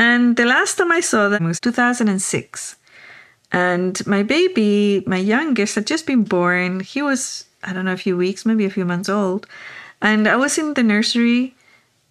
And 0.00 0.36
the 0.36 0.46
last 0.46 0.78
time 0.78 0.90
I 0.90 1.00
saw 1.00 1.28
them 1.28 1.44
was 1.44 1.60
2006. 1.60 2.76
And 3.52 4.06
my 4.06 4.22
baby, 4.22 5.04
my 5.06 5.18
youngest, 5.18 5.74
had 5.74 5.86
just 5.86 6.06
been 6.06 6.24
born. 6.24 6.80
He 6.80 7.02
was, 7.02 7.44
I 7.62 7.74
don't 7.74 7.84
know, 7.84 7.92
a 7.92 7.98
few 7.98 8.16
weeks, 8.16 8.46
maybe 8.46 8.64
a 8.64 8.70
few 8.70 8.86
months 8.86 9.10
old. 9.10 9.46
And 10.00 10.26
I 10.26 10.36
was 10.36 10.56
in 10.56 10.72
the 10.72 10.82
nursery 10.82 11.54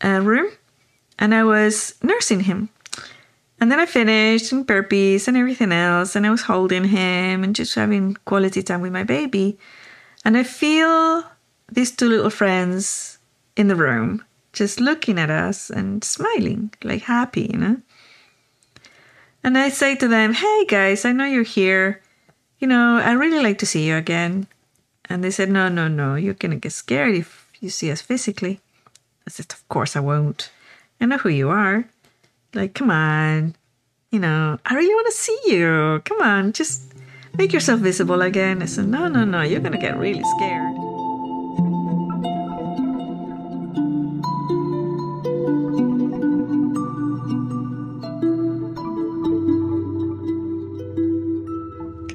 uh, 0.06 0.22
room 0.22 0.52
and 1.18 1.34
I 1.34 1.44
was 1.44 1.96
nursing 2.04 2.42
him. 2.42 2.70
And 3.60 3.72
then 3.72 3.80
I 3.80 3.88
finished 3.88 4.52
and 4.52 4.68
burpees 4.68 5.28
and 5.28 5.36
everything 5.36 5.72
else. 5.72 6.16
And 6.16 6.28
I 6.28 6.30
was 6.30 6.44
holding 6.44 6.84
him 6.84 7.44
and 7.44 7.56
just 7.56 7.74
having 7.74 8.18
quality 8.26 8.62
time 8.62 8.82
with 8.82 8.94
my 8.94 9.04
baby. 9.04 9.58
And 10.24 10.38
I 10.38 10.44
feel 10.44 11.24
these 11.72 11.90
two 11.90 12.08
little 12.08 12.30
friends 12.30 13.18
in 13.56 13.68
the 13.68 13.76
room 13.76 14.24
just 14.60 14.82
looking 14.82 15.18
at 15.18 15.32
us 15.32 15.70
and 15.70 16.04
smiling, 16.04 16.70
like 16.84 17.04
happy, 17.04 17.50
you 17.50 17.58
know? 17.58 17.78
And 19.42 19.58
I 19.58 19.70
say 19.70 19.96
to 19.96 20.08
them, 20.08 20.34
Hey 20.34 20.66
guys, 20.66 21.06
I 21.06 21.14
know 21.14 21.24
you're 21.24 21.44
here. 21.44 22.02
You 22.60 22.68
know, 22.68 22.98
I 22.98 23.14
really 23.14 23.42
like 23.42 23.58
to 23.60 23.66
see 23.66 23.88
you 23.88 23.96
again. 23.96 24.48
And 25.06 25.24
they 25.24 25.32
said, 25.32 25.50
No, 25.50 25.70
no, 25.70 25.88
no, 25.88 26.16
you're 26.16 26.34
going 26.34 26.52
to 26.52 26.58
get 26.58 26.74
scared 26.74 27.16
if 27.16 27.48
you 27.62 27.70
see 27.70 27.90
us 27.90 28.02
physically. 28.02 28.60
I 29.26 29.32
said, 29.32 29.46
Of 29.50 29.66
course 29.70 29.96
I 29.96 30.02
won't. 30.02 30.52
I 31.00 31.06
know 31.06 31.18
who 31.18 31.30
you 31.30 31.50
are. 31.50 31.86
Like, 32.54 32.74
come 32.74 32.92
on. 32.92 33.56
You 34.12 34.20
know, 34.20 34.60
I 34.66 34.76
really 34.76 34.94
want 34.94 35.08
to 35.08 35.14
see 35.14 35.40
you. 35.46 36.02
Come 36.04 36.22
on, 36.22 36.52
just 36.52 36.82
make 37.38 37.54
yourself 37.54 37.80
visible 37.80 38.22
again. 38.22 38.62
I 38.62 38.66
said, 38.66 38.90
No, 38.90 39.08
no, 39.08 39.24
no, 39.24 39.42
you're 39.42 39.62
going 39.62 39.72
to 39.80 39.88
get 39.88 39.98
really 39.98 40.26
scared. 40.36 40.89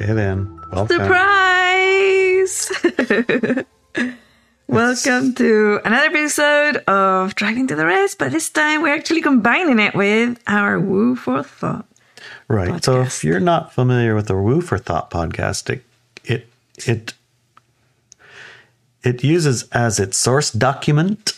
Okay, 0.04 0.12
then. 0.12 0.60
Welcome. 0.70 0.98
Surprise! 0.98 2.70
Welcome 4.68 5.34
to 5.36 5.80
another 5.82 6.08
episode 6.08 6.76
of 6.86 7.34
Driving 7.34 7.66
to 7.68 7.74
the 7.74 7.86
Rest, 7.86 8.18
but 8.18 8.30
this 8.30 8.50
time 8.50 8.82
we're 8.82 8.94
actually 8.94 9.22
combining 9.22 9.78
it 9.78 9.94
with 9.94 10.38
our 10.46 10.78
Woo 10.78 11.16
for 11.16 11.42
Thought. 11.42 11.86
Right. 12.48 12.84
So 12.84 13.00
if 13.00 13.24
you're 13.24 13.40
not 13.40 13.72
familiar 13.72 14.14
with 14.14 14.26
the 14.26 14.36
Woo 14.36 14.60
for 14.60 14.76
Thought 14.76 15.10
podcast, 15.10 15.70
it 15.70 15.82
it 16.22 16.48
it, 16.86 17.14
it 19.02 19.24
uses 19.24 19.62
as 19.72 19.98
its 19.98 20.18
source 20.18 20.50
document 20.50 21.32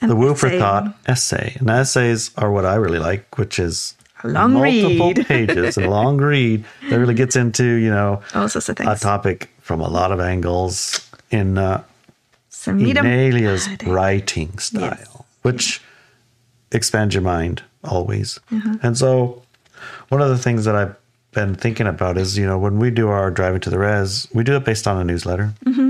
An 0.00 0.08
the 0.08 0.16
Woo 0.16 0.34
for. 0.34 0.48
Thought 0.48 0.96
essay. 1.04 1.58
And 1.60 1.68
essays 1.68 2.30
are 2.38 2.50
what 2.50 2.64
I 2.64 2.76
really 2.76 2.98
like, 2.98 3.36
which 3.36 3.58
is 3.58 3.92
long 4.26 4.52
multiple 4.54 5.12
read. 5.14 5.26
pages, 5.26 5.76
a 5.76 5.88
long 5.88 6.16
read 6.32 6.64
that 6.90 6.98
really 6.98 7.14
gets 7.14 7.36
into, 7.36 7.64
you 7.64 7.90
know, 7.90 8.20
All 8.34 8.48
sorts 8.48 8.68
of 8.68 8.78
a 8.80 8.96
topic 8.96 9.50
from 9.60 9.80
a 9.80 9.88
lot 9.88 10.12
of 10.12 10.20
angles 10.20 11.00
in 11.30 11.58
uh, 11.58 11.82
So 12.50 12.72
meet 12.72 12.96
'em. 12.96 13.06
Inelia's 13.06 13.66
Friday. 13.66 13.90
writing 13.90 14.58
style, 14.58 15.26
which 15.42 15.80
expands 16.72 17.14
your 17.14 17.22
mind 17.22 17.62
always. 17.84 18.38
Mm-hmm. 18.50 18.74
And 18.82 18.96
so, 18.98 19.42
one 20.08 20.20
of 20.22 20.28
the 20.28 20.38
things 20.38 20.64
that 20.64 20.74
I've 20.74 20.96
been 21.32 21.54
thinking 21.54 21.86
about 21.86 22.16
is, 22.18 22.36
you 22.38 22.46
know, 22.46 22.58
when 22.58 22.78
we 22.78 22.90
do 22.90 23.08
our 23.08 23.30
driving 23.30 23.60
to 23.60 23.70
the 23.70 23.78
res, 23.78 24.26
we 24.32 24.42
do 24.42 24.56
it 24.56 24.64
based 24.64 24.86
on 24.88 24.96
a 25.00 25.04
newsletter. 25.04 25.52
Mm-hmm. 25.64 25.85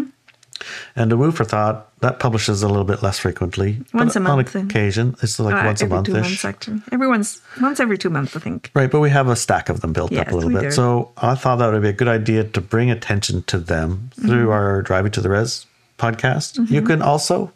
And 0.99 1.11
the 1.11 1.17
Woo 1.19 1.31
for 1.31 1.45
Thought 1.45 1.87
that 2.01 2.19
publishes 2.21 2.63
a 2.63 2.69
little 2.69 2.85
bit 2.85 3.03
less 3.03 3.19
frequently, 3.19 3.83
Once 3.93 4.17
a 4.17 4.21
month. 4.21 4.57
On 4.57 4.65
occasion, 4.65 5.15
it's 5.23 5.39
like 5.39 5.55
Uh, 5.55 5.63
once 5.67 5.83
a 5.83 5.85
every 5.85 5.95
month 5.97 6.07
two 6.07 6.15
months, 6.15 6.45
actually. 6.45 6.81
Every 6.91 7.07
once, 7.07 7.41
once 7.61 7.81
every 7.81 7.99
two 7.99 8.09
months, 8.11 8.35
I 8.35 8.41
think. 8.41 8.71
Right, 8.75 8.91
but 8.91 9.01
we 9.01 9.11
have 9.11 9.29
a 9.29 9.37
stack 9.37 9.69
of 9.69 9.83
them 9.83 9.93
built 9.93 10.13
up 10.17 10.31
a 10.31 10.35
little 10.35 10.51
bit. 10.51 10.63
do. 10.63 10.71
So 10.71 11.11
I 11.19 11.35
thought 11.35 11.57
that 11.57 11.71
would 11.71 11.83
be 11.83 11.89
a 11.91 11.93
good 11.93 12.09
idea 12.09 12.45
to 12.45 12.61
bring 12.63 12.91
attention 12.91 13.43
to 13.45 13.59
them 13.59 14.11
through 14.19 14.45
Mm-hmm. 14.47 14.51
our 14.51 14.83
Driving 14.83 15.13
to 15.13 15.21
the 15.21 15.29
Res 15.29 15.67
podcast. 15.99 16.71
You 16.71 16.81
can 16.83 17.03
also 17.03 17.53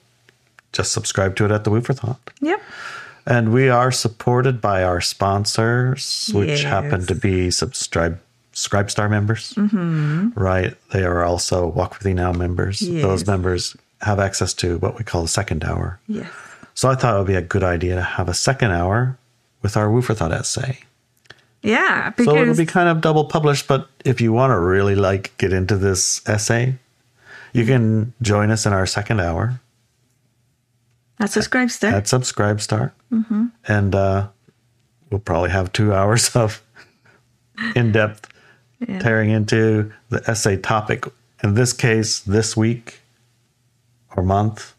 just 0.72 0.92
subscribe 0.92 1.34
to 1.36 1.44
it 1.46 1.50
at 1.50 1.64
the 1.64 1.70
Woo 1.70 1.80
for 1.80 1.94
Thought. 1.94 2.20
Yep. 2.40 2.60
And 3.26 3.52
we 3.52 3.68
are 3.68 3.90
supported 3.92 4.60
by 4.60 4.82
our 4.82 5.00
sponsors, 5.00 6.30
which 6.34 6.64
happen 6.64 7.06
to 7.06 7.14
be 7.14 7.50
subscribe 7.50 8.18
Scribestar 8.52 9.08
members. 9.08 9.52
Mm-hmm. 9.54 10.30
Right. 10.34 10.74
They 10.92 11.04
are 11.04 11.22
also 11.24 11.66
Walk 11.66 11.94
With 11.94 12.04
Me 12.04 12.14
Now 12.14 12.32
members. 12.32 12.82
Yes. 12.82 13.02
Those 13.02 13.26
members 13.26 13.76
have 14.02 14.18
access 14.18 14.52
to 14.54 14.78
what 14.78 14.98
we 14.98 15.04
call 15.04 15.22
the 15.22 15.28
second 15.28 15.64
hour. 15.64 16.00
Yes. 16.08 16.30
So 16.74 16.88
I 16.88 16.94
thought 16.94 17.14
it 17.14 17.18
would 17.18 17.26
be 17.26 17.34
a 17.34 17.42
good 17.42 17.62
idea 17.64 17.94
to 17.96 18.02
have 18.02 18.28
a 18.28 18.34
second 18.34 18.70
hour 18.72 19.18
with 19.62 19.76
our 19.76 19.90
Woo 19.90 20.02
for 20.02 20.14
Thought 20.14 20.32
essay. 20.32 20.80
Yeah, 21.62 22.10
So 22.16 22.34
it'll 22.36 22.56
be 22.56 22.64
kind 22.64 22.88
of 22.88 23.02
double 23.02 23.26
published, 23.26 23.68
but 23.68 23.86
if 24.04 24.18
you 24.22 24.32
want 24.32 24.50
to 24.52 24.58
really 24.58 24.94
like 24.94 25.36
get 25.36 25.52
into 25.52 25.76
this 25.76 26.26
essay, 26.26 26.76
you 27.52 27.66
can 27.66 28.14
join 28.22 28.50
us 28.50 28.64
in 28.64 28.72
our 28.72 28.86
second 28.86 29.20
hour 29.20 29.60
at 31.18 31.28
Subscribestar. 31.28 31.92
at 31.92 32.04
Subscribestar, 32.04 32.92
Mm-hmm. 33.12 33.46
and 33.68 33.94
uh, 33.94 34.28
we'll 35.10 35.20
probably 35.20 35.50
have 35.50 35.70
two 35.72 35.92
hours 35.92 36.34
of 36.36 36.62
in-depth 37.76 38.28
Yeah. 38.80 38.98
tearing 38.98 39.30
into 39.30 39.92
the 40.08 40.22
essay 40.30 40.56
topic. 40.56 41.04
In 41.44 41.54
this 41.54 41.72
case, 41.72 42.20
this 42.20 42.56
week 42.56 43.00
or 44.16 44.22
month, 44.22 44.74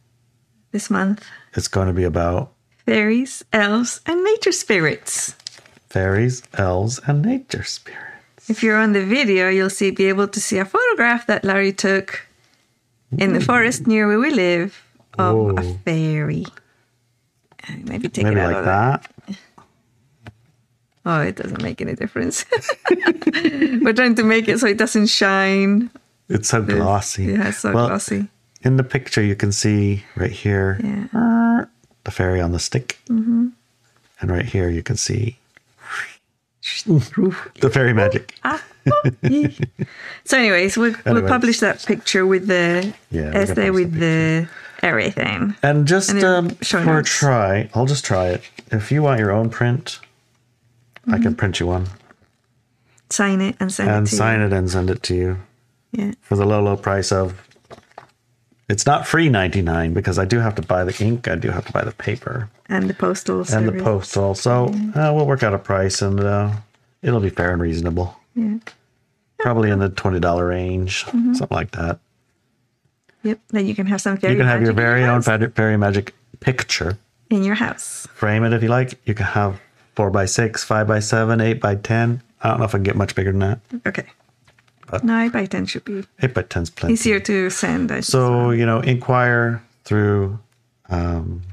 this 0.71 0.89
month. 0.89 1.23
it's 1.53 1.67
going 1.67 1.87
to 1.87 1.93
be 1.93 2.03
about 2.03 2.51
Fairies, 2.85 3.43
elves, 3.53 4.01
and 4.07 4.23
nature 4.23 4.51
spirits. 4.51 5.35
fairies, 5.89 6.41
elves, 6.55 6.99
and 7.07 7.21
nature 7.21 7.63
spirits. 7.63 8.49
If 8.49 8.63
you're 8.63 8.77
on 8.77 8.93
the 8.93 9.05
video, 9.05 9.49
you'll 9.49 9.69
see 9.69 9.91
be 9.91 10.05
able 10.09 10.27
to 10.29 10.39
see 10.41 10.57
a 10.57 10.65
photograph 10.65 11.27
that 11.27 11.43
Larry 11.43 11.71
took 11.73 12.25
in 13.17 13.33
the 13.33 13.41
forest 13.41 13.85
near 13.87 14.07
where 14.07 14.19
we 14.19 14.31
live 14.31 14.83
of 15.19 15.57
a 15.59 15.63
fairy. 15.85 16.45
Uh, 17.67 17.73
maybe 17.83 18.09
take 18.09 18.25
Maybe 18.25 18.39
it 18.39 18.43
out 18.43 18.47
like 18.49 18.57
of 18.57 18.65
that. 18.65 19.11
Oh, 21.05 21.19
it 21.21 21.35
doesn't 21.35 21.61
make 21.63 21.81
any 21.81 21.95
difference. 21.95 22.45
We're 23.81 23.93
trying 23.93 24.15
to 24.15 24.23
make 24.23 24.47
it 24.47 24.59
so 24.59 24.67
it 24.67 24.77
doesn't 24.77 25.07
shine. 25.07 25.89
It's 26.29 26.49
so 26.49 26.61
glossy. 26.61 27.25
Yeah, 27.25 27.49
it's 27.49 27.57
so 27.59 27.71
Well, 27.73 27.87
glossy. 27.87 28.27
In 28.61 28.77
the 28.77 28.83
picture, 28.83 29.21
you 29.23 29.35
can 29.35 29.51
see 29.51 30.03
right 30.15 30.31
here 30.31 30.79
Yeah. 30.83 31.65
the 32.03 32.11
fairy 32.11 32.39
on 32.39 32.51
the 32.51 32.59
stick. 32.59 32.99
Mm-hmm. 33.09 33.47
And 34.21 34.31
right 34.31 34.45
here, 34.45 34.69
you 34.69 34.83
can 34.83 34.95
see 34.95 35.37
the 36.85 37.69
fairy 37.73 37.93
magic. 37.93 38.35
Ah, 38.43 38.63
oh, 38.89 39.49
so, 40.25 40.37
anyways, 40.39 40.75
we'll, 40.75 40.95
we'll 41.05 41.27
publish 41.27 41.59
that 41.59 41.85
picture 41.85 42.25
with 42.25 42.47
the 42.47 42.91
Yeah, 43.11 43.29
essay 43.35 43.69
with 43.69 43.93
the 43.93 44.47
the 44.79 44.87
everything. 44.87 45.55
And 45.61 45.87
just 45.87 46.09
And 46.09 46.23
um, 46.23 46.49
for 46.49 46.97
a 46.97 47.03
try, 47.03 47.69
I'll 47.75 47.85
just 47.85 48.03
try 48.03 48.29
it. 48.29 48.41
If 48.71 48.91
you 48.91 49.03
want 49.03 49.19
your 49.19 49.31
own 49.31 49.51
print, 49.51 49.99
I 51.07 51.11
Mm-hmm. 51.11 51.23
can 51.23 51.35
print 51.35 51.59
you 51.59 51.67
one 51.67 51.87
Sign 53.09 53.41
it 53.41 53.55
and 53.59 53.71
send 53.73 53.89
and 53.89 54.07
it 54.07 54.09
to 54.09 54.15
sign 54.15 54.39
you. 54.39 54.45
it 54.47 54.53
and 54.53 54.69
send 54.69 54.89
it 54.89 55.03
to 55.03 55.15
you 55.15 55.37
Yeah. 55.91 56.11
for 56.21 56.35
the 56.37 56.45
low, 56.45 56.61
low 56.63 56.77
price 56.77 57.11
of. 57.11 57.33
It's 58.69 58.85
not 58.85 59.05
free 59.05 59.27
ninety 59.27 59.61
nine 59.61 59.93
because 59.93 60.17
I 60.17 60.23
do 60.25 60.39
have 60.39 60.55
to 60.55 60.61
buy 60.61 60.85
the 60.85 60.95
ink. 61.03 61.27
I 61.27 61.35
do 61.35 61.49
have 61.49 61.65
to 61.65 61.73
buy 61.73 61.83
the 61.83 61.91
paper 61.91 62.49
And 62.69 62.89
the 62.89 62.93
postal 62.93 63.43
and 63.53 63.67
the 63.67 63.83
postal. 63.83 64.33
So 64.33 64.67
uh, 64.95 65.11
we'll 65.13 65.25
work 65.27 65.43
out 65.43 65.53
a 65.53 65.59
price 65.59 66.01
and 66.01 66.19
uh, 66.21 66.51
it'll 67.01 67.19
be 67.19 67.29
fair 67.29 67.51
and 67.51 67.61
reasonable. 67.61 68.15
Yeah. 68.33 68.59
Probably 69.39 69.71
in 69.71 69.79
the 69.79 69.89
twenty 69.89 70.19
dollar 70.21 70.47
range, 70.47 71.03
Mm-hmm. 71.07 71.33
something 71.33 71.55
like 71.55 71.71
that. 71.71 71.99
Yep. 73.23 73.39
Then 73.49 73.65
you 73.67 73.75
can 73.75 73.87
have 73.87 73.99
some 73.99 74.15
fairy 74.17 74.33
you 74.33 74.39
can 74.39 74.47
have 74.47 74.61
your 74.61 74.71
very 74.73 75.03
own 75.03 75.21
fairy 75.21 75.49
fairy 75.49 75.75
magic 75.77 76.13
picture. 76.39 76.97
in 77.29 77.43
your 77.43 77.55
house. 77.55 78.07
Frame 78.13 78.45
it 78.45 78.53
if 78.53 78.63
you 78.63 78.69
like. 78.69 78.99
You 79.05 79.13
can 79.13 79.25
have 79.25 79.59
four 79.95 80.09
by 80.09 80.25
six, 80.25 80.63
five 80.63 80.87
by 80.87 80.99
seven, 80.99 81.41
eight 81.41 81.59
by 81.61 81.75
ten. 81.75 82.21
I 82.41 82.49
don't 82.49 82.59
know 82.59 82.65
if 82.65 82.71
I 82.73 82.77
can 82.77 82.83
get 82.83 82.95
much 82.95 83.13
bigger 83.15 83.31
than 83.31 83.39
that. 83.39 83.59
Okay. 83.85 84.05
But- 84.89 85.03
no, 85.05 85.17
8 85.19 85.31
by 85.31 85.45
10 85.45 85.67
should 85.67 85.85
be 85.85 86.03
Eight 86.21 86.33
by 86.33 86.41
ten's 86.41 86.69
plenty. 86.69 86.93
easier 86.93 87.19
to 87.21 87.49
send. 87.49 87.91
I 87.93 88.01
So 88.01 88.49
you 88.51 88.65
know, 88.65 88.81
inquire 88.81 89.63
through. 89.85 90.37
Um, 90.89 91.43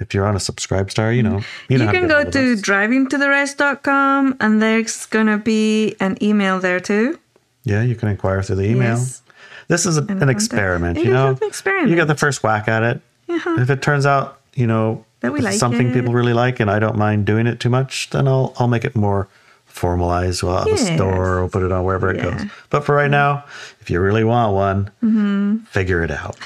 if 0.00 0.14
you're 0.14 0.26
on 0.26 0.34
a 0.36 0.40
subscribe 0.40 0.90
star, 0.90 1.12
you 1.12 1.22
know 1.22 1.42
you, 1.68 1.78
how 1.78 1.92
can 1.92 2.08
go 2.08 2.24
to 2.24 2.52
us. 2.54 2.60
drivingtotherest.com 2.62 4.36
and 4.40 4.62
there's 4.62 5.06
going 5.06 5.26
to 5.26 5.38
be 5.38 5.94
an 6.00 6.16
email 6.22 6.58
there 6.60 6.80
too. 6.80 7.18
Yeah, 7.64 7.82
you 7.82 7.94
can 7.94 8.08
inquire 8.08 8.42
through 8.42 8.56
the 8.56 8.64
email. 8.64 8.96
Yes. 8.98 9.22
This 9.68 9.86
is 9.86 9.96
a, 9.98 10.02
an 10.02 10.28
experiment. 10.28 10.98
You 10.98 11.10
know, 11.12 11.28
an 11.30 11.38
experiment. 11.42 11.90
you 11.90 11.96
got 11.96 12.08
the 12.08 12.16
first 12.16 12.42
whack 12.42 12.68
at 12.68 12.82
it. 12.82 13.00
Uh-huh. 13.28 13.56
If 13.60 13.70
it 13.70 13.80
turns 13.82 14.04
out, 14.06 14.40
you 14.54 14.66
know, 14.66 15.04
That 15.22 15.32
we 15.32 15.40
like 15.40 15.54
something 15.58 15.88
it. 15.88 15.94
people 15.94 16.12
really 16.12 16.32
like, 16.34 16.60
and 16.60 16.70
I 16.70 16.78
don't 16.78 16.96
mind 16.98 17.24
doing 17.26 17.46
it 17.46 17.58
too 17.60 17.70
much, 17.70 18.10
then 18.10 18.28
I'll 18.28 18.52
I'll 18.58 18.68
make 18.68 18.84
it 18.84 18.94
more 18.94 19.28
formalized. 19.66 20.42
Well, 20.42 20.64
Yes. 20.68 20.94
store 20.94 21.38
or 21.40 21.48
put 21.48 21.62
it 21.62 21.72
on 21.72 21.84
wherever 21.84 22.10
it 22.10 22.20
goes. 22.22 22.42
But 22.70 22.84
for 22.84 22.94
right 22.94 23.10
now, 23.10 23.44
if 23.80 23.88
you 23.90 24.00
really 24.00 24.24
want 24.24 24.52
one, 24.52 24.90
Mm-hmm. 25.02 25.56
figure 25.70 26.02
it 26.04 26.10
out, 26.10 26.36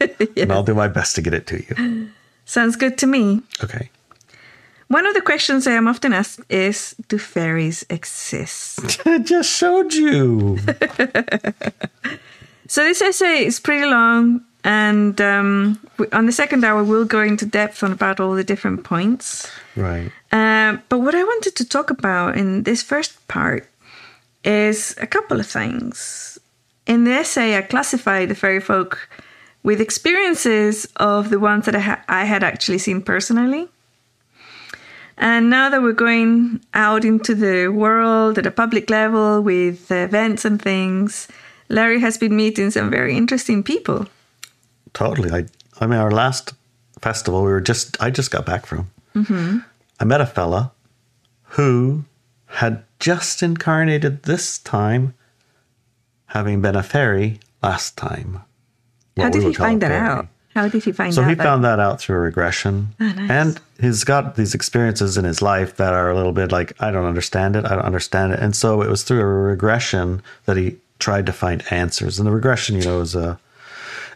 and 0.36 0.52
I'll 0.52 0.62
do 0.62 0.74
my 0.74 0.88
best 0.88 1.14
to 1.16 1.22
get 1.22 1.34
it 1.34 1.46
to 1.48 1.56
you. 1.58 2.08
Sounds 2.44 2.76
good 2.76 2.96
to 2.98 3.06
me. 3.06 3.42
Okay. 3.64 3.90
One 4.88 5.04
of 5.04 5.14
the 5.14 5.20
questions 5.20 5.66
I 5.66 5.72
am 5.72 5.88
often 5.88 6.12
asked 6.12 6.40
is 6.48 6.94
Do 7.08 7.18
fairies 7.18 7.84
exist? 7.90 9.00
I 9.06 9.18
just 9.18 9.50
showed 9.50 9.92
you. 9.94 10.58
So 12.68 12.82
this 12.82 13.00
essay 13.00 13.46
is 13.46 13.60
pretty 13.60 13.86
long, 13.86 14.40
and 14.66 15.20
um, 15.20 15.78
on 16.12 16.26
the 16.26 16.32
second 16.32 16.64
hour, 16.64 16.82
we'll 16.82 17.04
go 17.04 17.22
into 17.22 17.46
depth 17.46 17.84
on 17.84 17.92
about 17.92 18.18
all 18.18 18.34
the 18.34 18.42
different 18.42 18.82
points. 18.82 19.48
right. 19.76 20.10
Uh, 20.32 20.78
but 20.88 20.98
what 20.98 21.14
I 21.14 21.22
wanted 21.22 21.54
to 21.54 21.64
talk 21.64 21.90
about 21.90 22.36
in 22.36 22.64
this 22.64 22.82
first 22.82 23.28
part 23.28 23.68
is 24.42 24.96
a 25.00 25.06
couple 25.06 25.38
of 25.38 25.46
things. 25.46 26.36
In 26.84 27.04
the 27.04 27.12
essay, 27.12 27.56
I 27.56 27.62
classify 27.62 28.26
the 28.26 28.34
fairy 28.34 28.60
folk 28.60 29.08
with 29.62 29.80
experiences 29.80 30.88
of 30.96 31.30
the 31.30 31.38
ones 31.38 31.66
that 31.66 31.76
I, 31.76 31.80
ha- 31.80 32.04
I 32.08 32.24
had 32.24 32.42
actually 32.42 32.78
seen 32.78 33.02
personally. 33.02 33.68
And 35.16 35.48
now 35.48 35.70
that 35.70 35.80
we're 35.80 35.92
going 35.92 36.60
out 36.74 37.04
into 37.04 37.36
the 37.36 37.68
world 37.68 38.36
at 38.36 38.46
a 38.46 38.50
public 38.50 38.90
level 38.90 39.42
with 39.42 39.92
events 39.92 40.44
and 40.44 40.60
things, 40.60 41.28
Larry 41.68 42.00
has 42.00 42.18
been 42.18 42.34
meeting 42.34 42.72
some 42.72 42.90
very 42.90 43.16
interesting 43.16 43.62
people. 43.62 44.08
Totally. 44.96 45.30
I 45.30 45.44
I 45.80 45.86
mean, 45.86 45.98
our 46.00 46.10
last 46.10 46.54
festival, 47.00 47.42
we 47.42 47.50
were 47.50 47.60
just 47.60 48.00
I 48.02 48.10
just 48.10 48.30
got 48.30 48.44
back 48.46 48.66
from. 48.66 48.90
Mm-hmm. 49.14 49.58
I 50.00 50.04
met 50.04 50.20
a 50.20 50.26
fella 50.26 50.72
who 51.56 52.04
had 52.46 52.82
just 52.98 53.42
incarnated 53.42 54.22
this 54.24 54.58
time, 54.58 55.14
having 56.26 56.60
been 56.62 56.76
a 56.76 56.82
fairy 56.82 57.40
last 57.62 57.96
time. 57.96 58.40
How 59.16 59.28
did 59.30 59.40
he 59.42 59.48
would 59.48 59.56
call 59.56 59.66
a 59.66 59.68
find 59.70 59.82
that 59.82 59.92
out? 59.92 60.28
How 60.54 60.68
did 60.68 60.82
he 60.82 60.92
find 60.92 61.12
So 61.12 61.20
out? 61.20 61.24
So 61.24 61.28
he 61.28 61.34
that- 61.34 61.42
found 61.42 61.64
that 61.64 61.78
out 61.78 62.00
through 62.00 62.16
a 62.16 62.20
regression. 62.20 62.94
Oh, 63.00 63.04
nice. 63.12 63.30
And 63.30 63.60
he's 63.80 64.04
got 64.04 64.36
these 64.36 64.54
experiences 64.54 65.18
in 65.18 65.24
his 65.26 65.42
life 65.42 65.76
that 65.76 65.92
are 65.92 66.10
a 66.10 66.14
little 66.14 66.32
bit 66.32 66.50
like, 66.52 66.72
I 66.80 66.90
don't 66.90 67.04
understand 67.04 67.56
it. 67.56 67.64
I 67.66 67.70
don't 67.70 67.84
understand 67.84 68.32
it. 68.32 68.40
And 68.40 68.56
so 68.56 68.80
it 68.82 68.88
was 68.88 69.02
through 69.02 69.20
a 69.20 69.24
regression 69.26 70.22
that 70.46 70.56
he 70.56 70.76
tried 70.98 71.26
to 71.26 71.32
find 71.32 71.62
answers. 71.70 72.18
And 72.18 72.26
the 72.26 72.30
regression, 72.32 72.76
you 72.76 72.84
know, 72.84 73.00
is 73.02 73.14
a 73.14 73.38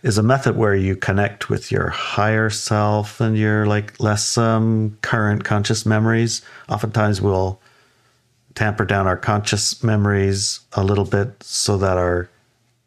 is 0.03 0.19
a 0.19 0.23
method 0.23 0.57
where 0.57 0.75
you 0.75 0.97
connect 0.97 1.49
with 1.49 1.71
your 1.71 1.89
higher 1.89 2.51
self 2.51 3.21
and 3.21 3.37
your 3.37 3.67
like 3.67 3.99
less 4.01 4.39
um, 4.39 4.97
current 5.03 5.45
conscious 5.45 5.85
memories. 5.85 6.43
Oftentimes 6.69 7.21
we'll 7.21 7.61
tamper 8.55 8.85
down 8.85 9.07
our 9.07 9.17
conscious 9.17 9.83
memories 9.83 10.61
a 10.73 10.83
little 10.83 11.05
bit 11.05 11.43
so 11.43 11.77
that 11.79 11.97
our 11.97 12.29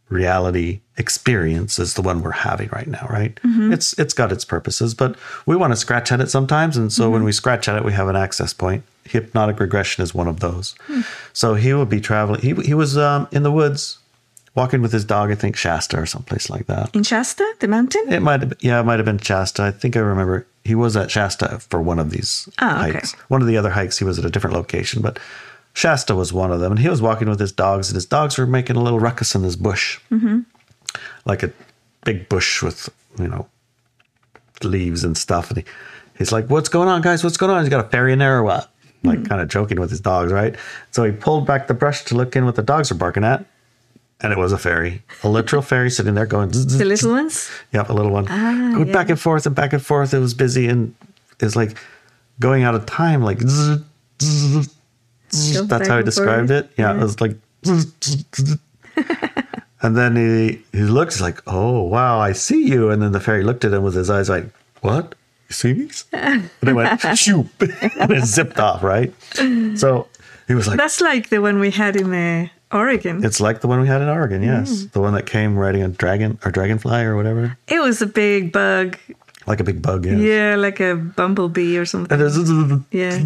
reality 0.10 0.81
experience 0.98 1.80
is 1.80 1.95
the 1.95 2.01
one 2.01 2.21
we're 2.21 2.31
having 2.31 2.69
right 2.71 2.88
now, 2.88 3.06
right? 3.10 3.39
It's 3.74 3.98
it's 3.98 4.13
got 4.13 4.31
its 4.31 4.45
purposes, 4.45 4.94
but 4.94 5.16
we 5.45 5.56
want 5.56 5.71
to 5.74 5.77
scratch 5.77 6.12
at 6.12 6.21
it 6.21 6.30
sometimes, 6.30 6.77
and 6.77 6.92
so 6.94 7.09
when 7.09 7.24
we 7.24 7.31
scratch 7.31 7.68
at 7.68 7.75
it, 7.77 7.83
we 7.86 7.94
have 7.94 8.07
an 8.07 8.16
access 8.16 8.54
point. 8.54 8.83
Hypnotic 9.06 9.59
regression 9.59 10.04
is 10.04 10.13
one 10.13 10.27
of 10.27 10.39
those. 10.39 10.75
So 11.33 11.56
he 11.56 11.74
would 11.74 11.89
be 11.89 12.00
traveling. 12.01 12.42
He 12.42 12.54
he 12.54 12.74
was 12.74 12.98
um, 12.98 13.27
in 13.31 13.44
the 13.44 13.51
woods, 13.51 13.98
walking 14.55 14.81
with 14.81 14.91
his 14.91 15.05
dog. 15.05 15.31
I 15.31 15.35
think 15.35 15.55
Shasta 15.55 15.97
or 15.97 16.05
someplace 16.05 16.50
like 16.50 16.67
that. 16.67 16.95
In 16.95 17.03
Shasta, 17.03 17.45
the 17.59 17.67
mountain? 17.67 18.11
It 18.11 18.21
might 18.21 18.41
have, 18.41 18.53
yeah, 18.59 18.79
it 18.79 18.83
might 18.83 19.00
have 19.00 19.05
been 19.05 19.17
Shasta. 19.17 19.63
I 19.63 19.71
think 19.71 19.95
I 19.95 20.00
remember 20.00 20.45
he 20.63 20.75
was 20.75 20.95
at 20.95 21.11
Shasta 21.11 21.59
for 21.59 21.81
one 21.81 22.00
of 22.00 22.09
these 22.11 22.47
Oh, 22.61 22.69
okay. 22.69 22.94
hikes. 22.94 23.13
One 23.29 23.41
of 23.41 23.47
the 23.47 23.57
other 23.57 23.71
hikes, 23.71 23.97
he 23.97 24.05
was 24.05 24.19
at 24.19 24.25
a 24.25 24.29
different 24.29 24.55
location, 24.55 25.01
but 25.01 25.19
Shasta 25.73 26.15
was 26.15 26.31
one 26.31 26.51
of 26.51 26.59
them. 26.59 26.71
And 26.73 26.79
he 26.79 26.89
was 26.89 27.01
walking 27.01 27.29
with 27.29 27.39
his 27.39 27.51
dogs, 27.51 27.89
and 27.89 27.95
his 27.95 28.05
dogs 28.05 28.38
were 28.38 28.45
making 28.45 28.75
a 28.75 28.81
little 28.81 29.00
ruckus 29.00 29.33
in 29.35 29.41
this 29.41 29.55
bush, 29.55 30.00
mm-hmm. 30.11 30.41
like 31.25 31.41
a 31.44 31.51
big 32.06 32.29
bush 32.29 32.61
with 32.61 32.89
you 33.17 33.27
know 33.27 33.47
leaves 34.63 35.03
and 35.03 35.17
stuff. 35.17 35.49
And 35.49 35.57
he, 35.59 35.65
he's 36.17 36.31
like, 36.31 36.49
"What's 36.49 36.69
going 36.69 36.88
on, 36.89 37.01
guys? 37.01 37.23
What's 37.23 37.38
going 37.38 37.51
on? 37.51 37.61
He's 37.61 37.69
got 37.69 37.85
a 37.85 37.89
fairy 37.89 38.13
in 38.13 38.19
there 38.19 38.38
or 38.38 38.44
what?" 38.44 38.69
Like 39.06 39.27
kind 39.27 39.41
of 39.41 39.49
joking 39.49 39.81
with 39.81 39.89
his 39.89 39.99
dogs, 39.99 40.31
right? 40.31 40.56
So 40.91 41.03
he 41.03 41.11
pulled 41.11 41.45
back 41.45 41.67
the 41.67 41.73
brush 41.73 42.06
to 42.06 42.15
look 42.15 42.38
in 42.38 42.45
what 42.45 42.56
the 42.56 42.63
dogs 42.63 42.89
were 42.89 42.95
barking 42.97 43.25
at. 43.25 43.44
And 44.23 44.31
it 44.31 44.39
was 44.39 44.53
a 44.53 44.57
fairy, 44.57 45.03
a 45.23 45.27
literal 45.29 45.61
fairy 45.61 45.89
sitting 45.91 46.13
there 46.15 46.25
going, 46.25 46.51
zzz, 46.53 46.69
zzz, 46.69 46.77
The 46.79 46.85
little 46.85 47.11
ones? 47.11 47.51
Yep, 47.73 47.89
a 47.89 47.93
little 47.93 48.11
one. 48.11 48.25
Ah, 48.29 48.71
Going 48.73 48.87
yeah. 48.87 48.93
back 48.93 49.09
and 49.09 49.19
forth 49.19 49.45
and 49.45 49.53
back 49.53 49.73
and 49.73 49.85
forth. 49.85 50.13
It 50.13 50.19
was 50.19 50.33
busy 50.33 50.67
and 50.69 50.95
it's 51.41 51.57
like 51.57 51.77
going 52.39 52.63
out 52.63 52.73
of 52.73 52.85
time. 52.85 53.21
Like 53.21 53.41
zzz. 53.41 53.81
That's 55.67 55.89
how 55.89 55.97
and 55.97 56.05
described 56.05 56.51
it. 56.51 56.71
Yeah, 56.77 56.93
Yeah. 56.93 56.99
it 56.99 57.03
was 57.03 57.19
like. 57.19 57.35
and 59.81 59.97
then 59.97 60.15
he 60.15 60.61
he 60.71 60.83
looks 60.83 61.19
like, 61.21 61.41
oh 61.47 61.81
wow, 61.83 62.19
I 62.19 62.33
see 62.33 62.65
you. 62.67 62.89
And 62.89 63.01
then 63.01 63.11
the 63.11 63.19
fairy 63.19 63.43
looked 63.43 63.65
at 63.65 63.73
him 63.73 63.83
with 63.83 63.95
his 63.95 64.09
eyes 64.09 64.29
like, 64.29 64.45
what? 64.81 65.15
You 65.49 65.53
see 65.53 65.73
me? 65.73 65.89
And 66.13 66.49
it 66.61 66.73
went 66.73 67.01
shoop, 67.17 67.47
and 67.61 68.11
it 68.11 68.25
zipped 68.25 68.59
off. 68.59 68.83
Right. 68.83 69.13
So 69.77 70.07
he 70.47 70.53
was 70.55 70.67
like, 70.67 70.77
That's 70.77 71.01
like 71.01 71.29
the 71.29 71.41
one 71.41 71.59
we 71.59 71.71
had 71.71 71.95
in 71.95 72.13
uh, 72.13 72.47
Oregon. 72.73 73.23
it's 73.23 73.39
like 73.39 73.61
the 73.61 73.67
one 73.67 73.81
we 73.81 73.87
had 73.87 74.01
in 74.01 74.09
Oregon. 74.09 74.41
Yes, 74.43 74.71
Mm. 74.71 74.91
the 74.91 75.01
one 75.01 75.13
that 75.13 75.25
came 75.25 75.57
riding 75.57 75.83
a 75.83 75.87
dragon 75.89 76.37
or 76.43 76.51
dragonfly 76.51 77.03
or 77.03 77.15
whatever, 77.15 77.57
It 77.67 77.79
was 77.81 78.01
a 78.01 78.07
big 78.07 78.51
bug. 78.51 78.97
like 79.45 79.59
a 79.59 79.63
big 79.63 79.81
bug. 79.81 80.05
Yes. 80.05 80.19
Yeah, 80.19 80.55
like 80.55 80.79
a 80.79 80.95
bumblebee 80.95 81.77
or 81.77 81.85
something. 81.85 82.17
Yeah. 82.91 83.19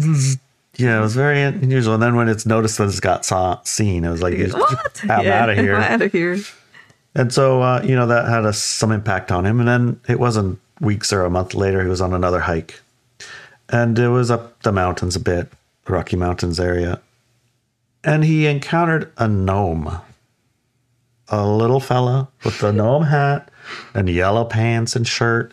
Yeah, 0.76 0.98
it 0.98 1.00
was 1.00 1.14
very 1.16 1.42
unusual. 1.42 1.94
And 1.94 2.02
then 2.02 2.14
when 2.14 2.28
it's 2.28 2.46
noticed 2.46 2.78
that 2.78 2.84
it's 2.88 3.00
got 3.00 3.24
saw, 3.24 3.58
seen, 3.64 4.04
it 4.04 4.10
was 4.10 4.22
like, 4.22 4.38
What? 4.52 5.00
I'm 5.10 5.24
yeah, 5.24 5.42
out 5.42 5.50
of 5.50 5.56
here. 5.58 5.74
I'm 5.74 5.82
out 5.82 6.02
of 6.02 6.12
here. 6.12 6.38
And 7.16 7.32
so, 7.32 7.62
uh, 7.62 7.82
you 7.82 7.96
know, 7.96 8.06
that 8.06 8.28
had 8.28 8.44
a, 8.44 8.52
some 8.52 8.92
impact 8.92 9.32
on 9.32 9.44
him. 9.44 9.58
And 9.58 9.68
then 9.68 10.00
it 10.08 10.20
wasn't 10.20 10.60
weeks 10.80 11.12
or 11.12 11.24
a 11.24 11.30
month 11.30 11.54
later, 11.54 11.82
he 11.82 11.88
was 11.88 12.00
on 12.00 12.12
another 12.14 12.38
hike. 12.40 12.80
And 13.70 13.98
it 13.98 14.08
was 14.08 14.30
up 14.30 14.62
the 14.62 14.70
mountains 14.70 15.16
a 15.16 15.20
bit, 15.20 15.50
Rocky 15.88 16.14
Mountains 16.16 16.60
area. 16.60 17.00
And 18.08 18.24
he 18.24 18.46
encountered 18.46 19.12
a 19.18 19.28
gnome, 19.28 20.00
a 21.28 21.46
little 21.46 21.78
fella 21.78 22.28
with 22.42 22.58
the 22.58 22.72
gnome 22.72 23.02
hat 23.02 23.50
and 23.92 24.08
yellow 24.08 24.46
pants 24.46 24.96
and 24.96 25.06
shirt, 25.06 25.52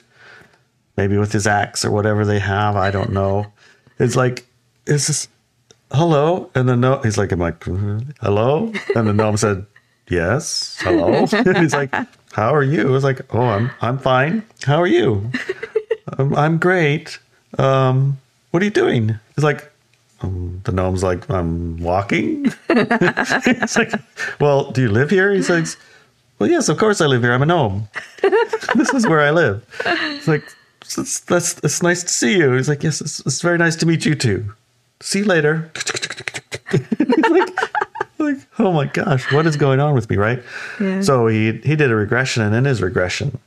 maybe 0.96 1.18
with 1.18 1.34
his 1.34 1.48
axe 1.48 1.84
or 1.84 1.92
whatever 1.92 2.24
they 2.24 2.40
have. 2.40 2.78
I 2.78 2.92
don't 2.92 3.12
know. 3.12 3.48
It's 4.00 4.16
like, 4.16 4.46
is 4.86 5.07
this 5.07 5.28
hello? 5.92 6.50
And 6.56 6.69
the 6.69 6.78
gnome, 6.78 7.04
he's 7.04 7.18
like, 7.18 7.34
I'm 7.34 7.42
like, 7.42 7.60
"Mhm. 7.60 8.16
hello? 8.22 8.72
And 8.96 9.06
the 9.06 9.13
gnome 9.13 9.36
said, 9.36 9.66
yes, 10.07 10.78
hello. 10.80 11.25
he's 11.60 11.74
like, 11.74 11.94
how 12.31 12.56
are 12.56 12.63
you? 12.63 12.88
I 12.88 12.92
was 12.92 13.04
like, 13.04 13.22
oh, 13.36 13.42
I'm, 13.48 13.69
I'm 13.81 13.98
fine. 13.98 14.44
How 14.63 14.81
are 14.81 14.88
you? 14.88 15.30
um, 16.18 16.34
I'm 16.36 16.57
great. 16.57 17.19
Um, 17.60 18.18
what 18.52 18.62
are 18.62 18.66
you 18.66 18.72
doing? 18.72 19.19
He's 19.36 19.44
like, 19.44 19.69
um, 20.25 20.62
the 20.63 20.72
gnome's 20.72 21.04
like, 21.04 21.30
I'm 21.30 21.77
walking. 21.77 22.51
it's 22.69 23.78
like, 23.78 23.92
well, 24.40 24.71
do 24.71 24.81
you 24.81 24.90
live 24.90 25.09
here? 25.09 25.33
He's 25.33 25.50
like, 25.50 25.66
well, 26.40 26.50
yes, 26.50 26.69
of 26.69 26.78
course 26.78 27.02
I 27.02 27.06
live 27.06 27.21
here. 27.21 27.33
I'm 27.33 27.42
a 27.42 27.45
gnome. 27.45 27.88
this 28.76 28.94
is 28.94 29.07
where 29.07 29.21
I 29.21 29.31
live. 29.31 29.66
It's 29.85 30.28
like, 30.28 30.44
it's, 30.81 31.21
that's, 31.21 31.57
it's 31.64 31.81
nice 31.81 32.04
to 32.04 32.09
see 32.09 32.38
you. 32.38 32.54
He's 32.54 32.69
like, 32.69 32.83
yes, 32.83 33.02
it's, 33.02 33.19
it's 33.21 33.42
very 33.42 33.57
nice 33.57 33.76
to 33.78 33.85
meet 33.85 34.06
you 34.06 34.16
too. 34.16 34.54
See 35.02 35.19
you 35.19 35.26
later. 35.26 35.71
like, 37.30 37.50
like, 38.19 38.38
oh 38.59 38.71
my 38.71 38.85
gosh, 38.85 39.31
what 39.31 39.45
is 39.45 39.56
going 39.56 39.80
on 39.80 39.94
with 39.94 40.09
me, 40.09 40.18
right? 40.18 40.42
Yeah. 40.80 41.02
So 41.02 41.28
he 41.28 41.54
he 41.59 41.76
did 41.76 41.92
a 41.92 41.95
regression, 41.95 42.44
and 42.44 42.56
in 42.56 42.66
his 42.66 42.81
regression, 42.81 43.40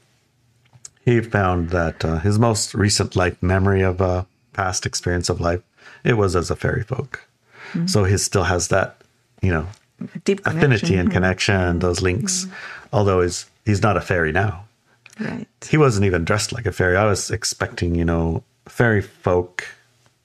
he 1.05 1.21
found 1.21 1.71
that 1.71 2.05
uh, 2.05 2.19
his 2.19 2.39
most 2.39 2.75
recent 2.75 3.17
life 3.17 3.43
memory 3.43 3.83
of 3.83 4.01
a 4.01 4.27
past 4.53 4.87
experience 4.87 5.29
of 5.29 5.41
life 5.41 5.63
it 6.05 6.15
was 6.15 6.35
as 6.37 6.51
a 6.51 6.57
fairy 6.57 6.83
folk. 6.83 7.27
Mm-hmm. 7.73 7.87
So 7.87 8.05
he 8.05 8.17
still 8.19 8.45
has 8.45 8.69
that, 8.69 8.97
you 9.43 9.51
know, 9.51 9.67
Deep 10.25 10.41
affinity 10.47 10.95
mm-hmm. 10.95 10.95
connection. 10.95 10.99
and 11.01 11.11
connection, 11.13 11.79
those 11.81 12.01
links. 12.03 12.47
Although 12.93 13.23
he's 13.23 13.47
he's 13.67 13.83
not 13.83 13.97
a 13.97 14.01
fairy 14.01 14.33
now. 14.33 14.65
Right. 15.21 15.47
He 15.69 15.77
wasn't 15.77 16.07
even 16.07 16.25
dressed 16.25 16.53
like 16.53 16.67
a 16.67 16.73
fairy. 16.73 16.97
I 16.97 17.05
was 17.05 17.31
expecting, 17.31 17.97
you 17.97 18.05
know, 18.05 18.45
fairy 18.67 19.03
folk, 19.03 19.67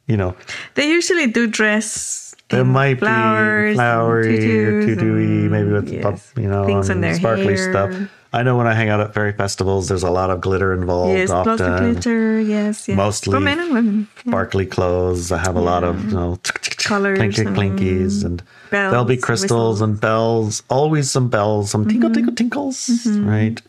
you 0.05 0.15
know, 0.15 0.35
They 0.75 0.87
usually 0.87 1.25
do 1.27 1.47
dress. 1.47 2.35
there 2.49 2.63
might 2.63 2.99
flowers, 2.99 3.73
be 3.73 3.75
flowery 3.77 4.65
or 4.65 4.81
tutus, 4.81 4.95
tutu 5.01 5.49
maybe 5.49 5.71
with 5.71 5.89
and- 5.89 6.01
pop, 6.03 6.19
you 6.37 6.47
know, 6.47 6.65
things 6.65 6.89
and 6.89 7.03
their 7.03 7.15
sparkly 7.15 7.55
hair. 7.57 7.71
stuff. 7.71 8.09
I 8.33 8.41
know 8.43 8.57
when 8.57 8.65
I 8.65 8.73
hang 8.73 8.89
out 8.89 8.99
at 8.99 9.13
fairy 9.13 9.31
festivals, 9.31 9.87
there's 9.89 10.01
a 10.03 10.09
lot 10.09 10.29
of 10.31 10.41
glitter 10.41 10.73
involved. 10.73 11.13
Yes, 11.13 11.29
lots 11.29 11.47
of 11.47 11.61
often. 11.61 11.93
glitter. 11.93 12.41
Yes, 12.41 12.87
yes. 12.87 12.97
Mostly 12.97 13.31
for 13.31 13.39
men 13.39 13.59
and 13.59 13.73
women. 13.73 14.07
Yeah. 14.25 14.31
sparkly 14.31 14.65
clothes. 14.65 15.31
I 15.31 15.37
have 15.37 15.55
a 15.55 15.61
lot 15.61 15.83
of 15.83 16.03
you 16.05 16.11
know 16.11 16.39
Colours 16.77 17.17
clinky 17.19 17.41
and 17.43 17.55
clinkies 17.55 18.25
and 18.25 18.41
there'll 18.71 19.05
be 19.05 19.15
bells, 19.15 19.23
crystals 19.23 19.81
and 19.81 20.01
bells. 20.01 20.63
Always 20.69 21.11
some 21.11 21.29
bells, 21.29 21.69
some 21.71 21.87
tinkle 21.87 22.09
Mm-hmm. 22.09 22.13
tinkle 22.15 22.35
tinkles. 22.35 22.89
Right. 23.07 23.61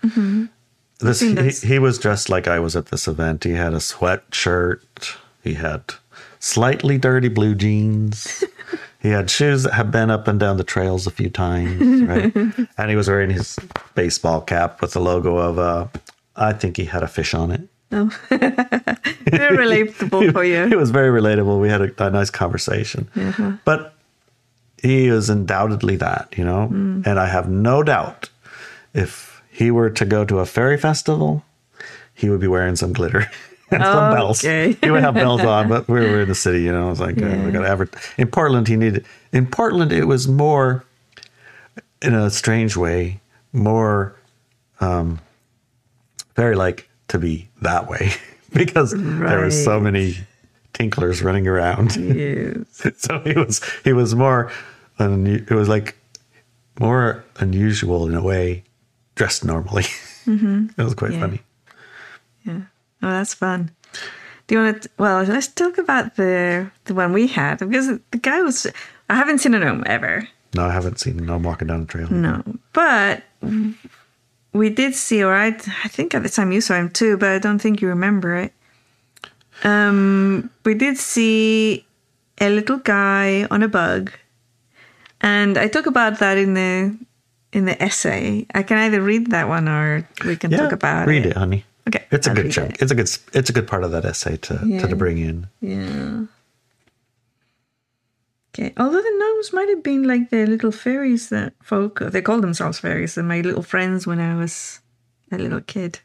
This 1.00 1.21
he, 1.21 1.68
he 1.68 1.78
was 1.78 1.99
dressed 1.99 2.28
like 2.30 2.49
I 2.49 2.59
was 2.59 2.75
at 2.75 2.87
this 2.87 3.06
event. 3.06 3.44
He 3.44 3.52
had 3.52 3.75
a 3.75 3.78
sweatshirt. 3.78 5.16
He 5.42 5.54
had 5.54 5.83
slightly 6.40 6.97
dirty 6.99 7.28
blue 7.28 7.54
jeans. 7.54 8.42
He 9.04 9.11
had 9.11 9.30
shoes 9.30 9.64
that 9.64 9.75
had 9.75 9.90
been 9.90 10.11
up 10.11 10.26
and 10.28 10.40
down 10.40 10.56
the 10.56 10.64
trails 10.64 11.06
a 11.06 11.11
few 11.11 11.28
times, 11.28 12.02
right? 12.08 12.34
and 12.78 12.88
he 12.90 12.96
was 12.96 13.06
wearing 13.06 13.28
his 13.28 13.58
baseball 13.94 14.40
cap 14.40 14.80
with 14.80 14.94
the 14.94 15.00
logo 15.00 15.37
of 15.37 15.58
uh 15.58 15.88
I 16.34 16.54
think 16.54 16.78
he 16.78 16.87
had 16.87 17.02
a 17.02 17.06
fish 17.06 17.34
on 17.34 17.50
it. 17.50 17.61
No. 17.90 18.06
Very 18.30 19.58
relatable 19.58 20.32
for 20.32 20.42
you. 20.42 20.64
It 20.64 20.76
was 20.76 20.90
very 20.90 21.11
relatable. 21.20 21.61
We 21.61 21.68
had 21.68 21.82
a, 21.82 22.06
a 22.06 22.11
nice 22.11 22.30
conversation. 22.30 23.08
Uh-huh. 23.14 23.52
But 23.64 23.94
he 24.82 25.06
is 25.06 25.28
undoubtedly 25.30 25.96
that, 25.96 26.34
you 26.37 26.44
know? 26.44 26.68
Mm. 26.73 27.06
And 27.06 27.20
I 27.20 27.26
have 27.26 27.49
no 27.49 27.82
doubt 27.82 28.30
if 28.94 29.42
he 29.50 29.70
were 29.70 29.90
to 29.90 30.04
go 30.04 30.25
to 30.25 30.40
a 30.40 30.46
fairy 30.46 30.76
festival, 30.76 31.44
he 32.14 32.30
would 32.30 32.40
be 32.40 32.49
wearing 32.49 32.75
some 32.75 32.92
glitter 32.92 33.30
some 33.83 34.12
bells. 34.14 34.45
Okay. 34.45 34.76
He 34.83 34.90
would 34.90 35.02
have 35.02 35.14
bells 35.14 35.40
on, 35.43 35.69
but 35.69 35.88
we 35.88 36.00
were 36.00 36.23
in 36.23 36.28
the 36.28 36.35
city, 36.35 36.62
you 36.62 36.73
know? 36.73 36.87
I 36.87 36.90
was 36.90 37.00
like, 37.00 37.21
uh, 37.21 37.26
Yeah. 37.26 37.45
we 37.45 37.50
got 37.52 37.62
to 37.62 37.69
ever. 37.69 37.88
In 38.19 38.28
Portland, 38.28 38.69
he 38.69 38.76
needed. 38.76 39.04
In 39.33 39.47
Portland, 39.47 39.93
it 39.93 40.04
was 40.07 40.28
more, 40.28 40.85
in 42.02 42.14
a 42.14 42.31
strange 42.31 42.76
way, 42.76 43.21
more 43.52 44.14
um, 44.81 45.21
fairy 46.35 46.54
like 46.57 46.88
to 47.09 47.19
be 47.19 47.49
that 47.62 47.88
way 47.88 48.12
because 48.52 48.93
there 48.93 49.38
were 49.40 49.50
so 49.50 49.81
many 49.81 50.16
tinklers 50.73 51.23
running 51.23 51.47
around. 51.47 51.97
Yes. 51.97 52.87
so 52.99 53.21
he 53.21 53.35
was 53.35 53.61
he 53.85 53.93
was 53.93 54.14
more 54.14 54.50
un, 54.99 55.26
it 55.26 55.50
was 55.50 55.69
like 55.69 55.97
more 56.81 57.25
unusual 57.38 58.09
in 58.09 58.14
a 58.16 58.23
way 58.23 58.64
dressed 59.14 59.45
normally 59.45 59.85
it 60.26 60.76
was 60.76 60.95
quite 60.95 61.12
Yeah. 61.12 61.21
funny 61.21 61.40
Yeah. 62.45 62.61
Oh, 63.04 63.11
that's 63.11 63.34
fun. 63.34 63.70
Do 64.46 64.54
you 64.54 64.61
want 64.62 64.82
to? 64.82 64.88
Well, 64.99 65.23
let's 65.25 65.49
talk 65.49 65.76
about 65.78 66.16
the 66.16 66.70
the 66.84 66.94
one 66.94 67.12
we 67.12 67.26
had 67.28 67.58
because 67.58 67.87
the 68.11 68.18
guy 68.18 68.40
was. 68.42 68.66
I 69.11 69.14
haven't 69.16 69.38
seen 69.38 69.52
a 69.54 69.58
gnome 69.58 69.84
ever. 69.87 70.26
no 70.56 70.64
i 70.64 70.73
haven't 70.73 70.99
seen 70.99 71.16
no 71.26 71.37
walking 71.37 71.68
down 71.68 71.80
the 71.84 71.87
trail 71.87 72.08
No, 72.11 72.42
but 72.73 73.23
we 74.52 74.70
did 74.70 74.94
see, 74.94 75.23
or 75.23 75.34
I, 75.34 75.49
I 75.84 75.88
think 75.88 76.14
at 76.14 76.23
the 76.23 76.28
time 76.30 76.52
you 76.52 76.61
saw 76.62 76.75
him 76.76 76.88
too, 76.88 77.16
but 77.18 77.28
I 77.28 77.38
don't 77.38 77.58
think 77.61 77.82
you 77.82 77.88
remember 77.88 78.34
it. 78.37 78.52
Um, 79.62 80.50
we 80.64 80.75
did 80.75 80.96
see 80.96 81.84
a 82.40 82.49
little 82.50 82.78
guy 82.78 83.46
on 83.50 83.62
a 83.62 83.68
bug, 83.68 84.12
and 85.20 85.56
I 85.58 85.68
talk 85.68 85.87
about 85.87 86.18
that 86.20 86.38
in 86.38 86.54
the 86.54 86.96
in 87.52 87.64
the 87.66 87.76
essay. 87.82 88.46
I 88.54 88.62
can 88.62 88.78
either 88.78 89.00
read 89.02 89.30
that 89.30 89.49
one 89.49 89.68
or 89.68 90.06
we 90.25 90.37
can 90.37 90.50
yeah 90.50 90.58
talk 90.58 90.73
about 90.73 91.06
read 91.06 91.26
it. 91.26 91.28
Read 91.28 91.30
it 91.32 91.37
honey 91.37 91.64
Okay, 91.88 92.05
it's 92.11 92.26
a 92.26 92.31
I'll 92.31 92.37
good 92.37 92.50
chunk 92.50 92.75
it. 92.75 92.83
it's 92.83 92.91
a 92.93 92.95
good 92.95 93.11
it's 93.35 93.50
a 93.50 93.53
good 93.53 93.67
part 93.67 93.85
of 93.85 93.91
that 93.93 94.05
essay 94.05 94.37
to 94.38 94.59
to, 94.59 94.88
to 94.88 94.97
bring 94.97 95.19
in 95.19 95.49
Yeah. 95.61 96.25
Okay. 98.55 98.73
Although 98.76 99.03
the 99.03 99.17
gnomes 99.19 99.53
might 99.53 99.69
have 99.69 99.83
been 99.83 100.05
like 100.05 100.31
the 100.31 100.47
little 100.47 100.71
fairies 100.71 101.29
that 101.31 101.55
folk 101.62 101.99
they 101.99 102.23
call 102.23 102.41
themselves 102.41 102.79
fairies 102.79 103.17
They're 103.17 103.25
my 103.25 103.41
little 103.41 103.62
friends 103.64 104.07
when 104.07 104.21
I 104.21 104.37
was 104.37 104.81
a 105.33 105.38
little 105.38 105.61
kid. 105.61 105.99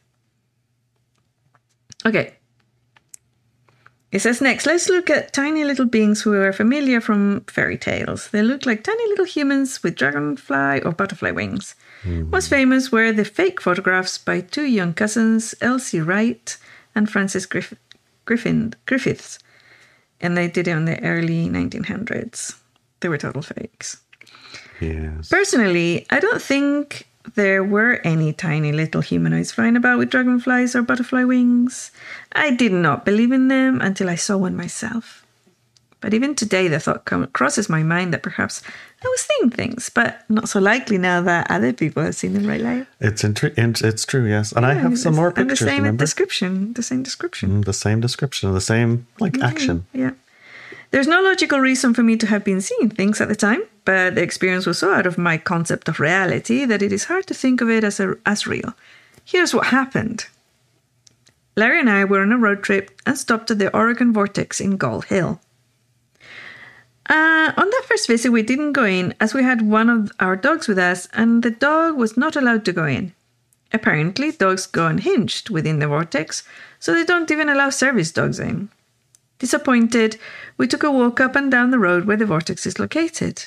Okay. 2.04 2.34
It 4.12 4.20
says 4.20 4.40
next, 4.40 4.66
let's 4.66 4.88
look 4.88 5.08
at 5.08 5.32
tiny 5.32 5.64
little 5.64 5.86
beings 5.86 6.22
who 6.22 6.34
are 6.34 6.52
familiar 6.52 7.00
from 7.00 7.42
fairy 7.42 7.78
tales. 7.78 8.28
They 8.30 8.42
look 8.42 8.66
like 8.66 8.82
tiny 8.82 9.06
little 9.08 9.24
humans 9.24 9.82
with 9.84 9.94
dragonfly 9.94 10.82
or 10.82 10.90
butterfly 10.90 11.30
wings. 11.30 11.76
Hmm. 12.02 12.28
Most 12.28 12.48
famous 12.48 12.90
were 12.90 13.12
the 13.12 13.24
fake 13.24 13.60
photographs 13.60 14.18
by 14.18 14.40
two 14.40 14.64
young 14.64 14.94
cousins, 14.94 15.54
Elsie 15.60 16.00
Wright 16.00 16.56
and 16.94 17.08
Frances 17.08 17.46
Griff- 17.46 17.74
Griffin 18.24 18.74
Griffiths, 18.86 19.38
and 20.20 20.36
they 20.36 20.48
did 20.48 20.66
it 20.66 20.72
in 20.72 20.86
the 20.86 21.00
early 21.04 21.48
1900s. 21.48 22.56
They 22.98 23.08
were 23.08 23.18
total 23.18 23.42
fakes. 23.42 23.98
yes 24.80 25.28
Personally, 25.28 26.04
I 26.10 26.18
don't 26.18 26.42
think 26.42 27.06
there 27.34 27.62
were 27.62 28.00
any 28.04 28.32
tiny 28.32 28.72
little 28.72 29.00
humanoids 29.02 29.52
flying 29.52 29.76
about 29.76 29.98
with 29.98 30.10
dragonflies 30.10 30.74
or 30.74 30.82
butterfly 30.82 31.24
wings. 31.24 31.90
I 32.32 32.50
did 32.50 32.72
not 32.72 33.04
believe 33.04 33.30
in 33.32 33.48
them 33.48 33.80
until 33.80 34.08
I 34.08 34.14
saw 34.16 34.36
one 34.36 34.56
myself. 34.56 35.24
But 36.00 36.14
even 36.14 36.34
today, 36.34 36.66
the 36.66 36.80
thought 36.80 37.04
crosses 37.34 37.68
my 37.68 37.82
mind 37.82 38.14
that 38.14 38.22
perhaps 38.22 38.62
I 39.04 39.08
was 39.08 39.20
seeing 39.20 39.50
things, 39.50 39.90
but 39.90 40.24
not 40.30 40.48
so 40.48 40.58
likely 40.58 40.96
now 40.96 41.20
that 41.20 41.50
other 41.50 41.74
people 41.74 42.02
have 42.02 42.14
seen 42.14 42.32
them 42.32 42.46
right 42.46 42.60
live. 42.60 42.86
it's 43.00 43.22
intri- 43.22 43.52
it's 43.84 44.04
true 44.06 44.24
yes 44.26 44.52
and 44.52 44.64
i 44.64 44.72
have 44.74 44.98
some 44.98 45.14
more 45.14 45.32
and 45.36 45.50
the 45.50 45.56
same 45.56 45.82
remember 45.84 46.02
description. 46.04 46.72
The 46.72 46.82
same 46.82 47.02
description. 47.02 47.50
Mm, 47.50 47.64
the 47.66 47.72
same 47.74 48.00
description 48.00 48.54
the 48.54 48.60
same 48.62 49.06
like 49.20 49.38
action 49.42 49.84
Yeah. 49.92 50.12
There's 50.90 51.06
no 51.06 51.22
logical 51.22 51.60
reason 51.60 51.94
for 51.94 52.02
me 52.02 52.16
to 52.16 52.26
have 52.26 52.44
been 52.44 52.60
seeing 52.60 52.90
things 52.90 53.20
at 53.20 53.28
the 53.28 53.36
time, 53.36 53.62
but 53.84 54.16
the 54.16 54.22
experience 54.22 54.66
was 54.66 54.78
so 54.78 54.92
out 54.92 55.06
of 55.06 55.18
my 55.18 55.38
concept 55.38 55.88
of 55.88 56.00
reality 56.00 56.64
that 56.64 56.82
it 56.82 56.92
is 56.92 57.04
hard 57.04 57.26
to 57.28 57.34
think 57.34 57.60
of 57.60 57.70
it 57.70 57.84
as, 57.84 58.00
a, 58.00 58.16
as 58.26 58.46
real. 58.46 58.74
Here's 59.24 59.54
what 59.54 59.66
happened 59.66 60.26
Larry 61.56 61.80
and 61.80 61.90
I 61.90 62.04
were 62.04 62.22
on 62.22 62.32
a 62.32 62.38
road 62.38 62.62
trip 62.62 62.90
and 63.06 63.16
stopped 63.16 63.50
at 63.50 63.58
the 63.58 63.74
Oregon 63.76 64.12
Vortex 64.12 64.60
in 64.60 64.76
Gold 64.76 65.06
Hill. 65.06 65.40
Uh, 67.08 67.52
on 67.56 67.70
that 67.70 67.84
first 67.88 68.06
visit, 68.06 68.30
we 68.30 68.42
didn't 68.42 68.72
go 68.72 68.84
in 68.84 69.14
as 69.20 69.34
we 69.34 69.42
had 69.42 69.62
one 69.62 69.90
of 69.90 70.12
our 70.20 70.36
dogs 70.36 70.68
with 70.68 70.78
us, 70.78 71.08
and 71.12 71.42
the 71.42 71.50
dog 71.50 71.96
was 71.96 72.16
not 72.16 72.36
allowed 72.36 72.64
to 72.64 72.72
go 72.72 72.86
in. 72.86 73.12
Apparently, 73.72 74.32
dogs 74.32 74.66
go 74.66 74.86
unhinged 74.86 75.50
within 75.50 75.80
the 75.80 75.88
vortex, 75.88 76.44
so 76.78 76.92
they 76.92 77.04
don't 77.04 77.30
even 77.30 77.48
allow 77.48 77.70
service 77.70 78.12
dogs 78.12 78.38
in. 78.38 78.68
Disappointed, 79.40 80.18
we 80.58 80.68
took 80.68 80.82
a 80.82 80.90
walk 80.90 81.18
up 81.18 81.34
and 81.34 81.50
down 81.50 81.70
the 81.70 81.78
road 81.78 82.04
where 82.04 82.18
the 82.18 82.26
vortex 82.26 82.66
is 82.66 82.78
located. 82.78 83.46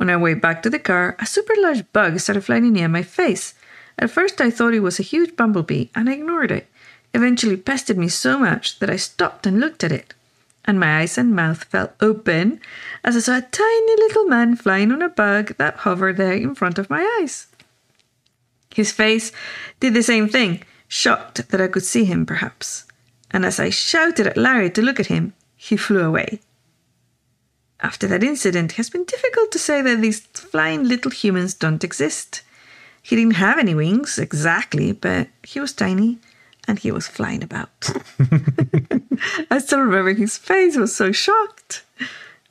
On 0.00 0.10
our 0.10 0.18
way 0.18 0.34
back 0.34 0.60
to 0.62 0.70
the 0.70 0.80
car, 0.80 1.14
a 1.20 1.26
super 1.26 1.54
large 1.56 1.90
bug 1.92 2.18
started 2.18 2.44
flying 2.44 2.72
near 2.72 2.88
my 2.88 3.04
face. 3.04 3.54
At 3.96 4.10
first, 4.10 4.40
I 4.40 4.50
thought 4.50 4.74
it 4.74 4.80
was 4.80 4.98
a 4.98 5.04
huge 5.04 5.36
bumblebee 5.36 5.86
and 5.94 6.10
I 6.10 6.14
ignored 6.14 6.50
it. 6.50 6.66
Eventually, 7.14 7.56
pestered 7.56 7.96
me 7.96 8.08
so 8.08 8.38
much 8.38 8.80
that 8.80 8.90
I 8.90 8.96
stopped 8.96 9.46
and 9.46 9.60
looked 9.60 9.84
at 9.84 9.92
it. 9.92 10.14
And 10.64 10.80
my 10.80 10.98
eyes 10.98 11.16
and 11.16 11.34
mouth 11.34 11.62
fell 11.62 11.92
open 12.00 12.60
as 13.04 13.16
I 13.16 13.20
saw 13.20 13.38
a 13.38 13.42
tiny 13.42 13.96
little 14.02 14.24
man 14.24 14.56
flying 14.56 14.90
on 14.90 15.00
a 15.00 15.08
bug 15.08 15.56
that 15.58 15.76
hovered 15.78 16.16
there 16.16 16.32
in 16.32 16.56
front 16.56 16.78
of 16.78 16.90
my 16.90 17.06
eyes. 17.20 17.46
His 18.74 18.90
face 18.90 19.30
did 19.78 19.94
the 19.94 20.02
same 20.02 20.28
thing, 20.28 20.64
shocked 20.88 21.50
that 21.50 21.60
I 21.60 21.68
could 21.68 21.84
see 21.84 22.04
him, 22.04 22.26
perhaps. 22.26 22.84
And 23.30 23.44
as 23.44 23.60
I 23.60 23.70
shouted 23.70 24.26
at 24.26 24.36
Larry 24.36 24.70
to 24.70 24.82
look 24.82 24.98
at 25.00 25.06
him, 25.06 25.34
he 25.56 25.76
flew 25.76 26.00
away. 26.02 26.40
After 27.80 28.06
that 28.08 28.22
incident, 28.22 28.72
it 28.72 28.76
has 28.76 28.90
been 28.90 29.04
difficult 29.04 29.52
to 29.52 29.58
say 29.58 29.80
that 29.82 30.00
these 30.00 30.20
flying 30.20 30.84
little 30.84 31.10
humans 31.10 31.54
don't 31.54 31.84
exist. 31.84 32.42
He 33.02 33.16
didn't 33.16 33.36
have 33.36 33.58
any 33.58 33.74
wings, 33.74 34.18
exactly, 34.18 34.92
but 34.92 35.28
he 35.42 35.60
was 35.60 35.72
tiny 35.72 36.18
and 36.68 36.78
he 36.78 36.90
was 36.92 37.08
flying 37.08 37.42
about. 37.42 37.70
I 39.50 39.58
still 39.58 39.80
remember 39.80 40.12
his 40.12 40.36
face 40.36 40.76
was 40.76 40.94
so 40.94 41.10
shocked. 41.12 41.84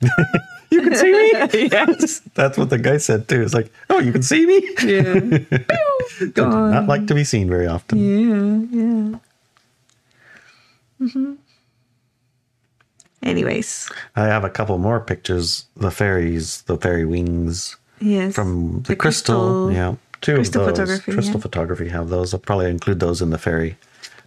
you 0.70 0.82
can 0.82 0.94
see 0.96 1.12
me 1.12 1.30
yes. 1.70 2.20
that's 2.34 2.56
what 2.56 2.70
the 2.70 2.78
guy 2.78 2.96
said 2.96 3.28
too 3.28 3.42
it's 3.42 3.52
like 3.52 3.70
oh 3.90 3.98
you 3.98 4.12
can 4.12 4.22
see 4.22 4.46
me 4.46 4.66
Yeah. 4.82 6.26
Gone. 6.32 6.70
not 6.70 6.86
like 6.86 7.06
to 7.08 7.14
be 7.14 7.22
seen 7.24 7.50
very 7.50 7.66
often 7.66 7.98
Yeah, 7.98 8.78
yeah. 8.80 9.18
Hmm 11.00 11.34
Anyways, 13.22 13.90
I 14.16 14.24
have 14.26 14.44
a 14.44 14.50
couple 14.50 14.78
more 14.78 14.98
pictures. 14.98 15.66
The 15.76 15.90
fairies, 15.90 16.62
the 16.62 16.78
fairy 16.78 17.04
wings 17.04 17.76
yes. 18.00 18.34
from 18.34 18.82
the, 18.86 18.96
crystal, 18.96 19.70
Yeah, 19.70 19.96
two 20.22 20.36
crystal 20.36 20.62
of 20.62 20.68
those. 20.68 20.78
photography, 20.78 21.12
crystal 21.12 21.34
yeah. 21.34 21.42
photography 21.42 21.88
have 21.88 22.08
those. 22.08 22.32
I'll 22.32 22.40
probably 22.40 22.70
include 22.70 22.98
those 23.00 23.20
in 23.20 23.28
the 23.28 23.36
fairy, 23.36 23.76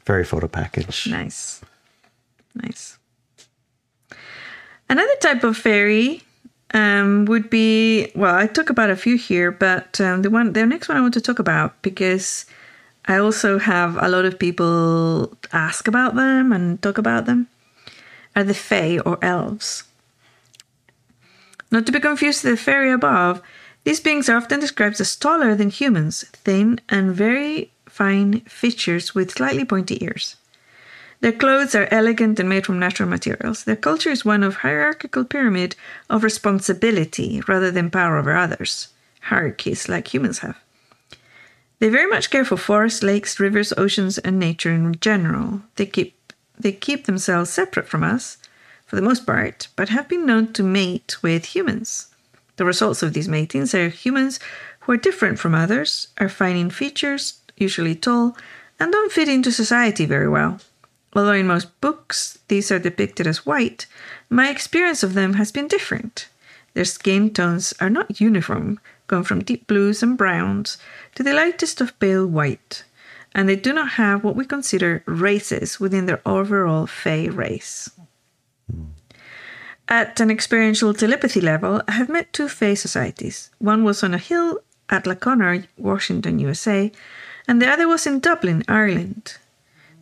fairy 0.05 0.23
photo 0.23 0.47
package. 0.47 1.07
Nice. 1.07 1.61
Nice. 2.53 2.99
Another 4.89 5.15
type 5.21 5.43
of 5.43 5.57
fairy 5.57 6.21
um, 6.75 7.25
would 7.25 7.49
be 7.49 8.11
well, 8.13 8.35
I 8.35 8.45
talk 8.45 8.69
about 8.69 8.91
a 8.91 8.95
few 8.95 9.17
here, 9.17 9.51
but 9.51 9.99
um, 9.99 10.21
the 10.21 10.29
one, 10.29 10.53
the 10.53 10.67
next 10.67 10.87
one 10.87 10.97
I 10.97 11.01
want 11.01 11.15
to 11.15 11.21
talk 11.21 11.39
about 11.39 11.81
because 11.81 12.45
I 13.05 13.17
also 13.17 13.59
have 13.59 13.97
a 14.01 14.07
lot 14.07 14.25
of 14.25 14.39
people 14.39 15.37
ask 15.51 15.87
about 15.87 16.15
them 16.15 16.51
and 16.51 16.81
talk 16.81 16.97
about 16.97 17.25
them 17.25 17.47
are 18.35 18.43
the 18.43 18.53
fae 18.53 18.99
or 18.99 19.17
elves. 19.21 19.83
Not 21.71 21.85
to 21.85 21.91
be 21.91 21.99
confused 21.99 22.43
with 22.43 22.53
the 22.53 22.63
fairy 22.63 22.91
above, 22.91 23.41
these 23.83 23.99
beings 23.99 24.29
are 24.29 24.37
often 24.37 24.59
described 24.59 25.01
as 25.01 25.15
taller 25.15 25.55
than 25.55 25.69
humans, 25.69 26.23
thin 26.31 26.79
and 26.89 27.13
very 27.13 27.71
fine 27.87 28.39
features 28.41 29.13
with 29.13 29.31
slightly 29.31 29.65
pointy 29.65 30.03
ears. 30.03 30.35
Their 31.19 31.31
clothes 31.31 31.75
are 31.75 31.87
elegant 31.91 32.39
and 32.39 32.49
made 32.49 32.65
from 32.65 32.79
natural 32.79 33.09
materials. 33.09 33.63
Their 33.63 33.75
culture 33.75 34.09
is 34.09 34.25
one 34.25 34.43
of 34.43 34.57
hierarchical 34.57 35.23
pyramid 35.23 35.75
of 36.09 36.23
responsibility 36.23 37.41
rather 37.47 37.71
than 37.71 37.91
power 37.91 38.17
over 38.17 38.35
others, 38.35 38.89
hierarchies 39.21 39.87
like 39.87 40.13
humans 40.13 40.39
have. 40.39 40.62
They 41.83 41.89
very 41.89 42.07
much 42.07 42.29
care 42.29 42.45
for 42.45 42.55
forests, 42.55 43.03
lakes, 43.03 43.41
rivers, 43.41 43.73
oceans, 43.75 44.17
and 44.17 44.39
nature 44.39 44.71
in 44.71 44.95
general. 45.01 45.63
They 45.75 45.85
keep 45.85 46.15
they 46.57 46.71
keep 46.71 47.03
themselves 47.03 47.49
separate 47.49 47.89
from 47.89 48.05
us, 48.05 48.37
for 48.85 48.95
the 48.95 49.01
most 49.01 49.25
part, 49.25 49.67
but 49.75 49.89
have 49.89 50.07
been 50.07 50.25
known 50.25 50.53
to 50.53 50.63
mate 50.63 51.21
with 51.21 51.53
humans. 51.53 52.07
The 52.55 52.63
results 52.63 53.03
of 53.03 53.11
these 53.11 53.27
matings 53.27 53.75
are 53.75 53.89
humans 53.89 54.39
who 54.79 54.93
are 54.93 54.97
different 55.05 55.39
from 55.39 55.53
others, 55.53 56.07
are 56.19 56.29
fine 56.29 56.55
in 56.55 56.69
features, 56.69 57.39
usually 57.57 57.95
tall, 57.95 58.37
and 58.79 58.89
don't 58.89 59.11
fit 59.11 59.27
into 59.27 59.51
society 59.51 60.05
very 60.05 60.29
well. 60.29 60.61
Although 61.13 61.33
in 61.33 61.47
most 61.47 61.81
books 61.81 62.39
these 62.47 62.71
are 62.71 62.79
depicted 62.79 63.27
as 63.27 63.45
white, 63.45 63.87
my 64.29 64.47
experience 64.49 65.03
of 65.03 65.15
them 65.15 65.33
has 65.33 65.51
been 65.51 65.67
different. 65.67 66.29
Their 66.75 66.85
skin 66.85 67.33
tones 67.33 67.73
are 67.81 67.89
not 67.89 68.21
uniform, 68.21 68.79
going 69.13 69.23
from 69.23 69.43
deep 69.43 69.67
blues 69.67 70.01
and 70.01 70.17
browns 70.17 70.79
to 71.13 71.21
the 71.21 71.33
lightest 71.33 71.79
of 71.79 71.97
pale 71.99 72.25
white, 72.25 72.83
and 73.35 73.47
they 73.47 73.55
do 73.55 73.71
not 73.71 74.01
have 74.01 74.23
what 74.23 74.35
we 74.35 74.43
consider 74.43 75.03
races 75.05 75.79
within 75.79 76.07
their 76.07 76.21
overall 76.25 76.87
Fey 76.87 77.29
race. 77.29 77.91
At 79.87 80.19
an 80.19 80.31
experiential 80.31 80.95
telepathy 80.95 81.41
level, 81.41 81.83
I 81.87 81.91
have 81.91 82.09
met 82.09 82.33
two 82.33 82.49
Fey 82.49 82.73
societies. 82.73 83.51
One 83.59 83.83
was 83.83 84.01
on 84.01 84.15
a 84.15 84.25
hill 84.29 84.61
at 84.89 85.05
La 85.05 85.13
Conner, 85.13 85.65
Washington, 85.77 86.39
USA, 86.39 86.91
and 87.47 87.61
the 87.61 87.69
other 87.69 87.87
was 87.87 88.07
in 88.07 88.19
Dublin, 88.19 88.63
Ireland. 88.67 89.37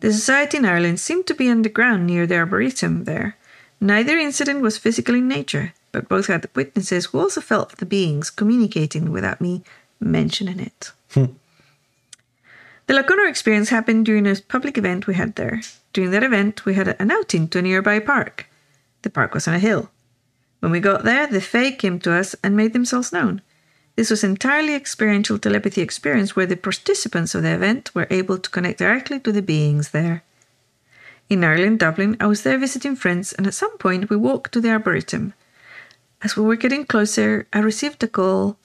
The 0.00 0.10
society 0.10 0.56
in 0.56 0.64
Ireland 0.64 1.00
seemed 1.00 1.26
to 1.26 1.34
be 1.34 1.50
underground 1.50 2.06
near 2.06 2.26
the 2.26 2.38
arboretum 2.38 3.04
there. 3.04 3.36
Neither 3.78 4.16
incident 4.16 4.62
was 4.62 4.78
physical 4.78 5.14
in 5.14 5.28
nature, 5.28 5.74
but 5.92 6.08
both 6.08 6.26
had 6.26 6.48
witnesses 6.54 7.06
who 7.06 7.20
also 7.20 7.40
felt 7.40 7.76
the 7.76 7.86
beings 7.86 8.30
communicating 8.30 9.12
without 9.12 9.40
me 9.40 9.62
mentioning 10.00 10.58
it. 10.58 10.92
Hmm. 11.12 11.26
the 12.86 12.94
La 12.94 13.02
Conner 13.02 13.26
experience 13.26 13.68
happened 13.68 14.06
during 14.06 14.26
a 14.26 14.36
public 14.48 14.76
event 14.76 15.06
we 15.06 15.14
had 15.14 15.36
there. 15.36 15.60
During 15.92 16.10
that 16.10 16.22
event, 16.24 16.64
we 16.64 16.74
had 16.74 16.96
an 16.98 17.10
outing 17.10 17.48
to 17.48 17.58
a 17.58 17.62
nearby 17.62 18.00
park. 18.00 18.48
The 19.02 19.10
park 19.10 19.34
was 19.34 19.46
on 19.46 19.54
a 19.54 19.58
hill. 19.58 19.90
When 20.60 20.72
we 20.72 20.80
got 20.80 21.04
there, 21.04 21.26
the 21.26 21.40
Fae 21.40 21.72
came 21.72 21.98
to 22.00 22.12
us 22.12 22.34
and 22.42 22.56
made 22.56 22.72
themselves 22.72 23.12
known. 23.12 23.42
This 23.96 24.10
was 24.10 24.24
entirely 24.24 24.74
experiential 24.74 25.38
telepathy 25.38 25.82
experience 25.82 26.34
where 26.34 26.46
the 26.46 26.56
participants 26.56 27.34
of 27.34 27.42
the 27.42 27.52
event 27.52 27.94
were 27.94 28.06
able 28.10 28.38
to 28.38 28.50
connect 28.50 28.78
directly 28.78 29.20
to 29.20 29.32
the 29.32 29.42
beings 29.42 29.90
there. 29.90 30.22
In 31.28 31.44
Ireland, 31.44 31.78
Dublin, 31.78 32.16
I 32.20 32.26
was 32.26 32.42
there 32.42 32.58
visiting 32.58 32.96
friends, 32.96 33.32
and 33.32 33.46
at 33.46 33.54
some 33.54 33.76
point 33.78 34.08
we 34.08 34.16
walked 34.16 34.52
to 34.52 34.60
the 34.60 34.70
arboretum. 34.70 35.34
As 36.22 36.36
we 36.36 36.44
were 36.44 36.56
getting 36.56 36.84
closer, 36.86 37.46
I 37.52 37.58
received 37.58 38.02
a 38.04 38.08
call, 38.08 38.56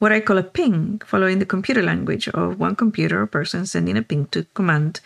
what 0.00 0.10
I 0.10 0.20
call 0.20 0.36
a 0.38 0.42
ping, 0.42 1.00
following 1.06 1.38
the 1.38 1.46
computer 1.46 1.82
language 1.82 2.28
of 2.28 2.58
one 2.58 2.74
computer 2.74 3.22
or 3.22 3.26
person 3.26 3.66
sending 3.66 3.96
a 3.96 4.02
ping 4.02 4.26
to 4.32 4.44
command, 4.54 5.00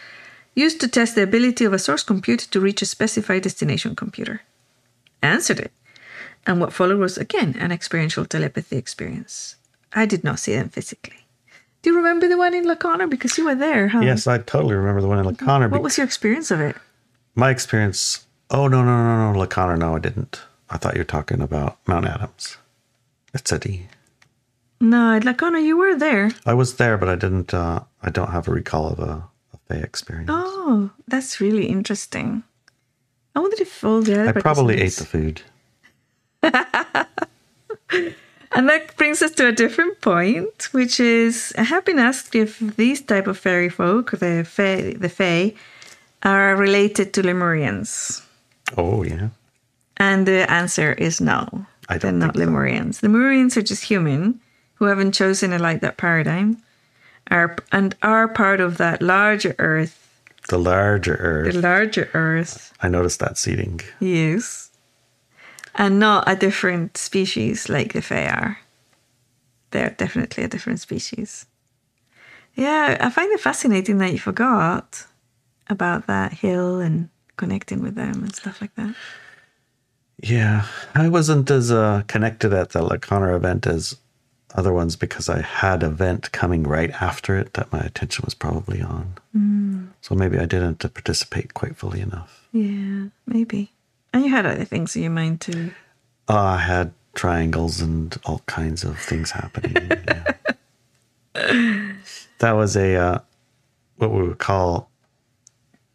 used 0.55 0.81
to 0.81 0.89
test 0.89 1.15
the 1.15 1.23
ability 1.23 1.65
of 1.67 1.75
a 1.75 1.79
source 1.79 2.03
computer 2.03 2.47
to 2.47 2.61
reach 2.61 2.81
a 2.81 2.87
specified 2.87 3.43
destination 3.43 3.95
computer. 3.95 4.41
I 5.23 5.29
answered 5.29 5.61
it, 5.61 5.73
and 6.47 6.61
what 6.61 6.73
followed 6.73 6.99
was 6.99 7.19
again 7.19 7.57
an 7.59 7.73
experiential 7.73 8.25
telepathy 8.25 8.77
experience. 8.77 9.57
I 9.93 10.07
did 10.07 10.25
not 10.25 10.39
see 10.39 10.55
them 10.55 10.71
physically. 10.71 11.27
Do 11.83 11.91
you 11.91 11.97
remember 11.97 12.27
the 12.27 12.39
one 12.39 12.55
in 12.55 12.65
La 12.65 12.75
Conner? 12.75 13.07
Because 13.07 13.37
you 13.37 13.45
were 13.45 13.55
there, 13.55 13.89
huh? 13.89 14.01
Yes, 14.01 14.27
I 14.27 14.39
totally 14.39 14.75
remember 14.75 15.01
the 15.01 15.09
one 15.09 15.19
in 15.19 15.27
La 15.27 15.33
Conner. 15.33 15.69
But 15.69 15.77
What 15.77 15.85
was 15.85 15.99
your 15.99 16.07
experience 16.07 16.51
of 16.51 16.61
it? 16.61 16.77
My 17.35 17.51
experience. 17.51 18.27
Oh 18.51 18.67
no 18.67 18.83
no 18.83 19.05
no 19.05 19.33
no 19.33 19.39
La 19.39 19.47
Conner. 19.47 19.77
No, 19.77 19.97
I 19.97 19.99
didn't. 19.99 20.41
I 20.71 20.77
thought 20.77 20.95
you 20.95 21.01
were 21.01 21.05
talking 21.05 21.41
about 21.41 21.79
Mount 21.87 22.07
Adams. 22.07 22.57
It's 23.35 23.53
a 23.53 23.59
D. 23.59 23.87
No, 24.81 25.17
at 25.17 25.25
La 25.25 25.33
Conner, 25.33 25.59
you 25.59 25.77
were 25.77 25.97
there. 25.97 26.31
I 26.47 26.55
was 26.55 26.77
there, 26.77 26.97
but 26.99 27.09
I 27.09 27.17
didn't. 27.17 27.53
Uh, 27.53 27.81
I 28.03 28.11
don't 28.11 28.31
have 28.31 28.49
a 28.49 28.53
recall 28.53 28.89
of 28.89 28.99
a, 29.01 29.25
a 29.53 29.59
Fey 29.67 29.83
experience. 29.83 30.31
Oh, 30.33 30.91
that's 31.09 31.41
really 31.41 31.67
interesting. 31.67 32.45
I 33.35 33.41
wonder 33.41 33.57
if 33.61 33.85
all 33.85 34.03
the 34.03 34.21
other 34.21 34.39
I 34.39 34.41
probably 34.41 34.81
ate 34.81 34.93
the 34.93 35.05
food. 35.05 35.43
And 38.53 38.69
that 38.69 38.97
brings 38.97 39.21
us 39.23 39.33
to 39.33 39.49
a 39.49 39.53
different 39.53 40.01
point, 40.01 40.73
which 40.73 41.01
is 41.01 41.53
I 41.59 41.65
have 41.65 41.85
been 41.85 41.99
asked 41.99 42.35
if 42.35 42.59
these 42.59 43.01
type 43.03 43.27
of 43.27 43.39
fairy 43.39 43.69
folk, 43.69 44.11
the 44.13 44.45
fae, 44.45 44.95
the 44.99 45.09
fae, 45.09 45.55
are 46.23 46.57
related 46.57 47.13
to 47.15 47.23
Lemurians, 47.23 48.23
Oh 48.77 49.03
yeah. 49.03 49.29
And 49.99 50.27
the 50.27 50.51
answer 50.51 50.93
is 50.93 51.21
no. 51.21 51.67
I 51.89 51.99
They're 51.99 52.11
don't 52.11 52.19
not 52.21 52.35
think 52.37 52.45
so. 52.47 52.51
Lemurians. 52.53 53.01
Lemurians 53.01 53.57
are 53.57 53.63
just 53.63 53.85
human 53.85 54.41
who 54.75 54.85
haven't 54.87 55.13
chosen 55.13 55.51
to 55.51 55.59
like 55.59 55.81
that 55.81 55.97
paradigm, 55.97 56.63
are 57.31 57.57
and 57.73 57.95
are 58.03 58.29
part 58.29 58.61
of 58.61 58.79
that 58.79 59.03
larger 59.03 59.55
Earth, 59.59 59.95
The 60.49 60.59
larger 60.59 61.17
Earth. 61.17 61.53
the 61.55 61.61
larger 61.61 62.09
Earth. 62.15 62.73
I 62.81 62.89
noticed 62.89 63.19
that 63.21 63.37
seating. 63.39 63.81
Yes. 64.01 64.71
And 65.75 65.99
not 65.99 66.25
a 66.29 66.35
different 66.37 66.97
species 66.97 67.69
like 67.69 67.93
the 67.93 68.03
Fae 68.03 68.27
are. 68.27 68.59
They're 69.71 69.91
definitely 69.91 70.45
a 70.45 70.49
different 70.49 70.81
species. 70.81 71.47
Yeah, 72.55 72.97
I 73.01 73.11
find 73.11 73.31
it 73.33 73.41
fascinating 73.41 73.99
that 73.99 74.13
you 74.13 74.19
forgot 74.19 75.07
about 75.69 76.07
that 76.07 76.33
hill 76.33 76.81
and 76.81 77.09
connecting 77.37 77.83
with 77.83 77.95
them 77.95 78.23
and 78.25 78.35
stuff 78.35 78.61
like 78.61 78.75
that. 78.77 78.95
Yeah, 80.21 80.67
I 80.95 81.09
wasn't 81.09 81.51
as 81.51 81.71
uh, 81.71 82.03
connected 82.09 82.53
at 82.53 82.71
the 82.71 82.83
La 82.83 82.97
Conner 82.97 83.35
event 83.35 83.67
as 83.67 83.97
other 84.55 84.73
ones 84.73 84.97
because 84.97 85.29
I 85.29 85.43
had 85.43 85.83
an 85.83 85.93
event 85.93 86.33
coming 86.33 86.65
right 86.65 86.91
after 87.01 87.37
it 87.39 87.55
that 87.55 87.73
my 87.73 87.81
attention 87.81 88.25
was 88.25 88.35
probably 88.35 88.83
on. 88.83 89.15
Mm. 89.37 89.89
So 90.01 90.15
maybe 90.15 90.39
I 90.39 90.47
didn't 90.47 90.79
participate 90.79 91.55
quite 91.55 91.77
fully 91.77 92.01
enough. 92.01 92.47
Yeah, 92.53 93.09
maybe. 93.27 93.73
And 94.13 94.25
you 94.25 94.31
had 94.31 94.47
other 94.47 94.65
things 94.65 94.97
in 94.97 95.03
your 95.03 95.11
mind 95.13 95.41
too. 95.41 95.73
Uh, 96.29 96.39
I 96.39 96.59
had 96.59 96.93
triangles 97.15 97.81
and 97.81 98.17
all 98.25 98.43
kinds 98.47 98.85
of 98.85 98.99
things 98.99 99.33
happening. 99.33 99.77
yeah. 100.07 100.33
That 102.39 102.53
was 102.53 102.77
a 102.77 102.95
uh, 102.95 103.19
what 103.97 104.13
we 104.13 104.23
would 104.23 104.39
call 104.39 104.91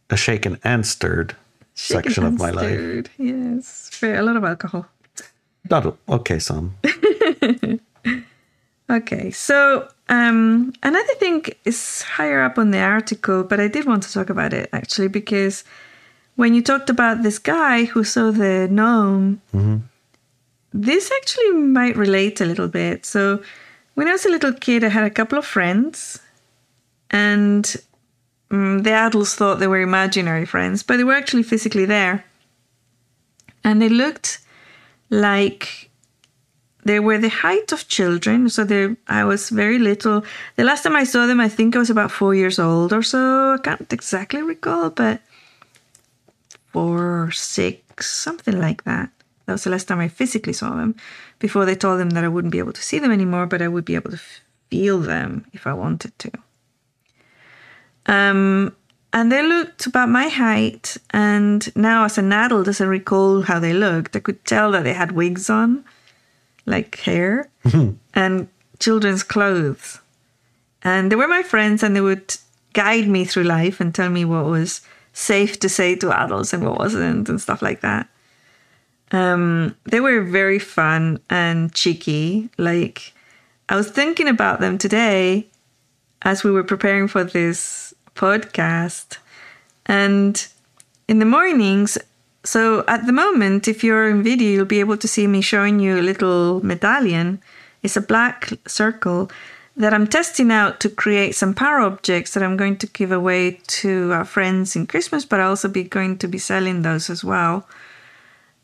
a 0.10 0.18
shaken 0.18 0.60
and 0.64 0.86
stirred 0.86 1.38
section 1.74 2.26
of 2.26 2.38
my 2.38 2.52
life. 2.52 3.08
Yes, 3.18 3.90
very, 4.00 4.18
a 4.18 4.24
lot 4.24 4.36
of 4.36 4.44
alcohol. 4.44 4.86
Not 5.70 5.98
okay, 6.10 6.40
some. 6.40 6.76
Okay, 8.90 9.32
so 9.32 9.88
um, 10.10 10.74
another 10.84 11.14
thing 11.16 11.46
is 11.66 12.04
higher 12.04 12.44
up 12.44 12.58
on 12.58 12.72
the 12.72 12.80
article, 12.80 13.44
but 13.44 13.60
I 13.60 13.68
did 13.68 13.86
want 13.86 14.04
to 14.04 14.12
talk 14.12 14.30
about 14.30 14.54
it 14.54 14.70
actually 14.74 15.08
because 15.08 15.64
when 16.36 16.54
you 16.54 16.62
talked 16.62 16.90
about 16.90 17.24
this 17.24 17.40
guy 17.40 17.86
who 17.86 18.04
saw 18.04 18.30
the 18.32 18.68
gnome, 18.70 19.42
this 20.74 21.12
actually 21.12 21.52
might 21.54 21.96
relate 21.96 22.42
a 22.42 22.46
little 22.46 22.68
bit. 22.68 23.06
So 23.06 23.42
when 23.96 24.08
I 24.08 24.12
was 24.12 24.26
a 24.26 24.30
little 24.30 24.54
kid, 24.54 24.84
I 24.84 24.90
had 24.90 25.06
a 25.06 25.10
couple 25.10 25.38
of 25.38 25.46
friends, 25.46 26.20
and 27.10 27.76
um, 28.54 28.84
the 28.84 28.92
adults 28.92 29.34
thought 29.34 29.60
they 29.60 29.68
were 29.68 29.82
imaginary 29.82 30.46
friends, 30.46 30.84
but 30.84 30.98
they 30.98 31.04
were 31.04 31.16
actually 31.16 31.44
physically 31.44 31.86
there. 31.86 32.24
And 33.64 33.82
they 33.82 33.90
looked 33.90 34.40
like 35.10 35.90
they 36.86 37.00
were 37.00 37.18
the 37.18 37.30
height 37.30 37.72
of 37.72 37.88
children. 37.88 38.50
So 38.50 38.64
they, 38.64 38.96
I 39.08 39.24
was 39.24 39.50
very 39.50 39.80
little. 39.80 40.24
The 40.56 40.64
last 40.64 40.84
time 40.84 40.96
I 40.96 41.04
saw 41.04 41.26
them, 41.26 41.40
I 41.40 41.50
think 41.50 41.76
I 41.76 41.80
was 41.80 41.90
about 41.90 42.12
four 42.12 42.36
years 42.36 42.60
old 42.60 42.94
or 42.94 43.02
so. 43.02 43.54
I 43.54 43.58
can't 43.58 43.92
exactly 43.92 44.44
recall, 44.44 44.92
but 44.92 45.22
four 46.72 47.24
or 47.24 47.32
six, 47.32 48.10
something 48.10 48.60
like 48.60 48.84
that. 48.84 49.10
That 49.46 49.54
was 49.54 49.64
the 49.64 49.72
last 49.72 49.88
time 49.88 50.00
I 50.00 50.10
physically 50.10 50.54
saw 50.54 50.76
them. 50.76 50.96
Before 51.40 51.66
they 51.66 51.76
told 51.76 52.00
them 52.00 52.12
that 52.12 52.24
I 52.24 52.30
wouldn't 52.30 52.52
be 52.52 52.60
able 52.60 52.74
to 52.74 52.84
see 52.84 53.00
them 53.00 53.12
anymore, 53.12 53.48
but 53.48 53.62
I 53.62 53.68
would 53.68 53.86
be 53.86 53.96
able 53.96 54.12
to 54.12 54.22
feel 54.70 55.00
them 55.00 55.46
if 55.54 55.66
I 55.66 55.74
wanted 55.74 56.18
to. 56.20 56.32
Um, 58.06 58.76
and 59.14 59.32
they 59.32 59.44
looked 59.44 59.86
about 59.86 60.10
my 60.10 60.28
height. 60.28 60.98
And 61.12 61.74
now, 61.76 62.06
as 62.06 62.18
an 62.18 62.34
adult, 62.34 62.68
as 62.68 62.82
I 62.82 62.86
recall 62.86 63.44
how 63.44 63.60
they 63.60 63.74
looked, 63.74 64.16
I 64.16 64.20
could 64.20 64.44
tell 64.44 64.72
that 64.72 64.84
they 64.84 64.94
had 64.94 65.12
wigs 65.12 65.50
on, 65.50 65.86
like 66.66 66.98
hair, 67.00 67.50
and 68.14 68.48
children's 68.80 69.24
clothes. 69.24 70.00
And 70.82 71.12
they 71.12 71.16
were 71.16 71.28
my 71.28 71.44
friends, 71.44 71.84
and 71.84 71.96
they 71.96 72.02
would 72.02 72.36
guide 72.74 73.08
me 73.08 73.24
through 73.24 73.44
life 73.44 73.80
and 73.80 73.94
tell 73.94 74.10
me 74.10 74.26
what 74.26 74.46
was 74.46 74.82
safe 75.14 75.60
to 75.60 75.70
say 75.70 75.96
to 75.96 76.12
adults 76.12 76.54
and 76.54 76.66
what 76.66 76.80
wasn't, 76.80 77.30
and 77.30 77.40
stuff 77.40 77.62
like 77.62 77.82
that. 77.82 78.10
Um, 79.12 79.76
they 79.84 80.00
were 80.00 80.24
very 80.24 80.58
fun 80.58 81.20
and 81.30 81.72
cheeky. 81.72 82.50
Like, 82.58 83.14
I 83.70 83.76
was 83.76 83.92
thinking 83.92 84.28
about 84.28 84.60
them 84.60 84.80
today 84.80 85.48
as 86.24 86.44
we 86.44 86.50
were 86.50 86.64
preparing 86.64 87.08
for 87.08 87.24
this 87.24 87.93
podcast. 88.16 89.18
And 89.86 90.46
in 91.08 91.20
the 91.20 91.26
mornings, 91.26 91.98
so 92.44 92.84
at 92.88 93.06
the 93.06 93.14
moment, 93.14 93.68
if 93.68 93.84
you're 93.84 94.10
in 94.10 94.24
video, 94.24 94.50
you'll 94.50 94.66
be 94.66 94.80
able 94.80 94.98
to 94.98 95.08
see 95.08 95.28
me 95.28 95.42
showing 95.42 95.80
you 95.80 96.00
a 96.00 96.02
little 96.02 96.66
medallion. 96.66 97.42
It's 97.82 97.98
a 97.98 98.02
black 98.02 98.50
circle 98.68 99.30
that 99.76 99.94
I'm 99.94 100.08
testing 100.08 100.52
out 100.52 100.80
to 100.82 100.90
create 100.90 101.36
some 101.36 101.54
power 101.54 101.80
objects 101.80 102.34
that 102.34 102.44
I'm 102.44 102.58
going 102.58 102.78
to 102.78 102.88
give 102.88 103.12
away 103.12 103.60
to 103.68 104.12
our 104.12 104.26
friends 104.26 104.76
in 104.76 104.86
Christmas, 104.88 105.26
but 105.26 105.40
I'll 105.40 105.50
also 105.50 105.68
be 105.68 105.84
going 105.84 106.18
to 106.20 106.28
be 106.28 106.38
selling 106.38 106.84
those 106.84 107.10
as 107.10 107.24
well. 107.24 107.68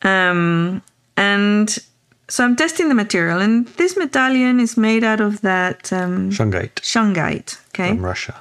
Um, 0.03 0.81
and 1.17 1.77
so 2.27 2.43
I'm 2.43 2.55
testing 2.55 2.89
the 2.89 2.95
material, 2.95 3.39
and 3.39 3.67
this 3.69 3.97
medallion 3.97 4.59
is 4.59 4.77
made 4.77 5.03
out 5.03 5.19
of 5.19 5.41
that 5.41 5.91
um, 5.91 6.29
Shungite 6.29 6.75
shungite. 6.75 7.59
Okay. 7.69 7.89
from 7.89 8.05
Russia. 8.05 8.39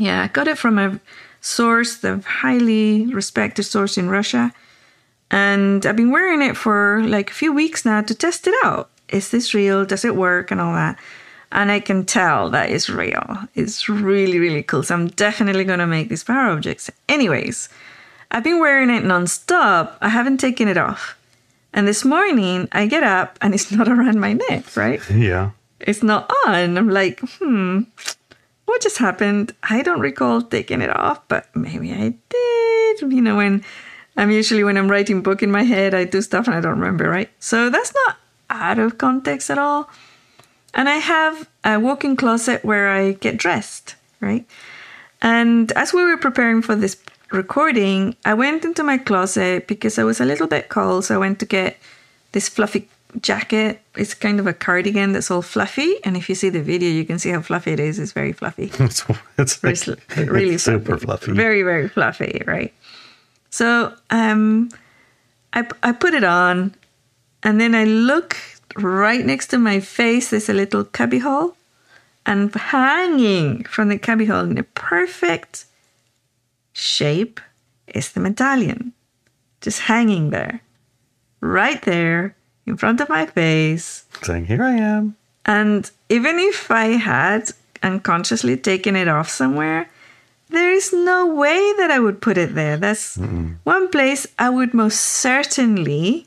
Yeah, 0.00 0.22
I 0.22 0.28
got 0.28 0.48
it 0.48 0.56
from 0.56 0.78
a 0.78 0.98
source, 1.42 1.98
the 1.98 2.24
highly 2.26 3.04
respected 3.12 3.64
source 3.64 3.98
in 3.98 4.08
Russia. 4.08 4.50
And 5.30 5.84
I've 5.84 5.94
been 5.96 6.10
wearing 6.10 6.40
it 6.40 6.56
for 6.56 7.02
like 7.04 7.30
a 7.30 7.34
few 7.34 7.52
weeks 7.52 7.84
now 7.84 8.00
to 8.00 8.14
test 8.14 8.46
it 8.46 8.54
out. 8.64 8.88
Is 9.10 9.30
this 9.30 9.52
real? 9.52 9.84
Does 9.84 10.06
it 10.06 10.16
work? 10.16 10.50
And 10.50 10.58
all 10.58 10.72
that. 10.72 10.98
And 11.52 11.70
I 11.70 11.80
can 11.80 12.06
tell 12.06 12.48
that 12.48 12.70
it's 12.70 12.88
real. 12.88 13.36
It's 13.54 13.90
really, 13.90 14.38
really 14.38 14.62
cool. 14.62 14.82
So 14.82 14.94
I'm 14.94 15.08
definitely 15.08 15.64
going 15.64 15.80
to 15.80 15.86
make 15.86 16.08
these 16.08 16.24
power 16.24 16.48
objects. 16.50 16.90
Anyways, 17.06 17.68
I've 18.30 18.44
been 18.44 18.58
wearing 18.58 18.88
it 18.88 19.04
nonstop. 19.04 19.96
I 20.00 20.08
haven't 20.08 20.38
taken 20.38 20.66
it 20.66 20.78
off. 20.78 21.14
And 21.74 21.86
this 21.86 22.06
morning 22.06 22.68
I 22.72 22.86
get 22.86 23.02
up 23.02 23.38
and 23.42 23.52
it's 23.52 23.70
not 23.76 23.86
around 23.86 24.18
my 24.18 24.32
neck, 24.32 24.74
right? 24.78 25.00
Yeah. 25.10 25.50
It's 25.80 26.02
not 26.02 26.30
on. 26.46 26.78
I'm 26.78 26.88
like, 26.88 27.20
hmm, 27.20 27.82
what 28.70 28.82
just 28.82 28.98
happened? 28.98 29.54
I 29.62 29.82
don't 29.82 30.00
recall 30.00 30.42
taking 30.42 30.80
it 30.80 30.94
off, 30.96 31.26
but 31.28 31.54
maybe 31.54 31.92
I 31.92 32.14
did. 32.28 33.12
You 33.12 33.20
know, 33.20 33.36
when 33.36 33.64
I'm 34.16 34.30
usually 34.30 34.64
when 34.64 34.76
I'm 34.76 34.90
writing 34.90 35.22
book 35.22 35.42
in 35.42 35.50
my 35.50 35.62
head, 35.62 35.94
I 35.94 36.04
do 36.04 36.22
stuff 36.22 36.46
and 36.46 36.56
I 36.56 36.60
don't 36.60 36.78
remember, 36.78 37.08
right? 37.08 37.30
So 37.40 37.70
that's 37.70 37.92
not 38.06 38.16
out 38.50 38.78
of 38.78 38.98
context 38.98 39.50
at 39.50 39.58
all. 39.58 39.90
And 40.74 40.88
I 40.88 40.96
have 40.96 41.48
a 41.64 41.78
walk-in 41.78 42.16
closet 42.16 42.64
where 42.64 42.88
I 42.88 43.12
get 43.12 43.36
dressed, 43.36 43.96
right? 44.20 44.46
And 45.22 45.72
as 45.72 45.92
we 45.92 46.04
were 46.04 46.16
preparing 46.16 46.62
for 46.62 46.76
this 46.76 46.96
recording, 47.32 48.14
I 48.24 48.34
went 48.34 48.64
into 48.64 48.82
my 48.82 48.98
closet 48.98 49.66
because 49.66 49.98
I 49.98 50.04
was 50.04 50.20
a 50.20 50.24
little 50.24 50.46
bit 50.46 50.68
cold. 50.68 51.06
So 51.06 51.14
I 51.14 51.18
went 51.18 51.38
to 51.40 51.46
get 51.46 51.76
this 52.32 52.48
fluffy 52.48 52.88
jacket. 53.20 53.80
It's 53.96 54.14
kind 54.14 54.40
of 54.40 54.46
a 54.46 54.52
cardigan 54.52 55.12
that's 55.12 55.30
all 55.30 55.42
fluffy. 55.42 55.96
And 56.04 56.16
if 56.16 56.28
you 56.28 56.34
see 56.34 56.48
the 56.48 56.62
video, 56.62 56.90
you 56.90 57.04
can 57.04 57.18
see 57.18 57.30
how 57.30 57.40
fluffy 57.40 57.72
it 57.72 57.80
is. 57.80 57.98
It's 57.98 58.12
very 58.12 58.32
fluffy. 58.32 58.70
It's, 58.80 59.04
it's 59.38 59.58
It's 59.64 59.88
really 60.16 60.54
it's 60.54 60.64
super 60.64 60.98
fluffy. 60.98 61.32
Very, 61.32 61.62
very 61.62 61.88
fluffy, 61.88 62.42
right? 62.46 62.72
So 63.50 63.92
um, 64.10 64.70
I, 65.52 65.66
I 65.82 65.92
put 65.92 66.14
it 66.14 66.24
on, 66.24 66.74
and 67.42 67.60
then 67.60 67.74
I 67.74 67.84
look 67.84 68.36
right 68.76 69.24
next 69.24 69.48
to 69.48 69.58
my 69.58 69.80
face. 69.80 70.30
There's 70.30 70.48
a 70.48 70.54
little 70.54 70.84
cubbyhole, 70.84 71.56
and 72.26 72.54
hanging 72.54 73.64
from 73.64 73.88
the 73.88 73.98
cubbyhole 73.98 74.50
in 74.50 74.58
a 74.58 74.62
perfect 74.62 75.64
shape 76.72 77.40
is 77.88 78.12
the 78.12 78.20
medallion, 78.20 78.92
just 79.60 79.80
hanging 79.80 80.30
there, 80.30 80.60
right 81.40 81.82
there 81.82 82.36
in 82.66 82.76
front 82.76 83.00
of 83.00 83.08
my 83.08 83.26
face. 83.26 84.04
saying, 84.22 84.46
Here 84.46 84.62
I 84.62 84.72
am. 84.72 85.16
And 85.46 85.90
even 86.08 86.38
if 86.38 86.70
I 86.70 86.88
had 86.98 87.50
unconsciously 87.82 88.56
taken 88.56 88.94
it 88.96 89.08
off 89.08 89.28
somewhere, 89.28 89.88
there 90.50 90.72
is 90.72 90.92
no 90.92 91.26
way 91.26 91.72
that 91.78 91.90
I 91.90 91.98
would 91.98 92.20
put 92.20 92.36
it 92.36 92.54
there. 92.54 92.76
That's 92.76 93.16
one 93.64 93.88
place 93.88 94.26
I 94.38 94.50
would 94.50 94.74
most 94.74 95.00
certainly 95.00 96.26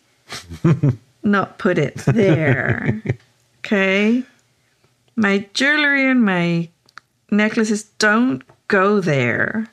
not 1.23 1.57
put 1.57 1.77
it 1.77 1.95
there. 1.97 3.03
okay? 3.59 4.23
My 5.15 5.47
jewelry 5.53 6.09
and 6.09 6.23
my 6.23 6.69
necklaces 7.29 7.83
don't 7.99 8.43
go 8.67 8.99
there. 8.99 9.67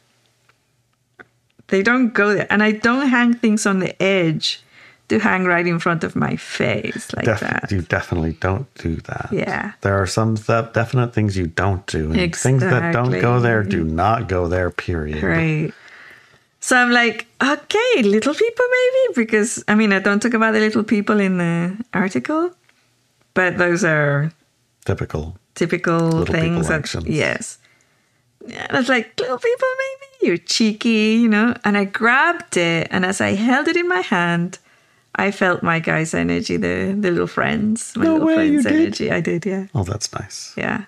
They 1.69 1.83
don't 1.83 2.13
go 2.13 2.35
there. 2.35 2.49
And 2.51 2.63
I 2.63 2.73
don't 2.73 3.09
hang 3.09 3.35
things 3.35 3.65
on 3.67 3.79
the 3.79 4.01
edge 4.03 4.63
to 5.11 5.19
hang 5.19 5.45
right 5.45 5.67
in 5.67 5.79
front 5.79 6.03
of 6.05 6.17
my 6.17 6.37
face 6.37 7.13
like 7.15 7.27
Def- 7.27 7.41
that. 7.41 7.71
You 7.71 7.83
definitely 7.83 8.33
don't 8.41 8.67
do 8.75 8.97
that. 9.11 9.29
Yeah. 9.31 9.73
There 9.83 10.01
are 10.01 10.07
some 10.07 10.37
th- 10.37 10.73
definite 10.73 11.13
things 11.13 11.37
you 11.37 11.47
don't 11.47 11.85
do. 11.87 12.13
And 12.13 12.35
things 12.35 12.63
that 12.63 12.93
don't 12.93 13.13
go 13.21 13.39
there 13.41 13.63
do 13.63 13.85
not 13.85 14.29
go 14.29 14.49
there, 14.49 14.71
period. 14.71 15.23
Right. 15.23 15.73
So 16.61 16.77
I'm 16.77 16.91
like, 16.91 17.27
okay, 17.43 18.03
little 18.03 18.35
people 18.35 18.65
maybe 18.79 19.15
because 19.15 19.63
I 19.69 19.75
mean 19.75 19.93
I 19.93 19.99
don't 19.99 20.21
talk 20.21 20.35
about 20.35 20.53
the 20.53 20.61
little 20.61 20.85
people 20.85 21.19
in 21.21 21.39
the 21.39 21.77
article, 21.95 22.51
but 23.35 23.59
those 23.59 23.85
are 23.85 24.31
Typical. 24.85 25.37
typical 25.55 26.01
Little 26.01 26.35
things 26.35 26.69
that 26.69 26.81
actions. 26.81 27.07
yes. 27.07 27.59
And 28.45 28.73
I 28.77 28.79
was 28.81 28.89
like, 28.89 29.19
little 29.21 29.39
people 29.39 29.69
maybe 29.85 30.27
you're 30.29 30.37
cheeky, 30.39 31.19
you 31.23 31.29
know. 31.29 31.55
And 31.65 31.77
I 31.77 31.85
grabbed 31.85 32.57
it, 32.57 32.89
and 32.91 33.05
as 33.05 33.21
I 33.21 33.35
held 33.35 33.69
it 33.69 33.77
in 33.77 33.87
my 33.89 34.01
hand, 34.01 34.59
I 35.17 35.31
felt 35.33 35.63
my 35.63 35.81
guy's 35.81 36.15
energy, 36.15 36.57
the 36.57 36.95
the 36.99 37.11
little 37.11 37.27
friends, 37.27 37.93
my 37.97 38.05
No 38.05 38.13
little 38.15 38.27
way, 38.29 38.35
friends' 38.37 38.65
did? 38.65 38.73
energy. 38.81 39.11
I 39.11 39.21
did, 39.21 39.45
yeah. 39.47 39.67
Oh, 39.75 39.83
that's 39.85 40.13
nice. 40.13 40.55
Yeah. 40.57 40.85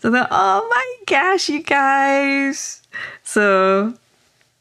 So 0.00 0.10
the 0.10 0.26
oh 0.30 0.66
my 0.70 0.86
gosh, 1.06 1.48
you 1.48 1.62
guys. 1.62 2.82
So 3.22 3.94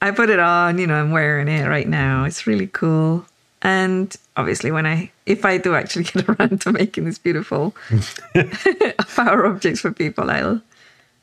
I 0.01 0.11
put 0.11 0.29
it 0.29 0.39
on, 0.39 0.77
you 0.77 0.87
know, 0.87 0.95
I'm 0.95 1.11
wearing 1.11 1.47
it 1.47 1.67
right 1.67 1.87
now. 1.87 2.25
It's 2.25 2.45
really 2.45 2.67
cool. 2.67 3.25
And 3.61 4.15
obviously 4.37 4.71
when 4.71 4.85
I 4.85 5.11
if 5.25 5.45
I 5.45 5.57
do 5.57 5.75
actually 5.75 6.03
get 6.11 6.27
around 6.27 6.61
to 6.61 6.71
making 6.71 7.05
this 7.05 7.17
beautiful 7.17 7.73
power 9.15 9.45
objects 9.45 9.79
for 9.81 9.91
people, 9.91 10.29
I'll 10.29 10.61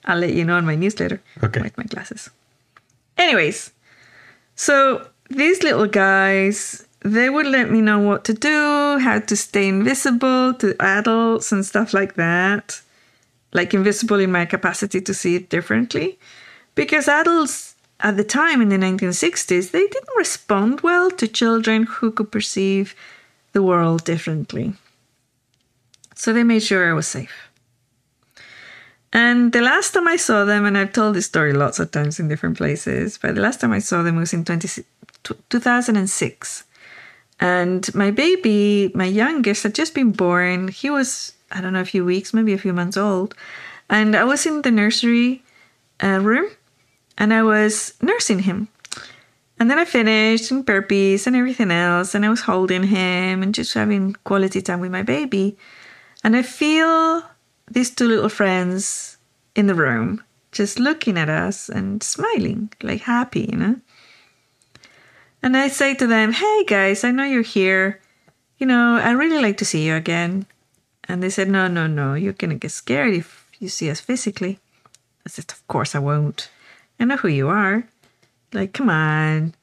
I'll 0.07 0.19
let 0.19 0.33
you 0.33 0.45
know 0.45 0.57
in 0.57 0.65
my 0.65 0.77
newsletter. 0.77 1.21
Okay. 1.43 1.61
With 1.61 1.77
my 1.77 1.85
glasses. 1.85 2.31
Anyways, 3.19 3.71
so 4.55 5.09
these 5.31 5.63
little 5.63 5.87
guys, 5.87 6.86
they 7.07 7.31
would 7.31 7.47
let 7.47 7.71
me 7.71 7.81
know 7.81 8.01
what 8.01 8.25
to 8.25 8.35
do, 8.35 8.99
how 8.99 9.21
to 9.21 9.37
stay 9.37 9.69
invisible 9.69 10.53
to 10.55 10.75
adults 10.81 11.53
and 11.53 11.65
stuff 11.65 11.95
like 11.95 12.15
that. 12.15 12.81
Like 13.53 13.73
invisible 13.73 14.19
in 14.19 14.33
my 14.33 14.45
capacity 14.45 15.01
to 15.01 15.15
see 15.15 15.37
it 15.37 15.49
differently. 15.49 16.19
Because 16.75 17.07
adults 17.07 17.77
at 18.01 18.17
the 18.17 18.25
time 18.25 18.61
in 18.61 18.71
the 18.71 18.77
1960s, 18.77 19.71
they 19.71 19.87
didn't 19.87 20.17
respond 20.17 20.81
well 20.81 21.11
to 21.13 21.29
children 21.29 21.85
who 21.85 22.11
could 22.11 22.33
perceive 22.33 22.97
the 23.53 23.63
world 23.63 24.05
differently. 24.05 24.75
So 26.17 26.33
they 26.33 26.43
made 26.43 26.65
sure 26.65 26.91
I 26.91 26.93
was 26.93 27.07
safe. 27.07 27.51
And 29.13 29.53
the 29.53 29.63
last 29.63 29.95
time 29.95 30.09
I 30.09 30.17
saw 30.17 30.45
them, 30.45 30.65
and 30.65 30.77
I've 30.77 30.93
told 30.93 31.15
this 31.15 31.27
story 31.27 31.53
lots 31.53 31.79
of 31.79 31.93
times 31.93 32.19
in 32.19 32.27
different 32.29 32.57
places, 32.57 33.17
but 33.17 33.37
the 33.37 33.41
last 33.41 33.61
time 33.61 33.73
I 33.73 33.79
saw 33.79 34.03
them 34.03 34.17
was 34.17 34.33
in 34.35 34.45
20, 34.45 34.85
2006. 35.49 36.65
And 37.41 37.93
my 37.95 38.11
baby, 38.11 38.91
my 38.95 39.05
youngest, 39.05 39.63
had 39.63 39.75
just 39.75 39.95
been 39.95 40.13
born. 40.13 40.69
He 40.69 40.91
was, 40.91 41.35
I 41.51 41.61
don't 41.61 41.75
know, 41.75 41.81
a 41.81 41.85
few 41.85 42.05
weeks, 42.05 42.33
maybe 42.33 42.53
a 42.53 42.59
few 42.59 42.73
months 42.73 42.97
old. 42.97 43.35
And 43.91 44.17
I 44.17 44.25
was 44.25 44.47
in 44.47 44.63
the 44.63 44.71
nursery 44.71 45.43
uh, 46.03 46.21
room 46.21 46.51
and 47.19 47.33
I 47.33 47.43
was 47.43 47.95
nursing 48.01 48.41
him. 48.41 48.69
And 49.59 49.71
then 49.71 49.79
I 49.79 49.85
finished 49.85 50.51
and 50.51 50.67
burpees 50.67 51.27
and 51.27 51.35
everything 51.35 51.71
else. 51.71 52.15
And 52.15 52.25
I 52.25 52.29
was 52.29 52.43
holding 52.43 52.83
him 52.83 53.43
and 53.43 53.55
just 53.55 53.73
having 53.75 54.15
quality 54.25 54.61
time 54.61 54.81
with 54.81 54.91
my 54.91 55.03
baby. 55.03 55.57
And 56.25 56.37
I 56.37 56.43
feel 56.43 57.23
these 57.71 57.91
two 57.91 58.09
little 58.09 58.29
friends 58.29 59.17
in 59.55 59.67
the 59.67 59.75
room 59.75 60.23
just 60.53 60.79
looking 60.79 61.19
at 61.19 61.29
us 61.29 61.69
and 61.69 62.03
smiling, 62.03 62.73
like 62.83 63.03
happy, 63.03 63.49
you 63.51 63.57
know? 63.57 63.77
And 65.47 65.57
I 65.57 65.69
say 65.69 65.95
to 65.95 66.09
them, 66.09 66.33
Hey 66.33 66.65
guys, 66.65 67.05
I 67.05 67.13
know 67.13 67.23
you're 67.23 67.41
here. 67.41 68.01
You 68.59 68.67
know, 68.67 68.97
I'd 68.97 69.13
really 69.13 69.41
like 69.41 69.59
to 69.59 69.65
see 69.65 69.87
you 69.87 69.95
again. 69.95 70.45
And 71.05 71.23
they 71.23 71.31
said, 71.31 71.49
No, 71.49 71.69
no, 71.69 71.87
no, 71.87 72.15
you're 72.15 72.33
going 72.33 72.51
to 72.51 72.57
get 72.57 72.73
scared 72.73 73.15
if 73.15 73.47
you 73.61 73.69
see 73.69 73.89
us 73.89 74.01
physically. 74.01 74.59
I 75.25 75.29
said, 75.29 75.45
Of 75.53 75.65
course 75.69 75.95
I 75.95 76.01
won't. 76.01 76.51
I 76.99 77.05
know 77.05 77.17
who 77.17 77.29
you 77.29 77.47
are. 77.47 77.87
Like, 78.53 78.73
come 78.73 78.91
on. 78.91 79.55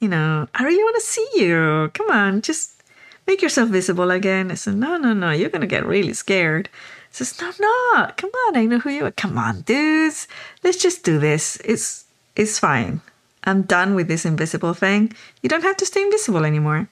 You 0.00 0.08
know, 0.08 0.48
I 0.54 0.64
really 0.64 0.82
want 0.82 0.96
to 0.96 1.02
see 1.02 1.28
you. 1.34 1.90
Come 1.92 2.10
on, 2.10 2.40
just 2.40 2.82
make 3.26 3.42
yourself 3.42 3.68
visible 3.68 4.10
again. 4.10 4.50
I 4.50 4.54
said, 4.54 4.76
No, 4.76 4.96
no, 4.96 5.12
no, 5.12 5.32
you're 5.32 5.50
going 5.50 5.60
to 5.60 5.66
get 5.66 5.84
really 5.84 6.14
scared. 6.14 6.70
I 6.72 7.12
says, 7.12 7.38
No, 7.42 7.52
no, 7.60 8.10
come 8.16 8.30
on, 8.48 8.56
I 8.56 8.64
know 8.64 8.78
who 8.78 8.88
you 8.88 9.04
are. 9.04 9.10
Come 9.10 9.36
on, 9.36 9.60
dudes. 9.60 10.28
Let's 10.64 10.78
just 10.78 11.04
do 11.04 11.18
this. 11.18 11.60
It's 11.62 12.06
it's 12.36 12.58
fine. 12.58 13.02
I'm 13.46 13.62
done 13.62 13.94
with 13.94 14.08
this 14.08 14.26
invisible 14.26 14.74
thing. 14.74 15.12
You 15.42 15.48
don't 15.48 15.62
have 15.62 15.76
to 15.78 15.86
stay 15.86 16.02
invisible 16.02 16.44
anymore. 16.44 16.88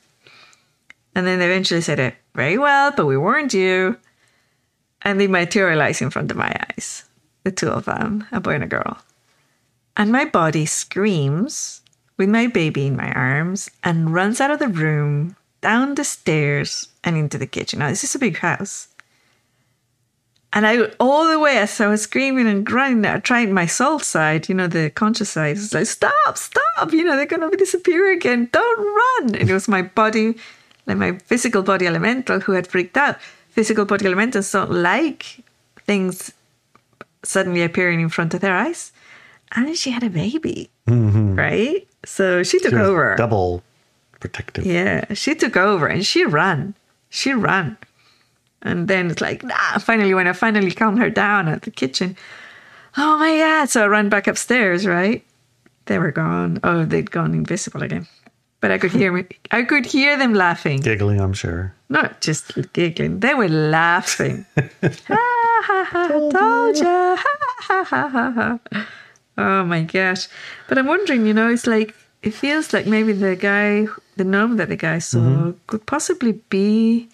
And 1.14 1.26
then 1.26 1.38
they 1.38 1.46
eventually 1.46 1.80
said 1.80 1.98
it, 1.98 2.14
very 2.34 2.58
well, 2.58 2.92
but 2.96 3.06
we 3.06 3.16
warned 3.16 3.52
you. 3.52 3.96
And 5.02 5.20
they 5.20 5.26
materialized 5.26 6.00
in 6.00 6.10
front 6.10 6.30
of 6.30 6.36
my 6.36 6.54
eyes, 6.70 7.04
the 7.42 7.52
two 7.52 7.68
of 7.68 7.84
them, 7.84 8.26
a 8.32 8.40
boy 8.40 8.54
and 8.54 8.64
a 8.64 8.68
girl. 8.68 8.98
And 9.96 10.10
my 10.10 10.24
body 10.24 10.66
screams 10.66 11.82
with 12.16 12.28
my 12.28 12.46
baby 12.46 12.86
in 12.86 12.96
my 12.96 13.12
arms 13.12 13.70
and 13.82 14.14
runs 14.14 14.40
out 14.40 14.50
of 14.50 14.58
the 14.58 14.68
room, 14.68 15.36
down 15.60 15.94
the 15.94 16.04
stairs, 16.04 16.88
and 17.02 17.16
into 17.16 17.38
the 17.38 17.46
kitchen. 17.46 17.80
Now, 17.80 17.88
this 17.88 18.04
is 18.04 18.14
a 18.14 18.18
big 18.18 18.38
house. 18.38 18.88
And 20.54 20.66
I, 20.68 20.84
all 21.00 21.28
the 21.28 21.40
way 21.40 21.58
as 21.58 21.80
I 21.80 21.88
was 21.88 22.02
screaming 22.02 22.46
and 22.46 22.64
grunting, 22.64 23.04
I 23.04 23.18
tried 23.18 23.50
my 23.50 23.66
soul 23.66 23.98
side, 23.98 24.48
you 24.48 24.54
know, 24.54 24.68
the 24.68 24.88
conscious 24.90 25.30
side. 25.30 25.56
It's 25.56 25.74
like, 25.74 25.86
stop, 25.86 26.38
stop, 26.38 26.92
you 26.92 27.04
know, 27.04 27.16
they're 27.16 27.26
going 27.26 27.50
to 27.50 27.56
disappear 27.56 28.12
again. 28.12 28.48
Don't 28.52 28.78
run. 28.78 29.34
And 29.34 29.50
it 29.50 29.52
was 29.52 29.66
my 29.66 29.82
body, 29.82 30.36
like 30.86 30.96
my 30.96 31.18
physical 31.18 31.62
body 31.62 31.88
elemental 31.88 32.38
who 32.38 32.52
had 32.52 32.68
freaked 32.68 32.96
out. 32.96 33.20
Physical 33.50 33.84
body 33.84 34.06
elementals 34.06 34.50
don't 34.52 34.70
like 34.70 35.42
things 35.86 36.32
suddenly 37.24 37.62
appearing 37.62 38.00
in 38.00 38.08
front 38.08 38.32
of 38.32 38.40
their 38.40 38.54
eyes. 38.54 38.92
and 39.56 39.76
she 39.76 39.90
had 39.90 40.02
a 40.04 40.10
baby, 40.10 40.70
mm-hmm. 40.86 41.34
right? 41.34 41.86
So 42.04 42.42
she 42.44 42.60
took 42.60 42.72
She 42.72 42.76
over. 42.76 43.16
Double 43.16 43.62
protective. 44.20 44.66
Yeah, 44.66 45.12
she 45.14 45.34
took 45.34 45.56
over 45.56 45.86
and 45.86 46.06
she 46.06 46.24
ran. 46.24 46.74
She 47.10 47.32
ran. 47.32 47.76
And 48.64 48.88
then 48.88 49.10
it's 49.10 49.20
like, 49.20 49.42
nah, 49.42 49.78
finally, 49.78 50.14
when 50.14 50.26
I 50.26 50.32
finally 50.32 50.70
calmed 50.70 50.98
her 50.98 51.10
down 51.10 51.48
at 51.48 51.62
the 51.62 51.70
kitchen, 51.70 52.16
oh 52.96 53.18
my 53.18 53.36
God. 53.36 53.68
So 53.68 53.84
I 53.84 53.86
ran 53.86 54.08
back 54.08 54.26
upstairs, 54.26 54.86
right? 54.86 55.24
They 55.86 55.98
were 55.98 56.12
gone. 56.12 56.60
Oh, 56.64 56.84
they'd 56.84 57.10
gone 57.10 57.34
invisible 57.34 57.82
again. 57.82 58.06
But 58.60 58.70
I 58.70 58.78
could 58.78 58.92
hear 58.92 59.12
me. 59.12 59.26
I 59.50 59.62
could 59.62 59.84
hear 59.84 60.16
them 60.16 60.32
laughing. 60.32 60.80
Giggling, 60.80 61.20
I'm 61.20 61.34
sure. 61.34 61.74
Not 61.90 62.22
just 62.22 62.56
giggling. 62.72 63.20
They 63.20 63.34
were 63.34 63.48
laughing. 63.48 64.46
ha 64.56 65.60
ha 65.68 65.84
ha! 65.84 66.08
Told 66.08 66.78
ya! 66.78 67.16
Ha 67.16 67.36
ha 67.60 67.84
ha 67.84 68.08
ha 68.08 68.32
ha! 68.32 68.88
Oh 69.36 69.64
my 69.64 69.82
gosh! 69.82 70.28
But 70.66 70.78
I'm 70.78 70.86
wondering, 70.86 71.26
you 71.26 71.34
know, 71.34 71.50
it's 71.50 71.66
like 71.66 71.94
it 72.22 72.32
feels 72.32 72.72
like 72.72 72.86
maybe 72.86 73.12
the 73.12 73.36
guy, 73.36 73.86
the 74.16 74.24
gnome 74.24 74.56
that 74.56 74.70
the 74.70 74.76
guy 74.76 74.98
saw, 74.98 75.18
mm-hmm. 75.18 75.50
could 75.66 75.84
possibly 75.84 76.32
be 76.48 77.08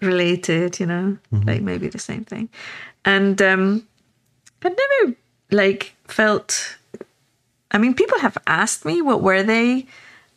related. 0.00 0.80
You 0.80 0.86
know, 0.86 1.18
like 1.30 1.62
maybe 1.62 1.88
the 1.88 1.98
same 1.98 2.24
thing. 2.24 2.48
And 3.04 3.40
um, 3.42 3.86
I've 4.62 4.76
never 4.76 5.16
like 5.50 5.94
felt. 6.06 6.76
I 7.70 7.78
mean, 7.78 7.94
people 7.94 8.18
have 8.20 8.38
asked 8.46 8.84
me 8.84 9.02
what 9.02 9.20
were 9.22 9.42
they, 9.42 9.86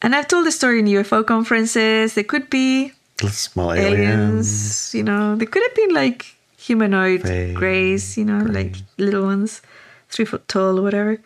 and 0.02 0.16
I've 0.16 0.28
told 0.28 0.46
the 0.46 0.52
story 0.52 0.80
in 0.80 0.86
UFO 0.86 1.26
conferences. 1.26 2.14
They 2.14 2.24
could 2.24 2.50
be 2.50 2.92
Small 3.30 3.72
aliens. 3.74 3.98
aliens. 3.98 4.96
You 4.96 5.04
know, 5.04 5.36
they 5.36 5.46
could 5.46 5.64
have 5.64 5.76
been 5.76 5.94
like 5.94 6.36
humanoid 6.58 7.24
greys, 7.56 8.18
you 8.18 8.26
know, 8.26 8.44
like 8.46 8.76
little 8.98 9.24
ones, 9.24 9.62
three 10.10 10.26
foot 10.26 10.48
tall 10.48 10.80
or 10.80 10.82
whatever. 10.82 11.18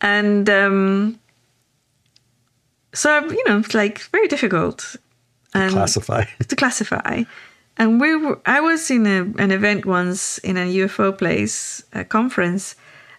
And 0.00 0.48
um, 0.48 1.18
so, 2.92 3.24
you 3.30 3.44
know, 3.46 3.58
it's 3.58 3.74
like 3.74 3.98
very 4.12 4.28
difficult 4.28 4.96
and 5.54 5.72
Classify. 5.72 6.24
to 6.48 6.56
classify. 6.56 7.22
And 7.78 8.00
we 8.00 8.16
were, 8.16 8.38
I 8.46 8.60
was 8.60 8.90
in 8.90 9.06
a, 9.06 9.22
an 9.42 9.50
event 9.50 9.84
once 9.84 10.38
in 10.38 10.56
a 10.56 10.66
UFO 10.66 11.16
place, 11.16 11.82
a 11.92 12.04
conference, 12.04 12.74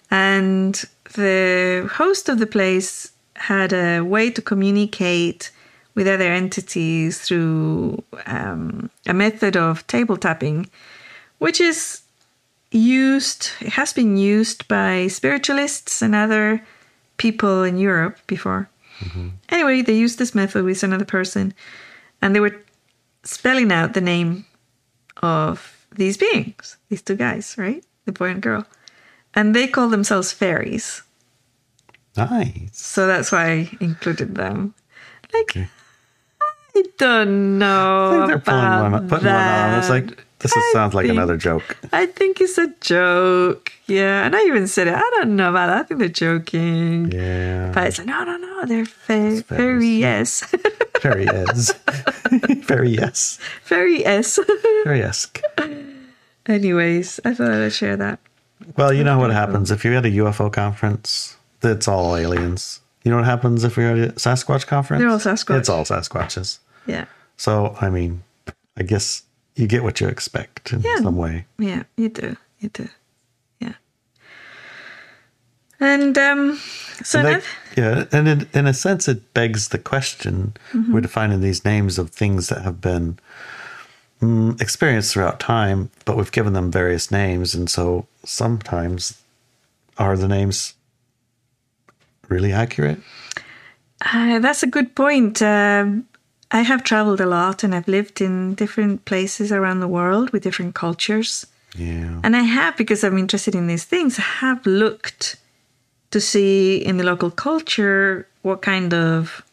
and 0.09 0.83
the 1.13 1.89
host 1.93 2.29
of 2.29 2.39
the 2.39 2.47
place 2.47 3.11
had 3.35 3.71
a 3.71 4.01
way 4.01 4.31
to 4.31 4.41
communicate 4.41 5.51
with 5.93 6.07
other 6.07 6.31
entities 6.31 7.19
through 7.19 8.03
um, 8.25 8.89
a 9.05 9.13
method 9.13 9.55
of 9.55 9.85
table 9.87 10.17
tapping, 10.17 10.69
which 11.39 11.59
is 11.61 12.01
used, 12.71 13.49
it 13.61 13.69
has 13.69 13.93
been 13.93 14.17
used 14.17 14.67
by 14.67 15.07
spiritualists 15.07 16.01
and 16.01 16.13
other 16.15 16.61
people 17.17 17.63
in 17.63 17.77
Europe 17.77 18.17
before. 18.27 18.69
Anyway, 19.49 19.81
they 19.81 19.95
used 19.95 20.19
this 20.19 20.35
method 20.35 20.65
with 20.65 20.83
another 20.83 21.05
person, 21.05 21.53
and 22.21 22.35
they 22.35 22.39
were 22.39 22.55
spelling 23.23 23.71
out 23.71 23.93
the 23.93 24.01
name 24.01 24.45
of 25.21 25.85
these 25.95 26.17
beings, 26.17 26.77
these 26.89 27.01
two 27.01 27.15
guys, 27.15 27.55
right? 27.57 27.83
The 28.05 28.11
boy 28.11 28.29
and 28.29 28.41
girl. 28.41 28.65
And 29.33 29.55
they 29.55 29.67
call 29.67 29.89
themselves 29.89 30.31
fairies. 30.31 31.03
Nice. 32.15 32.69
So 32.73 33.07
that's 33.07 33.31
why 33.31 33.45
I 33.45 33.69
included 33.79 34.35
them. 34.35 34.73
Like, 35.33 35.57
I 36.75 36.83
don't 36.97 37.59
know. 37.59 38.07
I 38.07 38.17
think 38.17 38.27
they're 38.27 38.39
pulling 38.39 38.63
about 38.65 38.91
one, 38.91 39.09
putting 39.09 39.27
one 39.27 39.35
on. 39.35 39.79
It's 39.79 39.89
like 39.89 40.25
this 40.39 40.55
is, 40.55 40.63
sounds 40.73 40.93
like 40.93 41.05
think- 41.05 41.17
another 41.17 41.37
joke. 41.37 41.77
I 41.91 42.05
think 42.05 42.39
it's 42.41 42.57
a 42.57 42.67
joke. 42.81 43.71
Yeah. 43.87 44.25
And 44.25 44.35
I 44.35 44.41
even 44.43 44.67
said 44.67 44.87
it. 44.87 44.93
I 44.95 45.01
don't 45.15 45.35
know 45.35 45.49
about 45.49 45.67
that. 45.67 45.77
I 45.79 45.83
think 45.83 45.99
they're 45.99 46.09
joking. 46.09 47.11
Yeah. 47.11 47.71
But 47.73 47.87
it's 47.87 47.97
like, 47.97 48.07
no, 48.07 48.23
no, 48.23 48.37
no. 48.37 48.65
They're 48.65 48.85
fa- 48.85 49.13
It's 49.37 49.41
fairies. 49.41 49.49
fairy, 49.49 49.87
yes. 49.99 50.43
Very 51.01 51.25
is. 51.25 51.73
Very 52.67 52.89
yes. 52.89 53.39
fairy, 53.63 54.01
yes. 54.01 54.39
Very 54.83 55.01
esque. 55.03 55.41
Anyways, 56.45 57.19
I 57.25 57.33
thought 57.33 57.51
I'd 57.51 57.73
share 57.73 57.97
that. 57.97 58.19
Well, 58.75 58.93
you 58.93 59.03
know 59.03 59.17
what 59.19 59.31
happens 59.31 59.71
if 59.71 59.83
you're 59.83 59.95
at 59.95 60.05
a 60.05 60.09
UFO 60.09 60.51
conference? 60.51 61.35
It's 61.63 61.87
all 61.87 62.15
aliens. 62.15 62.81
You 63.03 63.11
know 63.11 63.17
what 63.17 63.25
happens 63.25 63.63
if 63.63 63.77
you're 63.77 63.91
at 63.91 64.09
a 64.09 64.11
Sasquatch 64.13 64.67
conference? 64.67 65.01
They're 65.01 65.09
all 65.09 65.19
Sasquatch. 65.19 65.59
It's 65.59 65.69
all 65.69 65.83
Sasquatches. 65.85 66.59
Yeah. 66.85 67.05
So, 67.37 67.75
I 67.81 67.89
mean, 67.89 68.23
I 68.77 68.83
guess 68.83 69.23
you 69.57 69.67
get 69.67 69.83
what 69.83 69.99
you 69.99 70.07
expect 70.07 70.71
in 70.73 70.81
Yeah. 70.81 70.97
some 71.01 71.17
way. 71.17 71.45
Yeah, 71.59 71.83
you 71.97 72.09
do. 72.09 72.37
You 72.59 72.69
do. 72.69 72.87
Yeah. 73.59 73.73
And 75.79 76.17
um 76.17 76.59
so 77.03 77.19
And 77.19 77.27
they- 77.41 77.81
yeah, 77.81 78.05
and 78.11 78.27
in, 78.27 78.47
in 78.53 78.65
a 78.67 78.73
sense, 78.73 79.07
it 79.07 79.33
begs 79.33 79.67
the 79.69 79.77
question 79.77 80.53
Mm-hmm. 80.71 80.91
we're 80.93 81.01
defining 81.01 81.41
these 81.41 81.63
names 81.63 81.99
of 81.99 82.09
things 82.09 82.47
that 82.49 82.61
have 82.63 82.81
been 82.81 83.19
mm, 84.21 84.59
experienced 84.59 85.13
throughout 85.13 85.39
time, 85.39 85.89
but 86.05 86.17
we've 86.17 86.31
given 86.31 86.53
them 86.53 86.71
various 86.71 87.11
names. 87.11 87.53
And 87.53 87.69
so 87.69 88.07
sometimes 88.25 89.21
are 89.97 90.17
the 90.17 90.27
names 90.27 90.73
really 92.29 92.51
accurate? 92.51 92.99
uh, 94.13 94.39
that's 94.39 94.63
a 94.63 94.67
good 94.67 94.95
point. 94.95 95.41
Um, 95.41 96.05
I 96.51 96.61
have 96.61 96.83
traveled 96.83 97.19
a 97.19 97.25
lot 97.25 97.63
and 97.63 97.75
I've 97.75 97.87
lived 97.87 98.21
in 98.21 98.55
different 98.55 99.05
places 99.05 99.51
around 99.51 99.79
the 99.79 99.87
world 99.87 100.31
with 100.31 100.43
different 100.43 100.75
cultures. 100.75 101.45
Yeah. 101.75 102.21
And 102.23 102.35
I 102.35 102.41
have, 102.41 102.77
because 102.77 103.03
I'm 103.03 103.17
interested 103.17 103.53
in 103.53 103.67
these 103.67 103.83
things, 103.83 104.17
have 104.17 104.65
looked 104.65 105.35
to 106.11 106.21
see 106.21 106.77
in 106.77 106.97
the 106.97 107.03
local 107.03 107.29
culture 107.29 108.27
what 108.41 108.61
kind 108.61 108.93
of 108.93 109.43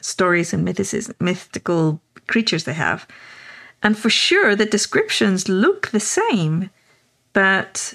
stories 0.00 0.52
and 0.52 0.66
mythicism, 0.66 1.20
mythical 1.20 2.00
creatures 2.28 2.64
they 2.64 2.74
have. 2.74 3.06
And 3.82 3.98
for 3.98 4.10
sure, 4.10 4.54
the 4.54 4.66
descriptions 4.66 5.48
look 5.48 5.88
the 5.88 6.00
same, 6.00 6.70
but 7.32 7.94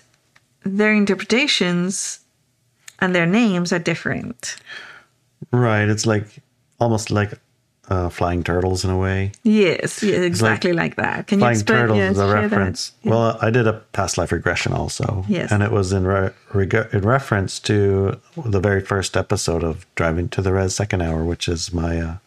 their 0.63 0.93
interpretations 0.93 2.19
and 2.99 3.15
their 3.15 3.25
names 3.25 3.71
are 3.71 3.79
different. 3.79 4.57
Right. 5.51 5.87
It's 5.87 6.05
like 6.05 6.25
almost 6.79 7.09
like 7.11 7.31
uh, 7.89 8.09
flying 8.09 8.43
turtles 8.43 8.83
in 8.83 8.89
a 8.89 8.97
way. 8.97 9.31
Yes, 9.43 10.03
yeah, 10.03 10.15
exactly 10.15 10.73
like, 10.73 10.95
that. 10.95 11.27
Can 11.27 11.39
you 11.39 11.43
Flying 11.43 11.55
explain? 11.55 11.79
turtles 11.79 11.97
yes, 11.97 12.11
is 12.13 12.19
a 12.19 12.33
reference. 12.33 12.91
Yeah. 13.03 13.11
Well, 13.11 13.37
I 13.41 13.49
did 13.49 13.67
a 13.67 13.73
past 13.93 14.17
life 14.17 14.31
regression 14.31 14.73
also. 14.73 15.23
Yes. 15.27 15.51
And 15.51 15.63
it 15.63 15.71
was 15.71 15.93
in, 15.93 16.05
re- 16.05 16.31
reg- 16.53 16.89
in 16.91 17.01
reference 17.01 17.59
to 17.61 18.19
the 18.45 18.59
very 18.59 18.81
first 18.81 19.15
episode 19.15 19.63
of 19.63 19.85
Driving 19.95 20.27
to 20.29 20.41
the 20.41 20.53
Res 20.53 20.75
Second 20.75 21.01
Hour, 21.01 21.23
which 21.23 21.47
is 21.47 21.73
my 21.73 21.99
uh, 21.99 22.17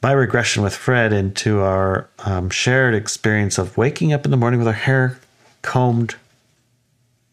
my 0.00 0.12
regression 0.12 0.62
with 0.62 0.76
Fred 0.76 1.12
into 1.12 1.60
our 1.60 2.08
um, 2.20 2.50
shared 2.50 2.94
experience 2.94 3.58
of 3.58 3.76
waking 3.76 4.12
up 4.12 4.24
in 4.24 4.30
the 4.30 4.36
morning 4.36 4.60
with 4.60 4.68
our 4.68 4.72
hair 4.72 5.18
combed 5.62 6.14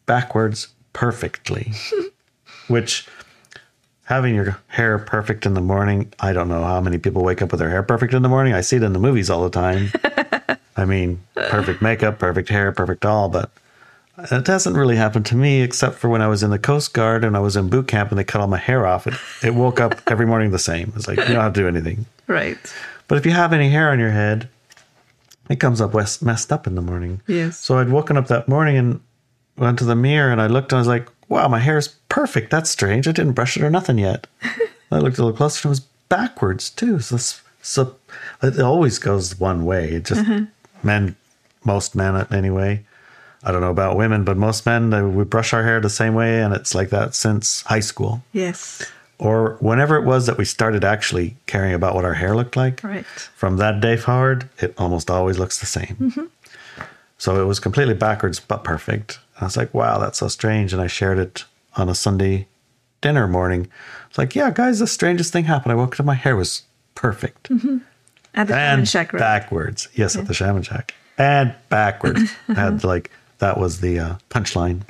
backwards 0.07 0.69
perfectly, 0.91 1.73
which 2.67 3.07
having 4.05 4.35
your 4.35 4.57
hair 4.67 4.97
perfect 4.97 5.45
in 5.45 5.53
the 5.53 5.61
morning, 5.61 6.13
I 6.19 6.31
don't 6.31 6.47
know 6.47 6.63
how 6.63 6.79
many 6.79 6.97
people 6.97 7.23
wake 7.23 7.41
up 7.41 7.51
with 7.51 7.59
their 7.59 7.69
hair 7.69 7.83
perfect 7.83 8.13
in 8.13 8.21
the 8.21 8.29
morning. 8.29 8.53
I 8.53 8.61
see 8.61 8.77
it 8.77 8.83
in 8.83 8.93
the 8.93 8.99
movies 8.99 9.29
all 9.29 9.43
the 9.43 9.49
time. 9.49 9.91
I 10.77 10.85
mean, 10.85 11.21
perfect 11.35 11.81
makeup, 11.81 12.19
perfect 12.19 12.49
hair, 12.49 12.71
perfect 12.71 13.05
all, 13.05 13.29
but 13.29 13.49
it 14.17 14.47
hasn't 14.47 14.75
really 14.75 14.95
happened 14.95 15.25
to 15.27 15.35
me 15.35 15.61
except 15.61 15.95
for 15.95 16.09
when 16.09 16.21
I 16.21 16.27
was 16.27 16.43
in 16.43 16.51
the 16.51 16.59
Coast 16.59 16.93
Guard 16.93 17.23
and 17.23 17.35
I 17.35 17.39
was 17.39 17.55
in 17.55 17.69
boot 17.69 17.87
camp 17.87 18.11
and 18.11 18.19
they 18.19 18.23
cut 18.23 18.41
all 18.41 18.47
my 18.47 18.57
hair 18.57 18.85
off. 18.85 19.07
It, 19.07 19.15
it 19.43 19.55
woke 19.55 19.79
up 19.79 19.99
every 20.07 20.25
morning 20.25 20.51
the 20.51 20.59
same. 20.59 20.93
It's 20.95 21.07
like, 21.07 21.17
you 21.17 21.33
don't 21.33 21.43
have 21.43 21.53
to 21.53 21.61
do 21.61 21.67
anything. 21.67 22.05
right. 22.27 22.57
But 23.07 23.19
if 23.19 23.25
you 23.25 23.31
have 23.33 23.53
any 23.53 23.69
hair 23.69 23.91
on 23.91 23.99
your 23.99 24.09
head, 24.09 24.49
it 25.49 25.59
comes 25.59 25.79
up 25.79 25.93
messed 25.93 26.51
up 26.51 26.65
in 26.65 26.73
the 26.73 26.81
morning. 26.81 27.21
Yes. 27.27 27.59
So 27.59 27.77
I'd 27.77 27.89
woken 27.89 28.17
up 28.17 28.27
that 28.27 28.47
morning 28.47 28.77
and 28.77 28.99
went 29.57 29.77
to 29.79 29.85
the 29.85 29.95
mirror 29.95 30.31
and 30.31 30.41
I 30.41 30.47
looked 30.47 30.71
and 30.71 30.77
I 30.77 30.81
was 30.81 30.87
like, 30.87 31.07
wow, 31.29 31.47
my 31.47 31.59
hair 31.59 31.77
is 31.77 31.89
perfect. 32.09 32.51
That's 32.51 32.69
strange. 32.69 33.07
I 33.07 33.11
didn't 33.11 33.33
brush 33.33 33.57
it 33.57 33.63
or 33.63 33.69
nothing 33.69 33.97
yet. 33.97 34.27
I 34.91 34.99
looked 34.99 35.17
a 35.17 35.23
little 35.23 35.35
closer 35.35 35.67
and 35.67 35.69
it 35.69 35.79
was 35.79 35.79
backwards 36.09 36.69
too. 36.69 36.99
So, 36.99 37.17
so 37.61 37.95
it 38.43 38.59
always 38.59 38.99
goes 38.99 39.39
one 39.39 39.65
way. 39.65 39.89
It 39.91 40.05
just 40.05 40.21
mm-hmm. 40.23 40.45
men, 40.87 41.15
most 41.63 41.95
men 41.95 42.15
uh, 42.15 42.27
anyway. 42.31 42.85
I 43.43 43.51
don't 43.51 43.61
know 43.61 43.71
about 43.71 43.97
women, 43.97 44.23
but 44.23 44.37
most 44.37 44.65
men, 44.65 44.89
they, 44.89 45.01
we 45.01 45.23
brush 45.23 45.53
our 45.53 45.63
hair 45.63 45.79
the 45.79 45.89
same 45.89 46.13
way 46.15 46.41
and 46.41 46.53
it's 46.53 46.73
like 46.73 46.89
that 46.89 47.13
since 47.15 47.61
high 47.63 47.79
school 47.79 48.23
Yes. 48.33 48.83
or 49.19 49.57
whenever 49.59 49.97
it 49.97 50.03
was 50.03 50.25
that 50.25 50.37
we 50.37 50.45
started 50.45 50.83
actually 50.83 51.35
caring 51.45 51.73
about 51.73 51.95
what 51.95 52.05
our 52.05 52.13
hair 52.15 52.35
looked 52.35 52.55
like. 52.55 52.83
Right. 52.83 53.05
From 53.05 53.57
that 53.57 53.81
day 53.81 53.97
forward, 53.97 54.49
it 54.59 54.73
almost 54.77 55.11
always 55.11 55.37
looks 55.37 55.59
the 55.59 55.65
same. 55.65 55.95
Mm-hmm. 55.99 56.25
So 57.17 57.41
it 57.41 57.45
was 57.45 57.59
completely 57.59 57.93
backwards 57.93 58.39
but 58.39 58.63
perfect. 58.63 59.19
I 59.39 59.45
was 59.45 59.57
like, 59.57 59.73
wow, 59.73 59.99
that's 59.99 60.19
so 60.19 60.27
strange. 60.27 60.71
And 60.73 60.81
I 60.81 60.87
shared 60.87 61.17
it 61.19 61.43
on 61.75 61.89
a 61.89 61.95
Sunday 61.95 62.47
dinner 63.01 63.27
morning. 63.27 63.67
It's 64.09 64.17
like, 64.17 64.35
yeah, 64.35 64.49
guys, 64.51 64.79
the 64.79 64.87
strangest 64.87 65.33
thing 65.33 65.43
happened. 65.45 65.71
I 65.73 65.75
woke 65.75 65.99
up, 65.99 66.05
my 66.05 66.13
hair 66.13 66.35
was 66.35 66.63
perfect. 66.95 67.49
At 68.33 68.47
the 68.47 68.53
and 68.55 68.79
and 68.79 68.87
shack, 68.87 69.13
right? 69.13 69.19
backwards. 69.19 69.87
Yes, 69.93 70.15
at 70.15 70.27
the 70.27 70.33
Shaman 70.33 70.63
Shack. 70.63 70.93
And 71.17 71.53
backwards. 71.69 72.31
Had 72.47 72.83
like, 72.83 73.11
that 73.39 73.57
was 73.59 73.81
the 73.81 73.99
uh, 73.99 74.15
punchline. 74.29 74.81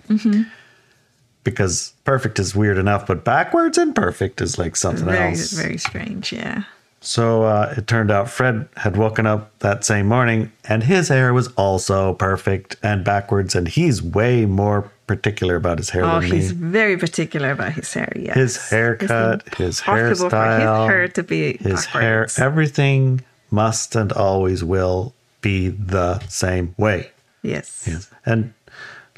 because 1.44 1.94
perfect 2.06 2.40
is 2.40 2.56
weird 2.56 2.78
enough, 2.78 3.06
but 3.08 3.24
backwards 3.24 3.78
and 3.78 3.96
perfect 3.96 4.42
is 4.42 4.58
like 4.58 4.76
something 4.76 5.06
Very, 5.06 5.30
else. 5.32 5.52
very 5.52 5.78
strange. 5.78 6.32
Yeah. 6.34 6.64
So 7.06 7.44
uh, 7.44 7.74
it 7.78 7.86
turned 7.88 8.10
out 8.10 8.30
Fred 8.30 8.68
had 8.78 8.98
woken 8.98 9.28
up 9.28 9.58
that 9.60 9.86
same 9.86 10.08
morning 10.08 10.52
and 10.68 10.84
his 10.84 11.10
hair 11.10 11.34
was 11.34 11.48
also 11.50 12.16
perfect 12.16 12.78
and 12.82 13.04
backwards, 13.06 13.54
and 13.56 13.68
he's 13.68 14.02
way 14.02 14.46
more 14.46 14.90
particular 15.06 15.56
about 15.56 15.78
his 15.78 15.92
hair 15.92 16.04
Oh, 16.04 16.20
he's 16.20 16.52
me. 16.52 16.68
very 16.72 16.98
particular 16.98 17.52
about 17.52 17.74
his 17.74 17.94
hair. 17.94 18.12
Yes. 18.16 18.36
His 18.36 18.70
haircut, 18.72 19.56
his 19.56 19.82
hairstyle, 19.82 20.82
his 20.86 20.90
hair 20.90 21.08
to 21.10 21.22
be 21.24 21.58
his 21.58 21.86
hair, 21.86 22.22
backwards. 22.24 22.40
everything 22.40 23.22
must 23.52 23.96
and 23.96 24.12
always 24.12 24.64
will 24.64 25.14
be 25.42 25.70
the 25.70 26.20
same 26.28 26.74
way. 26.78 27.12
Yes. 27.44 27.86
Yes. 27.88 28.10
And 28.26 28.52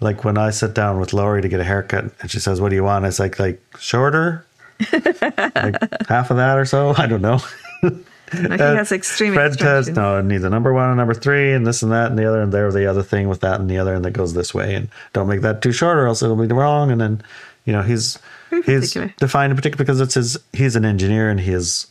like 0.01 0.25
when 0.25 0.37
I 0.37 0.49
sit 0.49 0.73
down 0.73 0.99
with 0.99 1.13
Lori 1.13 1.41
to 1.41 1.47
get 1.47 1.61
a 1.61 1.63
haircut 1.63 2.11
and 2.19 2.29
she 2.29 2.39
says, 2.41 2.59
What 2.59 2.67
do 2.69 2.75
you 2.75 2.83
want? 2.83 3.05
It's 3.05 3.17
like 3.19 3.39
like 3.39 3.61
shorter? 3.79 4.45
like 4.91 5.75
half 6.09 6.29
of 6.31 6.37
that 6.37 6.57
or 6.57 6.65
so? 6.65 6.93
I 6.97 7.07
don't 7.07 7.21
know. 7.21 7.39
Now 7.83 7.91
he 8.71 8.75
has 8.75 8.91
extreme 8.91 9.33
Fred 9.33 9.57
says. 9.57 9.87
No, 9.89 10.17
it 10.19 10.25
needs 10.25 10.43
a 10.43 10.49
number 10.49 10.73
one 10.73 10.89
and 10.89 10.97
number 10.97 11.13
three 11.13 11.53
and 11.53 11.65
this 11.65 11.81
and 11.81 11.91
that 11.93 12.09
and 12.09 12.19
the 12.19 12.25
other 12.25 12.41
and 12.41 12.51
there 12.51 12.69
the 12.73 12.85
other 12.85 13.01
thing 13.03 13.29
with 13.29 13.39
that 13.39 13.59
and 13.61 13.69
the 13.69 13.77
other 13.77 13.93
and 13.95 14.03
that 14.03 14.11
goes 14.11 14.33
this 14.33 14.53
way 14.53 14.75
and 14.75 14.89
don't 15.13 15.27
make 15.29 15.41
that 15.41 15.61
too 15.61 15.71
short 15.71 15.97
or 15.97 16.07
else 16.07 16.21
it'll 16.21 16.35
be 16.35 16.47
wrong. 16.53 16.91
And 16.91 16.99
then, 16.99 17.21
you 17.63 17.71
know, 17.71 17.81
he's 17.83 18.19
Very 18.49 18.63
he's 18.63 18.93
defined 19.17 19.51
in 19.51 19.55
particular 19.55 19.77
because 19.83 20.01
it's 20.01 20.15
his 20.15 20.37
he's 20.51 20.75
an 20.75 20.83
engineer 20.83 21.29
and 21.29 21.39
he 21.39 21.53
is 21.53 21.87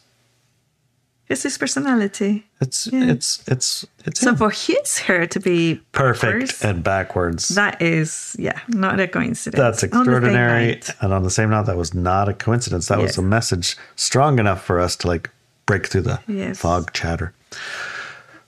It's 1.28 1.42
his 1.42 1.56
personality. 1.56 2.46
it's 2.60 2.86
Yeah. 2.92 3.12
it's 3.12 3.42
it's 3.48 3.86
it's 4.04 4.20
So 4.20 4.30
him. 4.30 4.36
for 4.36 4.50
his 4.50 4.98
hair 4.98 5.26
to 5.26 5.40
be 5.40 5.80
perfect 5.92 6.22
backwards, 6.22 6.62
and 6.64 6.84
backwards. 6.84 7.48
that 7.48 7.80
is, 7.80 8.36
yeah, 8.38 8.60
not 8.68 9.00
a 9.00 9.08
coincidence. 9.08 9.58
That's 9.58 9.82
On 9.84 9.88
the 9.90 9.96
extraordinary. 10.00 10.66
night. 10.66 10.90
And 11.00 11.14
on 11.14 11.22
the 11.22 11.30
same 11.30 11.48
note, 11.48 11.64
that 11.64 11.78
was 11.78 11.94
not 11.94 12.28
a 12.28 12.34
coincidence. 12.34 12.88
That 12.88 12.98
was 12.98 13.16
a 13.16 13.22
message 13.22 13.76
strong 13.96 14.38
enough 14.38 14.62
for 14.62 14.78
us 14.78 14.94
to 14.96 15.06
like 15.08 15.30
break 15.66 15.86
through 15.88 16.02
the 16.02 16.20
Yes. 16.26 16.58
fog 16.58 16.92
chatter. 16.92 17.32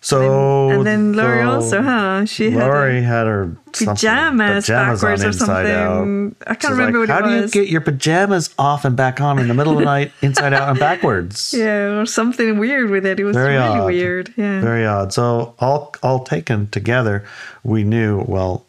So 0.00 0.70
and 0.70 0.86
then 0.86 1.12
Lori 1.14 1.42
so 1.42 1.50
also, 1.50 1.82
huh? 1.82 2.24
She 2.24 2.52
had 2.52 2.60
Lori 2.62 3.02
had 3.02 3.26
her 3.26 3.50
pajamas, 3.72 4.64
pajamas 4.66 5.00
backwards 5.00 5.24
or 5.24 5.32
something. 5.32 5.66
out. 5.66 6.32
I 6.46 6.54
can't 6.54 6.72
remember 6.74 7.00
like, 7.00 7.08
what 7.08 7.18
it 7.18 7.22
was. 7.24 7.30
How 7.32 7.36
do 7.50 7.58
you 7.58 7.64
get 7.64 7.68
your 7.70 7.80
pajamas 7.80 8.54
off 8.60 8.84
and 8.84 8.94
back 8.96 9.20
on 9.20 9.40
in 9.40 9.48
the 9.48 9.54
middle 9.54 9.72
of 9.72 9.80
the 9.80 9.84
night, 9.96 10.12
inside 10.22 10.52
out 10.52 10.68
and 10.68 10.78
backwards? 10.78 11.52
yeah, 11.56 11.98
or 11.98 12.06
something 12.06 12.58
weird 12.58 12.90
with 12.90 13.04
it. 13.04 13.18
It 13.18 13.24
was 13.24 13.34
Very 13.34 13.54
really 13.54 13.64
odd. 13.80 13.86
weird. 13.86 14.32
Yeah. 14.36 14.60
Very 14.60 14.86
odd. 14.86 15.12
So 15.12 15.54
all 15.58 15.92
all 16.00 16.22
taken 16.22 16.68
together, 16.68 17.24
we 17.64 17.82
knew 17.82 18.24
well. 18.28 18.64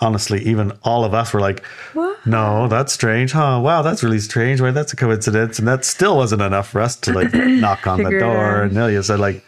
Honestly, 0.00 0.42
even 0.44 0.72
all 0.84 1.04
of 1.04 1.12
us 1.12 1.32
were 1.32 1.40
like, 1.40 1.64
What? 1.92 2.24
"No, 2.24 2.68
that's 2.68 2.92
strange, 2.92 3.32
huh? 3.32 3.60
Wow, 3.62 3.82
that's 3.82 4.04
really 4.04 4.20
strange. 4.20 4.60
Why, 4.60 4.70
that's 4.70 4.92
a 4.92 4.96
coincidence." 4.96 5.58
And 5.58 5.66
that 5.66 5.84
still 5.84 6.16
wasn't 6.16 6.42
enough 6.42 6.68
for 6.70 6.80
us 6.80 6.94
to 6.96 7.12
like 7.12 7.34
knock 7.34 7.86
on 7.86 8.02
the 8.04 8.10
door. 8.18 8.62
And 8.62 8.76
Ilya 8.76 9.02
said, 9.02 9.18
"Like, 9.18 9.44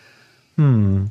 hmm, 0.57 1.07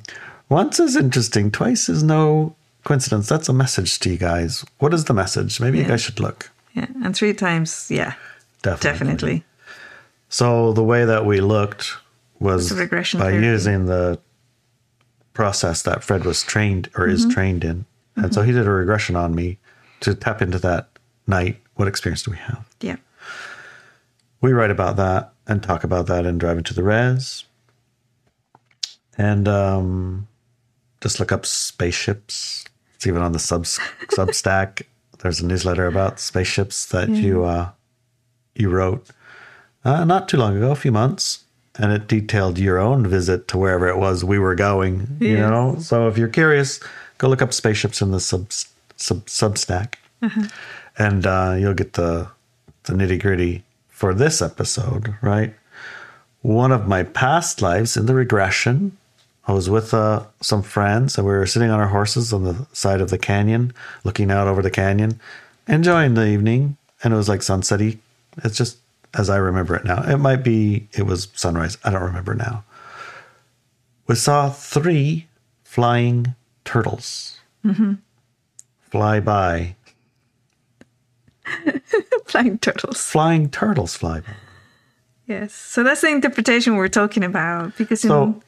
once 0.49 0.79
is 0.79 0.95
interesting, 0.97 1.51
twice 1.51 1.87
is 1.87 2.03
no 2.03 2.55
coincidence. 2.83 3.29
That's 3.29 3.47
a 3.47 3.53
message 3.53 3.99
to 3.99 4.09
you 4.09 4.17
guys. 4.17 4.65
What 4.79 4.93
is 4.93 5.05
the 5.05 5.13
message? 5.13 5.59
Maybe 5.61 5.77
you 5.77 5.85
guys 5.85 6.01
should 6.01 6.19
look. 6.19 6.51
yeah. 6.73 6.87
And 7.03 7.15
three 7.15 7.33
times, 7.33 7.87
yeah, 7.89 8.13
Definitely. 8.61 8.91
definitely. 8.91 9.43
So 10.29 10.73
the 10.73 10.83
way 10.83 11.05
that 11.05 11.25
we 11.25 11.39
looked 11.39 11.93
was 12.39 12.71
It's 12.71 12.79
a 12.79 12.83
regression 12.83 13.19
by 13.19 13.31
therapy. 13.31 13.45
using 13.47 13.85
the 13.85 14.19
process 15.33 15.81
that 15.83 16.03
Fred 16.03 16.25
was 16.25 16.43
trained 16.43 16.89
or 16.95 17.05
Mm-hmm. 17.05 17.13
is 17.29 17.33
trained 17.33 17.63
in. 17.63 17.85
And 18.23 18.33
so 18.33 18.41
he 18.41 18.51
did 18.51 18.67
a 18.67 18.71
regression 18.71 19.15
on 19.15 19.35
me 19.35 19.57
to 20.01 20.15
tap 20.15 20.41
into 20.41 20.59
that 20.59 20.89
night. 21.27 21.59
What 21.75 21.87
experience 21.87 22.23
do 22.23 22.31
we 22.31 22.37
have? 22.37 22.65
Yeah. 22.81 22.97
We 24.41 24.53
write 24.53 24.71
about 24.71 24.95
that 24.97 25.33
and 25.47 25.61
talk 25.61 25.83
about 25.83 26.07
that 26.07 26.25
and 26.25 26.39
drive 26.39 26.57
into 26.57 26.73
the 26.73 26.83
Res. 26.83 27.45
And 29.17 29.47
um, 29.47 30.27
just 31.01 31.19
look 31.19 31.31
up 31.31 31.45
spaceships. 31.45 32.65
It's 32.95 33.07
even 33.07 33.21
on 33.21 33.33
the 33.33 33.39
sub 33.39 33.63
Substack. 34.11 34.83
There's 35.19 35.41
a 35.41 35.45
newsletter 35.45 35.87
about 35.87 36.19
spaceships 36.19 36.85
that 36.87 37.09
you 37.09 37.43
uh, 37.43 37.71
you 38.55 38.69
wrote 38.69 39.09
uh, 39.83 40.05
not 40.05 40.29
too 40.29 40.37
long 40.37 40.55
ago, 40.57 40.71
a 40.71 40.75
few 40.75 40.91
months, 40.91 41.45
and 41.75 41.91
it 41.91 42.07
detailed 42.07 42.57
your 42.57 42.77
own 42.77 43.07
visit 43.07 43.47
to 43.49 43.57
wherever 43.57 43.87
it 43.87 43.97
was 43.97 44.23
we 44.23 44.39
were 44.39 44.55
going. 44.55 45.17
You 45.19 45.37
know, 45.37 45.77
so 45.79 46.07
if 46.07 46.17
you're 46.17 46.27
curious, 46.27 46.79
go 47.19 47.27
look 47.29 47.43
up 47.43 47.53
spaceships 47.53 48.01
in 48.01 48.09
the 48.09 48.19
sub, 48.19 48.51
sub 48.97 49.25
Substack, 49.27 49.95
and 50.97 51.27
uh, 51.27 51.55
you'll 51.59 51.75
get 51.75 51.93
the 51.93 52.27
the 52.83 52.93
nitty 52.93 53.21
gritty 53.21 53.63
for 53.89 54.15
this 54.15 54.41
episode. 54.41 55.13
Right, 55.21 55.53
one 56.41 56.71
of 56.71 56.87
my 56.87 57.03
past 57.03 57.61
lives 57.61 57.95
in 57.95 58.07
the 58.07 58.15
regression. 58.15 58.97
I 59.47 59.53
was 59.53 59.69
with 59.69 59.93
uh, 59.93 60.25
some 60.41 60.61
friends, 60.63 61.17
and 61.17 61.25
we 61.25 61.33
were 61.33 61.45
sitting 61.45 61.69
on 61.69 61.79
our 61.79 61.87
horses 61.87 62.33
on 62.33 62.43
the 62.43 62.67
side 62.73 63.01
of 63.01 63.09
the 63.09 63.17
canyon, 63.17 63.73
looking 64.03 64.29
out 64.31 64.47
over 64.47 64.61
the 64.61 64.71
canyon, 64.71 65.19
enjoying 65.67 66.13
the 66.15 66.27
evening. 66.27 66.77
And 67.03 67.13
it 67.13 67.17
was 67.17 67.29
like 67.29 67.39
sunsetty. 67.39 67.97
It's 68.43 68.57
just 68.57 68.77
as 69.13 69.29
I 69.29 69.37
remember 69.37 69.75
it 69.75 69.85
now. 69.85 70.03
It 70.03 70.17
might 70.17 70.43
be 70.43 70.87
it 70.93 71.03
was 71.03 71.29
sunrise. 71.33 71.77
I 71.83 71.91
don't 71.91 72.03
remember 72.03 72.35
now. 72.35 72.63
We 74.07 74.15
saw 74.15 74.49
three 74.49 75.27
flying 75.63 76.35
turtles 76.69 77.39
mm-hmm. 77.65 77.93
fly 78.91 79.19
by. 79.19 79.75
Flying 82.25 82.59
turtles. 82.59 83.01
Flying 83.01 83.49
turtles 83.49 83.95
fly 83.95 84.19
by. 84.19 84.33
Yes. 85.25 85.51
So 85.51 85.83
that's 85.83 86.01
the 86.01 86.09
interpretation 86.09 86.75
we're 86.75 86.87
talking 86.87 87.23
about 87.23 87.75
because 87.75 88.03
in, 88.03 88.09
So, 88.09 88.41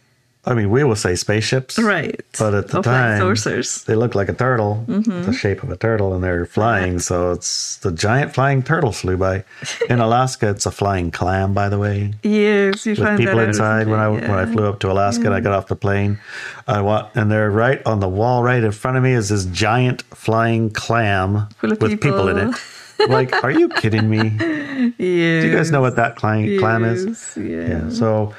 I 0.44 0.56
mean, 0.56 0.72
we 0.72 0.84
will 0.84 0.96
say 0.96 1.14
spaceships, 1.16 1.78
right. 1.78 2.20
But 2.40 2.56
at 2.56 2.70
the 2.70 2.82
time, 2.82 3.20
saucers. 3.20 3.84
they 3.84 3.94
look 3.94 4.16
like 4.16 4.28
a 4.28 4.34
turtle, 4.34 4.84
mm-hmm. 4.88 5.22
the 5.22 5.34
shape 5.34 5.62
of 5.62 5.70
a 5.70 5.78
turtle, 5.78 6.16
and 6.16 6.24
they're 6.24 6.48
flying. 6.48 6.98
So 6.98 7.32
it's 7.32 7.78
the 7.78 7.92
giant 7.92 8.34
flying 8.34 8.64
turtle 8.64 8.92
flew 8.92 9.18
by. 9.18 9.44
In 9.88 10.00
Alaska, 10.08 10.50
it's 10.50 10.66
a 10.66 10.72
flying 10.72 11.12
clam, 11.12 11.54
by 11.54 11.70
the 11.70 11.78
way, 11.78 12.14
Yes, 12.24 12.88
you 12.88 12.94
with 12.94 13.00
find 13.00 13.20
people 13.20 13.38
inside. 13.38 13.88
When 13.88 14.00
I 14.00 14.12
isn't 14.12 14.28
when 14.28 14.40
I 14.40 14.52
flew 14.52 14.66
up 14.66 14.80
to 14.80 14.92
Alaska, 14.92 15.26
and 15.28 15.36
I 15.36 15.42
got 15.42 15.54
off 15.54 15.68
the 15.68 15.76
plane, 15.76 16.20
I 16.68 16.82
want 16.82 17.16
and 17.16 17.32
they're 17.32 17.52
right 17.52 17.86
on 17.86 18.00
the 18.00 18.10
wall, 18.10 18.42
right 18.42 18.64
in 18.64 18.72
front 18.72 18.98
of 18.98 19.04
me, 19.04 19.12
is 19.12 19.30
this 19.30 19.46
giant 19.46 20.02
flying 20.16 20.72
clam 20.72 21.50
with 21.62 22.02
people 22.02 22.28
in 22.30 22.50
it. 22.50 22.56
Like, 23.10 23.44
are 23.44 23.50
you 23.50 23.68
kidding 23.68 24.12
me? 24.12 24.18
Yeah. 24.20 24.92
Do 25.42 25.48
you 25.48 25.56
guys 25.56 25.72
know 25.72 25.82
what 25.82 25.96
that 25.96 26.18
clam, 26.18 26.60
clam 26.60 26.84
is? 26.84 27.06
Yes, 27.06 27.36
Yeah. 27.36 27.68
Yeah. 27.68 27.90
So 27.90 28.36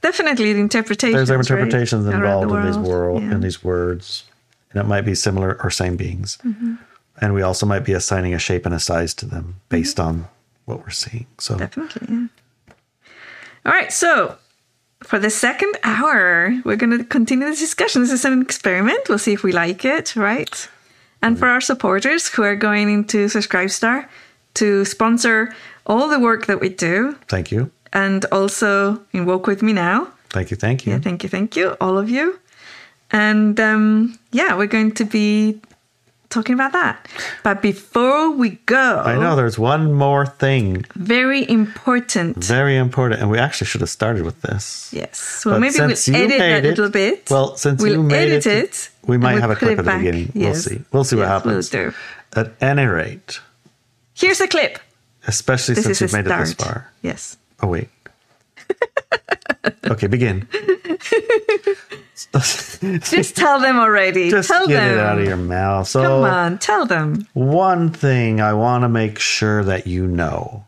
Definitely 0.00 0.52
the 0.52 0.60
interpretations. 0.60 1.28
there's 1.28 1.30
right? 1.30 1.40
interpretations 1.40 2.06
Around 2.06 2.14
involved 2.22 2.50
the 2.50 2.56
in 2.56 2.66
these 2.66 2.78
world. 2.78 3.22
Yeah. 3.22 3.32
in 3.32 3.40
these 3.40 3.64
words 3.64 4.24
and 4.72 4.80
it 4.82 4.86
might 4.86 5.02
be 5.04 5.14
similar 5.14 5.58
or 5.62 5.70
same 5.70 5.96
beings 5.96 6.38
Mm-hmm. 6.44 6.74
and 7.20 7.34
we 7.34 7.42
also 7.42 7.66
might 7.66 7.84
be 7.84 7.92
assigning 7.94 8.34
a 8.34 8.38
shape 8.38 8.64
and 8.66 8.74
a 8.74 8.78
size 8.80 9.14
to 9.14 9.26
them 9.26 9.56
based 9.68 9.96
Mm-hmm. 9.96 10.08
on 10.22 10.28
what 10.66 10.78
we're 10.80 10.90
seeing 10.90 11.26
so 11.38 11.56
Definitely, 11.56 12.06
yeah. 12.10 12.26
All 13.66 13.72
right, 13.72 13.92
so 13.92 14.36
for 15.02 15.18
the 15.18 15.30
second 15.30 15.76
hour, 15.84 16.58
we're 16.64 16.76
going 16.76 16.96
to 16.98 17.04
continue 17.04 17.48
the 17.48 17.54
discussion. 17.56 18.02
This 18.02 18.12
is 18.12 18.24
an 18.24 18.40
experiment. 18.42 19.08
We'll 19.08 19.18
see 19.18 19.32
if 19.32 19.42
we 19.42 19.52
like 19.52 19.84
it, 19.84 20.16
right? 20.16 20.68
And 21.22 21.38
for 21.38 21.48
our 21.48 21.60
supporters 21.60 22.28
who 22.28 22.42
are 22.44 22.56
going 22.56 22.88
into 22.90 23.26
Subscribestar 23.26 24.06
to 24.54 24.84
sponsor 24.84 25.54
all 25.86 26.08
the 26.08 26.18
work 26.18 26.46
that 26.46 26.60
we 26.60 26.68
do 26.68 27.16
thank 27.28 27.50
you 27.52 27.70
and 27.92 28.24
also 28.32 29.00
in 29.12 29.24
Walk 29.26 29.46
With 29.46 29.62
Me 29.62 29.72
Now. 29.72 30.08
thank 30.30 30.50
you 30.50 30.56
thank 30.56 30.86
you 30.86 30.92
Yeah, 30.92 31.00
thank 31.00 31.22
you, 31.22 31.28
thank 31.28 31.56
you, 31.56 31.76
all 31.80 31.96
of 31.98 32.08
you. 32.10 32.38
And 33.10 33.58
um, 33.60 34.18
yeah, 34.32 34.54
we're 34.56 34.66
going 34.66 34.92
to 34.92 35.04
be 35.04 35.60
talking 36.28 36.52
about 36.54 36.72
that. 36.72 37.08
But 37.42 37.62
before 37.62 38.30
we 38.32 38.50
go, 38.66 39.02
i 39.06 39.16
know 39.16 39.34
there's 39.34 39.58
one 39.58 39.92
more 39.94 40.26
thing 40.26 40.84
very 40.94 41.48
important. 41.48 42.36
very 42.44 42.76
important 42.76 43.22
and 43.22 43.30
we 43.30 43.38
actually 43.38 43.66
should 43.66 43.80
have 43.80 43.88
started 43.90 44.22
with 44.24 44.42
this 44.42 44.90
Yes. 44.92 45.42
Well, 45.46 45.54
But 45.54 45.60
maybe 45.60 45.78
we'll 45.78 45.90
edit 45.90 46.38
that 46.38 46.64
a 46.64 46.68
little 46.68 46.90
bit. 46.90 47.30
well 47.30 47.56
since 47.56 47.82
we'll 47.82 47.92
you 47.94 48.02
made 48.02 48.28
edit 48.30 48.46
it, 48.46 48.64
it. 48.64 48.90
we 49.06 49.16
might 49.16 49.32
we'll 49.34 49.40
have 49.40 49.50
a 49.50 49.56
clip 49.56 49.78
at 49.78 49.84
the 49.86 49.96
beginning 49.96 50.30
we'll 50.34 50.54
see 50.54 50.82
we'll 50.92 51.04
see 51.04 51.16
what 51.16 51.28
happens 51.28 51.72
We'll 51.72 51.90
do. 51.90 51.96
at 52.36 52.52
any 52.60 52.84
rate 52.84 53.40
Here's 54.12 54.40
a 54.42 54.48
clip. 54.48 54.78
especially 55.26 55.76
This 55.76 55.84
since 55.84 56.00
you've 56.02 56.12
made 56.12 56.26
it 56.30 56.38
this 56.38 56.52
far 56.52 56.92
Yes. 57.00 57.38
Oh 57.62 57.68
wait 57.68 57.88
okay 59.86 60.06
begin 60.06 60.46
Just 62.32 63.36
tell 63.36 63.60
them 63.60 63.78
already. 63.78 64.30
Just 64.30 64.48
tell 64.48 64.66
get 64.66 64.80
them. 64.80 64.98
it 64.98 65.00
out 65.00 65.18
of 65.18 65.24
your 65.24 65.36
mouth. 65.36 65.86
So, 65.86 66.02
Come 66.02 66.24
on, 66.24 66.58
tell 66.58 66.84
them. 66.84 67.26
one 67.32 67.90
thing 67.90 68.40
I 68.40 68.54
want 68.54 68.82
to 68.82 68.88
make 68.88 69.18
sure 69.18 69.62
that 69.64 69.86
you 69.86 70.06
know 70.06 70.64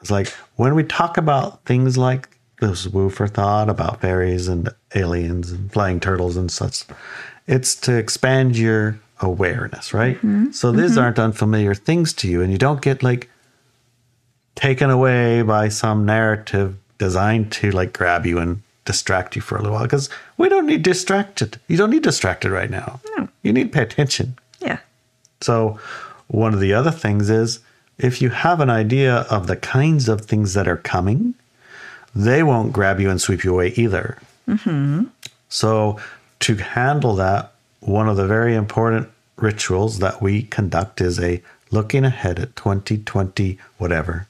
is 0.00 0.10
like 0.10 0.28
when 0.56 0.74
we 0.74 0.84
talk 0.84 1.18
about 1.18 1.64
things 1.64 1.98
like 1.98 2.28
this 2.60 2.86
woo 2.86 3.10
for 3.10 3.26
thought 3.26 3.68
about 3.68 4.00
fairies 4.00 4.48
and 4.48 4.68
aliens 4.94 5.50
and 5.50 5.72
flying 5.72 6.00
turtles 6.00 6.36
and 6.36 6.50
such. 6.50 6.84
It's 7.46 7.74
to 7.76 7.96
expand 7.96 8.56
your 8.56 9.00
awareness, 9.20 9.92
right? 9.92 10.16
Mm-hmm. 10.16 10.52
So 10.52 10.70
these 10.72 10.92
mm-hmm. 10.92 11.00
aren't 11.00 11.18
unfamiliar 11.18 11.74
things 11.74 12.12
to 12.14 12.28
you, 12.28 12.42
and 12.42 12.52
you 12.52 12.58
don't 12.58 12.80
get 12.80 13.02
like 13.02 13.28
taken 14.54 14.90
away 14.90 15.42
by 15.42 15.68
some 15.68 16.04
narrative 16.04 16.76
designed 16.98 17.50
to 17.52 17.70
like 17.70 17.92
grab 17.92 18.26
you 18.26 18.38
and 18.38 18.62
distract 18.84 19.36
you 19.36 19.42
for 19.42 19.56
a 19.56 19.58
little 19.62 19.74
while 19.74 19.84
because 19.84 20.10
we 20.36 20.48
don't 20.48 20.66
need 20.66 20.82
distracted. 20.82 21.58
You 21.68 21.76
don't 21.76 21.90
need 21.90 22.02
distracted 22.02 22.50
right 22.50 22.70
now. 22.70 23.00
No. 23.16 23.28
You 23.42 23.52
need 23.52 23.72
to 23.72 23.78
pay 23.78 23.82
attention. 23.82 24.36
Yeah. 24.60 24.78
So, 25.40 25.78
one 26.28 26.54
of 26.54 26.60
the 26.60 26.72
other 26.72 26.90
things 26.90 27.30
is 27.30 27.60
if 27.98 28.22
you 28.22 28.30
have 28.30 28.60
an 28.60 28.70
idea 28.70 29.26
of 29.30 29.46
the 29.46 29.56
kinds 29.56 30.08
of 30.08 30.22
things 30.22 30.54
that 30.54 30.68
are 30.68 30.76
coming, 30.76 31.34
they 32.14 32.42
won't 32.42 32.72
grab 32.72 33.00
you 33.00 33.10
and 33.10 33.20
sweep 33.20 33.44
you 33.44 33.52
away 33.52 33.68
either. 33.76 34.18
Mm-hmm. 34.48 35.04
So, 35.48 35.98
to 36.40 36.54
handle 36.56 37.14
that, 37.16 37.52
one 37.80 38.08
of 38.08 38.16
the 38.16 38.26
very 38.26 38.54
important 38.54 39.08
rituals 39.36 39.98
that 39.98 40.20
we 40.20 40.42
conduct 40.42 41.00
is 41.00 41.18
a 41.18 41.42
looking 41.70 42.04
ahead 42.04 42.38
at 42.38 42.56
2020, 42.56 43.58
whatever, 43.78 44.26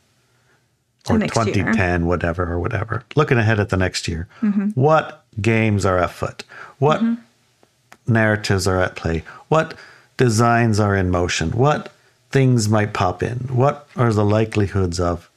or 1.08 1.18
next 1.18 1.36
year. 1.36 1.46
2010, 1.46 2.06
whatever, 2.06 2.50
or 2.50 2.58
whatever. 2.58 3.04
Looking 3.16 3.38
ahead 3.38 3.60
at 3.60 3.70
the 3.70 3.76
next 3.76 4.06
year. 4.08 4.28
Mm-hmm. 4.42 4.68
What 4.70 5.24
games 5.40 5.86
are 5.86 5.98
afoot? 5.98 6.44
What 6.78 7.00
mm-hmm. 7.00 8.12
narratives 8.12 8.66
are 8.66 8.80
at 8.80 8.96
play? 8.96 9.24
What 9.48 9.74
designs 10.16 10.78
are 10.78 10.94
in 10.94 11.10
motion? 11.10 11.52
What 11.52 11.92
things 12.30 12.68
might 12.68 12.92
pop 12.92 13.22
in? 13.22 13.38
What 13.50 13.88
are 13.96 14.12
the 14.12 14.24
likelihoods 14.24 15.00
of 15.00 15.30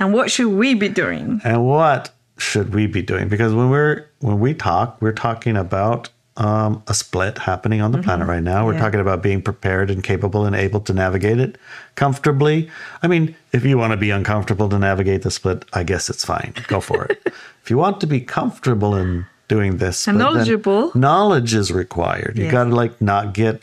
And 0.00 0.12
what 0.12 0.30
should 0.30 0.48
we 0.48 0.74
be 0.74 0.88
doing? 0.88 1.40
and 1.44 1.66
what 1.66 2.10
should 2.36 2.74
we 2.74 2.86
be 2.86 3.00
doing 3.00 3.28
because 3.28 3.54
when 3.54 3.70
we're 3.70 4.04
when 4.18 4.40
we 4.40 4.52
talk 4.52 5.00
we're 5.00 5.12
talking 5.12 5.56
about 5.56 6.08
um, 6.36 6.82
a 6.88 6.94
split 6.94 7.38
happening 7.38 7.80
on 7.80 7.92
the 7.92 8.02
planet 8.02 8.26
right 8.26 8.42
now 8.42 8.64
we're 8.66 8.72
Mm-hmm. 8.72 8.78
Yeah. 8.78 8.84
talking 8.84 9.00
about 9.00 9.22
being 9.22 9.40
prepared 9.40 9.88
and 9.90 10.02
capable 10.02 10.44
and 10.46 10.56
able 10.56 10.80
to 10.80 10.92
navigate 10.92 11.38
it 11.38 11.56
comfortably 11.94 12.68
i 13.02 13.06
mean 13.06 13.34
if 13.52 13.64
you 13.64 13.78
want 13.78 13.92
to 13.92 13.96
be 13.96 14.10
uncomfortable 14.10 14.68
to 14.68 14.78
navigate 14.78 15.22
the 15.22 15.30
split 15.30 15.64
i 15.72 15.82
guess 15.84 16.10
it's 16.10 16.24
fine 16.24 16.52
go 16.66 16.80
for 16.80 17.04
it 17.04 17.22
if 17.62 17.70
you 17.70 17.78
want 17.78 18.00
to 18.00 18.06
be 18.08 18.20
comfortable 18.20 18.96
in 18.96 19.26
doing 19.46 19.76
this 19.76 20.08
And 20.08 20.18
knowledgeable. 20.18 20.90
knowledge 20.94 21.54
is 21.54 21.70
required 21.70 22.36
you 22.36 22.46
Yeah. 22.46 22.50
got 22.50 22.64
to 22.64 22.74
like 22.74 23.00
not 23.00 23.32
get 23.32 23.62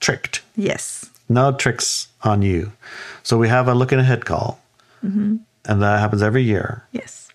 tricked 0.00 0.40
Yes. 0.56 1.10
no 1.28 1.52
tricks 1.52 2.08
on 2.22 2.40
you 2.42 2.72
so 3.22 3.36
we 3.36 3.48
have 3.48 3.68
a 3.68 3.74
looking 3.74 3.98
ahead 3.98 4.24
call 4.24 4.58
Mm-hmm. 5.04 5.36
and 5.68 5.82
that 5.82 5.98
happens 6.00 6.22
every 6.22 6.42
year 6.44 6.84
Yes. 6.92 7.28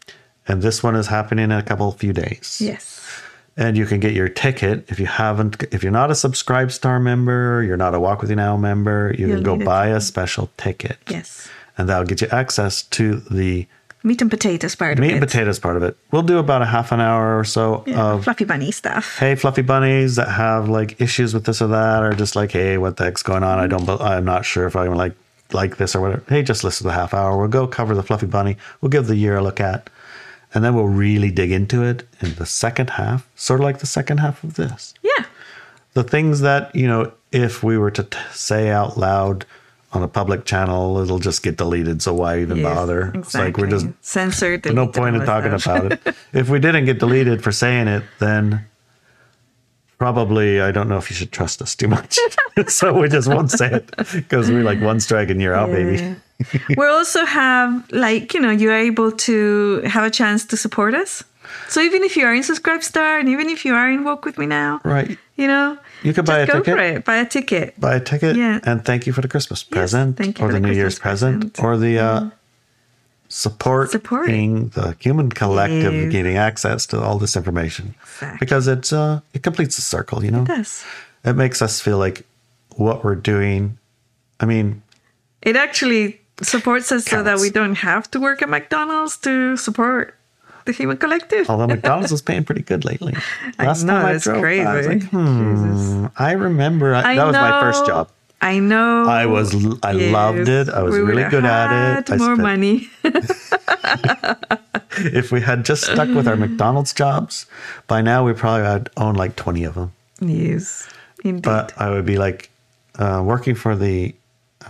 and 0.48 0.62
this 0.64 0.82
one 0.82 0.96
is 0.96 1.08
happening 1.08 1.44
in 1.46 1.52
a 1.52 1.62
couple 1.62 1.92
few 1.92 2.14
days. 2.14 2.60
Yes. 2.64 2.97
And 3.60 3.76
you 3.76 3.88
can 3.88 4.00
get 4.00 4.14
your 4.14 4.30
ticket 4.30 4.86
if 4.92 5.00
you 5.00 5.08
haven't 5.08 5.64
if 5.72 5.82
you're 5.82 5.92
not 5.92 6.12
a 6.12 6.16
subscribe 6.16 6.72
star 6.72 7.00
member, 7.00 7.64
you're 7.64 7.76
not 7.78 7.96
a 7.96 8.00
Walk 8.00 8.22
With 8.22 8.30
You 8.30 8.36
Now 8.36 8.56
member, 8.56 9.16
you 9.18 9.28
You'll 9.28 9.38
can 9.38 9.44
go 9.44 9.66
buy 9.66 9.88
a 9.88 10.00
special 10.00 10.52
ticket. 10.58 10.98
Yes. 11.10 11.50
And 11.78 11.90
that'll 11.90 12.06
get 12.06 12.22
you 12.22 12.28
access 12.32 12.84
to 12.84 13.16
the 13.32 13.66
Meat 14.04 14.22
and 14.22 14.30
potatoes 14.30 14.76
part 14.76 15.00
meat 15.00 15.08
of 15.08 15.14
and 15.18 15.22
potatoes 15.22 15.58
part 15.60 15.76
of 15.76 15.82
it. 15.84 15.98
We'll 16.12 16.22
do 16.22 16.38
about 16.38 16.62
a 16.62 16.66
half 16.68 16.92
an 16.92 17.02
hour 17.02 17.38
or 17.40 17.44
so 17.44 17.84
Yeah, 17.88 18.14
of 18.14 18.24
fluffy 18.26 18.46
bunny 18.46 18.72
stuff. 18.72 19.18
hey 19.18 19.34
fluffy 19.36 19.64
bunnies 19.64 20.16
that 20.18 20.30
have 20.30 20.70
like 20.70 21.02
issues 21.02 21.34
with 21.34 21.46
this 21.46 21.62
or 21.62 21.68
that 21.70 22.04
or 22.04 22.14
just 22.14 22.36
like 22.36 22.52
hey 22.52 22.78
what 22.78 22.98
the 22.98 23.06
heck's 23.06 23.24
going 23.24 23.44
on 23.44 23.58
i 23.60 23.66
don't 23.68 23.90
i'm 23.90 24.24
not 24.24 24.46
sure 24.46 24.66
if 24.68 24.76
i'm 24.76 24.94
like 24.94 25.14
like 25.52 25.78
this 25.78 25.96
or 25.96 26.02
whatever 26.02 26.24
hey 26.30 26.44
just 26.44 26.64
listen 26.64 26.84
to 26.86 26.90
the 26.90 26.94
half 26.94 27.14
hour 27.14 27.38
we'll 27.38 27.48
go 27.48 27.66
cover 27.68 27.96
the 27.96 28.04
fluffy 28.04 28.28
bunny 28.28 28.56
we'll 28.82 28.90
give 28.90 29.08
the 29.08 29.16
year 29.16 29.36
a 29.38 29.42
look 29.44 29.60
at 29.60 29.90
and 30.54 30.64
then 30.64 30.74
we'll 30.76 30.88
really 30.88 31.30
dig 31.32 31.52
into 31.52 31.84
it 31.84 32.08
in 32.22 32.34
the 32.36 32.46
second 32.46 32.92
half 32.92 33.28
sort 33.36 33.60
of 33.60 33.64
like 33.66 33.80
the 33.80 33.86
second 33.88 34.20
half 34.20 34.44
of 34.44 34.56
this 34.56 34.94
Yeah. 35.04 35.26
the 35.94 36.04
things 36.04 36.42
that 36.42 36.74
you 36.76 36.88
know 36.88 37.12
if 37.32 37.62
we 37.64 37.78
were 37.78 37.92
to 37.92 38.04
t- 38.04 38.18
say 38.32 38.70
out 38.70 38.98
loud 38.98 39.46
on 39.94 40.04
a 40.04 40.08
public 40.08 40.46
channel 40.46 41.00
it'll 41.00 41.20
just 41.20 41.44
get 41.44 41.58
deleted 41.58 42.02
so 42.02 42.14
why 42.14 42.40
even 42.40 42.58
Yes, 42.58 42.76
bother 42.76 43.12
it's 43.16 43.34
like 43.34 43.58
we're 43.58 43.68
just 43.68 43.88
censored. 44.02 44.66
no 44.74 44.88
point 44.88 45.16
in 45.16 45.26
talking 45.26 45.54
about 45.54 45.92
it. 45.94 46.16
If 46.34 46.50
we 46.50 46.60
didn't 46.60 46.86
get 46.86 47.00
deleted 47.00 47.44
for 47.44 47.52
saying 47.52 47.88
it, 47.88 48.04
then 48.20 48.66
probably 49.98 50.62
I 50.62 50.72
don't 50.72 50.88
know 50.90 50.98
if 50.98 51.10
you 51.10 51.16
should 51.16 51.32
trust 51.32 51.62
us 51.62 51.76
too 51.76 51.88
much. 51.88 52.18
so 52.68 52.94
we 53.00 53.08
just 53.10 53.28
won't 53.28 53.52
say 53.52 53.72
it 53.72 53.92
because 54.14 54.50
we're 54.52 54.64
like 54.64 54.82
one 54.82 55.00
strike 55.00 55.30
and 55.30 55.42
you're 55.42 55.56
out, 55.56 55.72
baby. 55.72 56.16
We 56.78 56.86
also 56.86 57.26
have 57.26 57.70
like 57.92 58.34
you 58.34 58.40
know 58.40 58.52
you're 58.52 58.76
able 58.90 59.12
to 59.28 59.82
have 59.86 60.04
a 60.06 60.10
chance 60.12 60.46
to 60.46 60.58
support 60.58 60.94
us. 60.94 61.24
So 61.70 61.80
even 61.82 62.04
if 62.04 62.16
you 62.18 62.26
are 62.26 62.34
in 62.36 62.44
Subscribe 62.44 62.84
Star 62.84 63.18
and 63.20 63.30
even 63.30 63.50
if 63.50 63.64
you 63.66 63.74
are 63.74 63.90
in 63.90 64.04
Walk 64.04 64.26
with 64.26 64.38
Me 64.38 64.46
now, 64.46 64.80
Right. 64.84 65.18
you 65.36 65.48
know, 65.48 65.78
You 66.04 66.14
could 66.14 66.26
buy 66.26 66.40
a 66.40 66.46
go 66.48 66.60
ticket. 66.60 66.74
for 66.76 66.80
it. 66.84 67.06
Buy 67.06 67.16
a 67.16 67.26
ticket. 67.26 67.80
Buy 67.80 67.96
a 67.96 68.00
ticket 68.02 68.36
Yeah. 68.36 68.60
and 68.64 68.84
thank 68.86 69.08
you 69.08 69.14
for 69.14 69.22
the 69.22 69.28
Christmas 69.30 69.64
present 69.64 70.18
thank 70.18 70.40
you 70.40 70.46
or 70.46 70.52
the, 70.52 70.60
New 70.60 70.74
Year's 70.74 71.00
present, 71.00 71.54
present. 71.54 71.60
or 71.64 71.78
the 71.78 72.00
uh, 72.00 72.30
support 73.30 73.92
Supporting. 73.92 74.70
the 74.70 74.96
human 75.00 75.30
collective 75.32 75.94
Yes. 75.94 76.12
getting 76.12 76.38
access 76.38 76.86
to 76.88 77.02
all 77.02 77.18
this 77.18 77.36
information 77.36 77.96
Exactly. 78.04 78.38
because 78.40 78.68
it's 78.68 78.92
uh, 78.94 79.20
it 79.34 79.42
completes 79.44 79.76
the 79.76 79.82
circle, 79.82 80.24
you 80.24 80.32
know. 80.32 80.42
It 80.44 80.48
does. 80.48 80.84
It 81.26 81.34
makes 81.36 81.62
us 81.62 81.82
feel 81.82 81.98
like 81.98 82.26
what 82.76 83.04
we're 83.04 83.16
doing. 83.34 83.78
I 84.40 84.46
mean, 84.46 84.82
It 85.42 85.56
actually 85.56 86.20
supports 86.42 86.92
us 86.92 87.06
so 87.06 87.24
that 87.24 87.40
we 87.40 87.50
don't 87.50 87.76
have 87.76 88.10
to 88.12 88.20
work 88.20 88.42
at 88.42 88.50
McDonald's 88.50 89.18
to 89.18 89.58
support 89.58 90.16
the 90.66 90.72
human 90.72 90.98
collective. 90.98 91.50
Although 91.50 91.68
McDonald's 91.76 92.12
was 92.12 92.22
paying 92.22 92.44
pretty 92.44 92.62
good 92.62 92.84
lately. 92.86 93.16
I 93.58 93.66
Last 93.68 93.84
know, 93.84 93.94
time 93.94 94.06
I 94.06 94.14
it's 94.14 94.24
drove, 94.26 94.42
by, 94.42 94.58
I 94.60 94.76
was 94.78 94.86
crazy. 94.86 95.00
like, 95.02 95.10
hmm. 95.10 96.06
I 96.18 96.32
remember 96.34 96.94
I, 96.94 97.12
I 97.14 97.16
that 97.16 97.26
was 97.26 97.34
my 97.36 97.62
first 97.62 97.86
job. 97.86 98.10
I 98.40 98.60
know. 98.60 99.06
I 99.06 99.26
was, 99.26 99.56
I 99.82 99.94
loved 99.94 100.48
it. 100.48 100.70
I 100.70 100.84
was 100.84 100.96
really 100.96 101.24
good 101.30 101.44
at 101.44 101.98
it. 102.00 102.12
I 102.12 102.18
More 102.18 102.36
spent- 102.36 102.42
money. 102.42 102.90
If 105.00 105.32
we 105.32 105.42
had 105.42 105.64
just 105.64 105.84
stuck 105.84 106.10
with 106.10 106.28
our 106.28 106.36
McDonald's 106.36 106.92
jobs, 106.92 107.46
by 107.86 108.02
now 108.02 108.26
we 108.26 108.34
probably 108.34 108.66
had 108.66 108.90
owned 108.98 109.16
like 109.18 109.36
twenty 109.36 109.64
of 109.64 109.76
them. 109.76 109.92
yes, 110.20 110.90
indeed. 111.24 111.44
But 111.44 111.74
I 111.78 111.92
would 111.92 112.06
be 112.06 112.18
like 112.18 112.50
uh, 112.98 113.22
working 113.24 113.54
for 113.54 113.76
the 113.76 114.16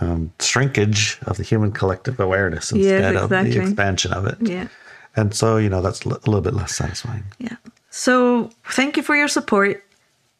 um, 0.00 0.32
shrinkage 0.40 1.18
of 1.26 1.36
the 1.36 1.42
human 1.42 1.72
collective 1.72 2.20
awareness 2.20 2.72
instead 2.72 3.16
of 3.16 3.30
the 3.30 3.60
expansion 3.60 4.12
of 4.12 4.26
it. 4.26 4.36
yeah. 4.40 4.68
And 5.16 5.34
so 5.34 5.56
you 5.56 5.68
know 5.68 5.82
that's 5.82 6.02
a 6.04 6.08
little 6.08 6.40
bit 6.40 6.54
less 6.54 6.74
satisfying. 6.74 7.24
Yeah. 7.38 7.56
So 7.90 8.50
thank 8.70 8.96
you 8.96 9.02
for 9.02 9.16
your 9.16 9.28
support. 9.28 9.84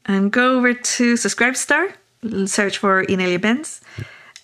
And 0.07 0.31
go 0.33 0.57
over 0.57 0.73
to 0.73 1.17
Subscribe 1.17 1.57
Star, 1.57 1.93
search 2.47 2.79
for 2.79 3.05
Inelia 3.05 3.39
Benz. 3.39 3.83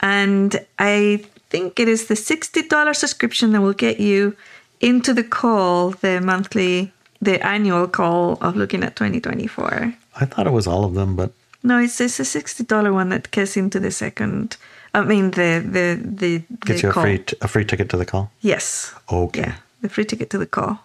And 0.00 0.56
I 0.78 1.24
think 1.48 1.80
it 1.80 1.88
is 1.88 2.08
the 2.08 2.14
$60 2.14 2.94
subscription 2.94 3.52
that 3.52 3.62
will 3.62 3.72
get 3.72 3.98
you 3.98 4.36
into 4.80 5.14
the 5.14 5.24
call, 5.24 5.90
the 5.90 6.20
monthly, 6.20 6.92
the 7.22 7.44
annual 7.46 7.88
call 7.88 8.36
of 8.42 8.56
looking 8.56 8.84
at 8.84 8.96
2024. 8.96 9.94
I 10.16 10.24
thought 10.26 10.46
it 10.46 10.52
was 10.52 10.66
all 10.66 10.84
of 10.84 10.94
them, 10.94 11.16
but 11.16 11.32
No, 11.62 11.78
it's, 11.78 11.98
it's 12.00 12.20
a 12.20 12.24
$60 12.24 12.92
one 12.92 13.08
that 13.08 13.30
gets 13.30 13.56
into 13.56 13.80
the 13.80 13.90
second, 13.90 14.58
I 14.94 15.02
mean, 15.04 15.32
the, 15.32 15.60
the, 15.64 15.98
the, 16.02 16.38
gets 16.66 16.80
the 16.80 16.86
you 16.86 16.90
a 16.90 16.92
call. 16.92 17.02
free 17.02 17.18
t- 17.18 17.36
a 17.42 17.48
free 17.48 17.64
ticket 17.64 17.88
to 17.90 17.96
the 17.96 18.04
call. 18.06 18.30
Yes. 18.40 18.94
Okay. 19.10 19.40
Yeah. 19.40 19.54
The 19.82 19.88
free 19.88 20.04
ticket 20.04 20.30
to 20.30 20.38
the 20.38 20.46
call. 20.46 20.78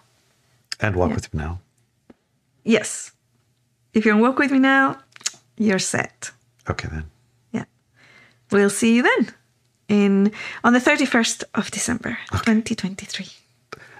And 0.80 0.96
walk 0.96 1.10
Yeah. 1.10 1.14
with 1.14 1.32
me 1.34 1.38
now. 1.44 1.60
Yes. 2.64 3.12
If 3.94 4.04
you're 4.04 4.14
on 4.14 4.20
Walk 4.20 4.38
With 4.38 4.50
Me 4.52 4.58
Now, 4.58 4.98
you're 5.56 5.78
set. 5.78 6.30
Okay 6.68 6.88
then. 6.90 7.04
Yeah. 7.52 7.64
We'll 8.50 8.70
see 8.70 8.94
you 8.96 9.02
then 9.02 9.34
in 9.88 10.32
on 10.64 10.72
the 10.72 10.78
31st 10.80 11.44
of 11.54 11.70
December, 11.70 12.18
2023. 12.32 13.26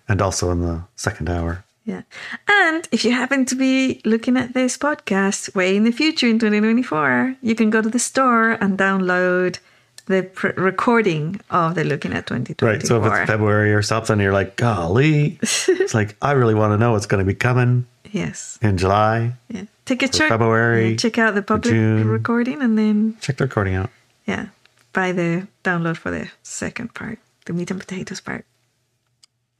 And 0.09 0.21
also 0.23 0.51
in 0.51 0.61
the 0.61 0.83
second 0.97 1.29
hour. 1.29 1.65
Yeah. 1.85 2.03
And 2.49 2.87
if 2.93 3.05
you 3.05 3.13
happen 3.13 3.45
to 3.47 3.55
be 3.57 4.01
looking 4.05 4.37
at 4.37 4.55
this 4.55 4.77
podcast 4.79 5.55
way 5.55 5.77
in 5.77 5.85
the 5.85 5.93
future 5.93 6.29
in 6.29 6.39
2024, 6.39 7.37
you 7.43 7.55
can 7.55 7.71
go 7.71 7.81
to 7.83 7.89
the 7.89 7.99
store 7.99 8.51
and 8.61 8.79
download 8.79 9.59
the 10.07 10.23
pr- 10.23 10.49
recording 10.57 11.41
of 11.51 11.75
the 11.75 11.85
Looking 11.85 12.13
at 12.13 12.27
2024. 12.27 12.69
Right. 12.69 12.87
So 12.87 13.03
if 13.03 13.13
it's 13.13 13.31
February 13.31 13.73
or 13.73 13.83
something, 13.83 14.21
you're 14.21 14.33
like, 14.33 14.57
golly. 14.57 15.39
it's 15.43 15.95
like, 15.95 16.17
I 16.23 16.33
really 16.33 16.55
want 16.55 16.73
to 16.73 16.79
know 16.79 16.93
what's 16.93 17.07
going 17.07 17.25
to 17.25 17.27
be 17.27 17.35
coming 17.35 17.87
yes. 18.11 18.59
in 18.63 18.79
July. 18.79 19.33
Yeah. 19.49 19.65
Take 19.85 20.03
a 20.05 20.09
check. 20.09 20.29
February, 20.29 20.97
check 20.97 21.19
out 21.19 21.35
the 21.35 21.43
public 21.43 21.75
recording 21.75 22.63
and 22.63 22.79
then 22.79 23.17
Check 23.21 23.39
the 23.39 23.45
recording 23.45 23.75
out. 23.75 23.91
yeah, 24.25 24.47
buy 24.93 25.11
the 25.11 25.49
download 25.65 25.97
for 25.97 26.13
the 26.13 26.31
second 26.45 26.95
part, 26.95 27.19
the 27.47 27.53
meat 27.53 27.73
and 27.73 27.81
potatoes 27.81 28.21
part. 28.21 28.45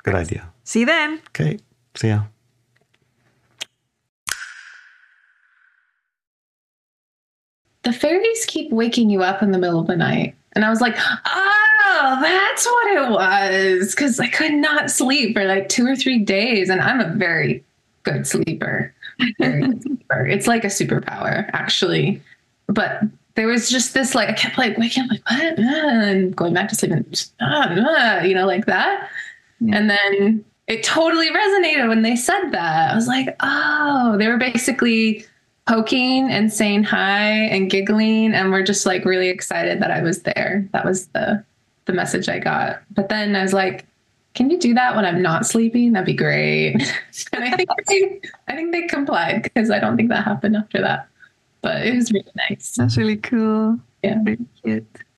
Good 0.05 0.15
idea. 0.15 0.49
See 0.63 0.81
you 0.81 0.87
then. 0.87 1.21
Okay. 1.31 1.59
See 1.97 2.09
ya. 2.09 2.23
The 7.83 7.93
fairies 7.93 8.45
keep 8.47 8.71
waking 8.71 9.11
you 9.11 9.23
up 9.23 9.43
in 9.43 9.53
the 9.53 9.59
middle 9.59 9.81
of 9.81 9.87
the 9.87 9.97
night. 9.97 10.35
And 10.53 10.65
I 10.65 10.71
was 10.71 10.81
like, 10.81 10.97
oh, 10.99 12.19
that's 12.21 12.67
what 12.67 12.87
it 12.89 13.11
was. 13.11 13.95
Because 13.95 14.19
I 14.19 14.27
could 14.27 14.55
not 14.55 14.91
sleep 14.91 15.35
for 15.35 15.45
like 15.45 15.69
two 15.69 15.87
or 15.87 15.97
three 15.97 16.19
days. 16.19 16.69
And 16.69 16.81
I'm 16.81 17.01
a 17.01 17.15
very 17.15 17.65
good 18.03 18.27
sleeper. 18.27 18.93
Very 19.39 19.63
good 19.63 19.83
sleeper. 19.83 20.27
It's 20.27 20.47
like 20.47 20.65
a 20.65 20.69
superpower, 20.69 21.49
actually. 21.53 22.21
But 22.67 23.03
there 23.37 23.47
was 23.47 23.71
just 23.71 23.95
this 23.95 24.15
like 24.15 24.29
I 24.29 24.33
kept 24.33 24.59
like 24.59 24.77
waking 24.77 25.05
up 25.05 25.11
like 25.11 25.23
what 25.31 25.59
Ah, 25.59 26.03
and 26.03 26.35
going 26.35 26.53
back 26.53 26.69
to 26.69 26.75
sleep 26.75 26.93
and 26.93 27.09
just, 27.11 27.33
ah, 27.41 27.75
ah, 27.79 28.21
you 28.23 28.35
know 28.35 28.47
like 28.47 28.67
that. 28.67 29.09
Yeah. 29.61 29.77
And 29.77 29.91
then 29.91 30.45
it 30.67 30.83
totally 30.83 31.31
resonated 31.31 31.89
when 31.89 32.03
they 32.03 32.17
said 32.17 32.51
that. 32.51 32.93
I 32.93 32.95
was 32.95 33.09
like, 33.09 33.37
oh, 33.41 34.17
they 34.19 34.29
were 34.29 34.37
basically 34.37 35.25
poking 35.67 36.31
and 36.31 36.53
saying 36.53 36.85
hi 36.85 37.29
and 37.31 37.71
giggling 37.71 38.35
and 38.35 38.51
we're 38.51 38.63
just 38.63 38.87
like 38.87 39.05
really 39.05 39.29
excited 39.29 39.81
that 39.81 39.91
I 39.91 40.03
was 40.03 40.23
there. 40.23 40.69
That 40.73 40.85
was 40.85 41.07
the 41.09 41.45
the 41.87 41.93
message 41.93 42.29
I 42.29 42.39
got. 42.39 42.83
But 42.91 43.09
then 43.09 43.35
I 43.35 43.43
was 43.43 43.53
like, 43.53 43.87
can 44.35 44.51
you 44.51 44.59
do 44.59 44.75
that 44.75 44.95
when 44.95 45.05
I'm 45.05 45.23
not 45.23 45.47
sleeping? 45.47 45.93
That'd 45.93 46.07
be 46.07 46.15
great. 46.15 46.75
and 47.33 47.45
I 47.45 47.57
think 47.57 47.69
they, 47.89 48.21
I 48.49 48.55
think 48.55 48.73
they 48.73 48.87
complied 48.87 49.43
because 49.43 49.71
I 49.71 49.79
don't 49.79 49.97
think 49.97 50.09
that 50.11 50.25
happened 50.25 50.57
after 50.57 50.81
that. 50.81 51.09
But 51.63 51.87
it 51.87 51.95
was 51.95 52.13
really 52.13 52.31
nice. 52.49 52.75
That's 52.77 52.97
really 52.97 53.17
cool. 53.17 53.79
Yeah. 54.03 54.23
Very 54.23 54.39
cute. 54.63 54.87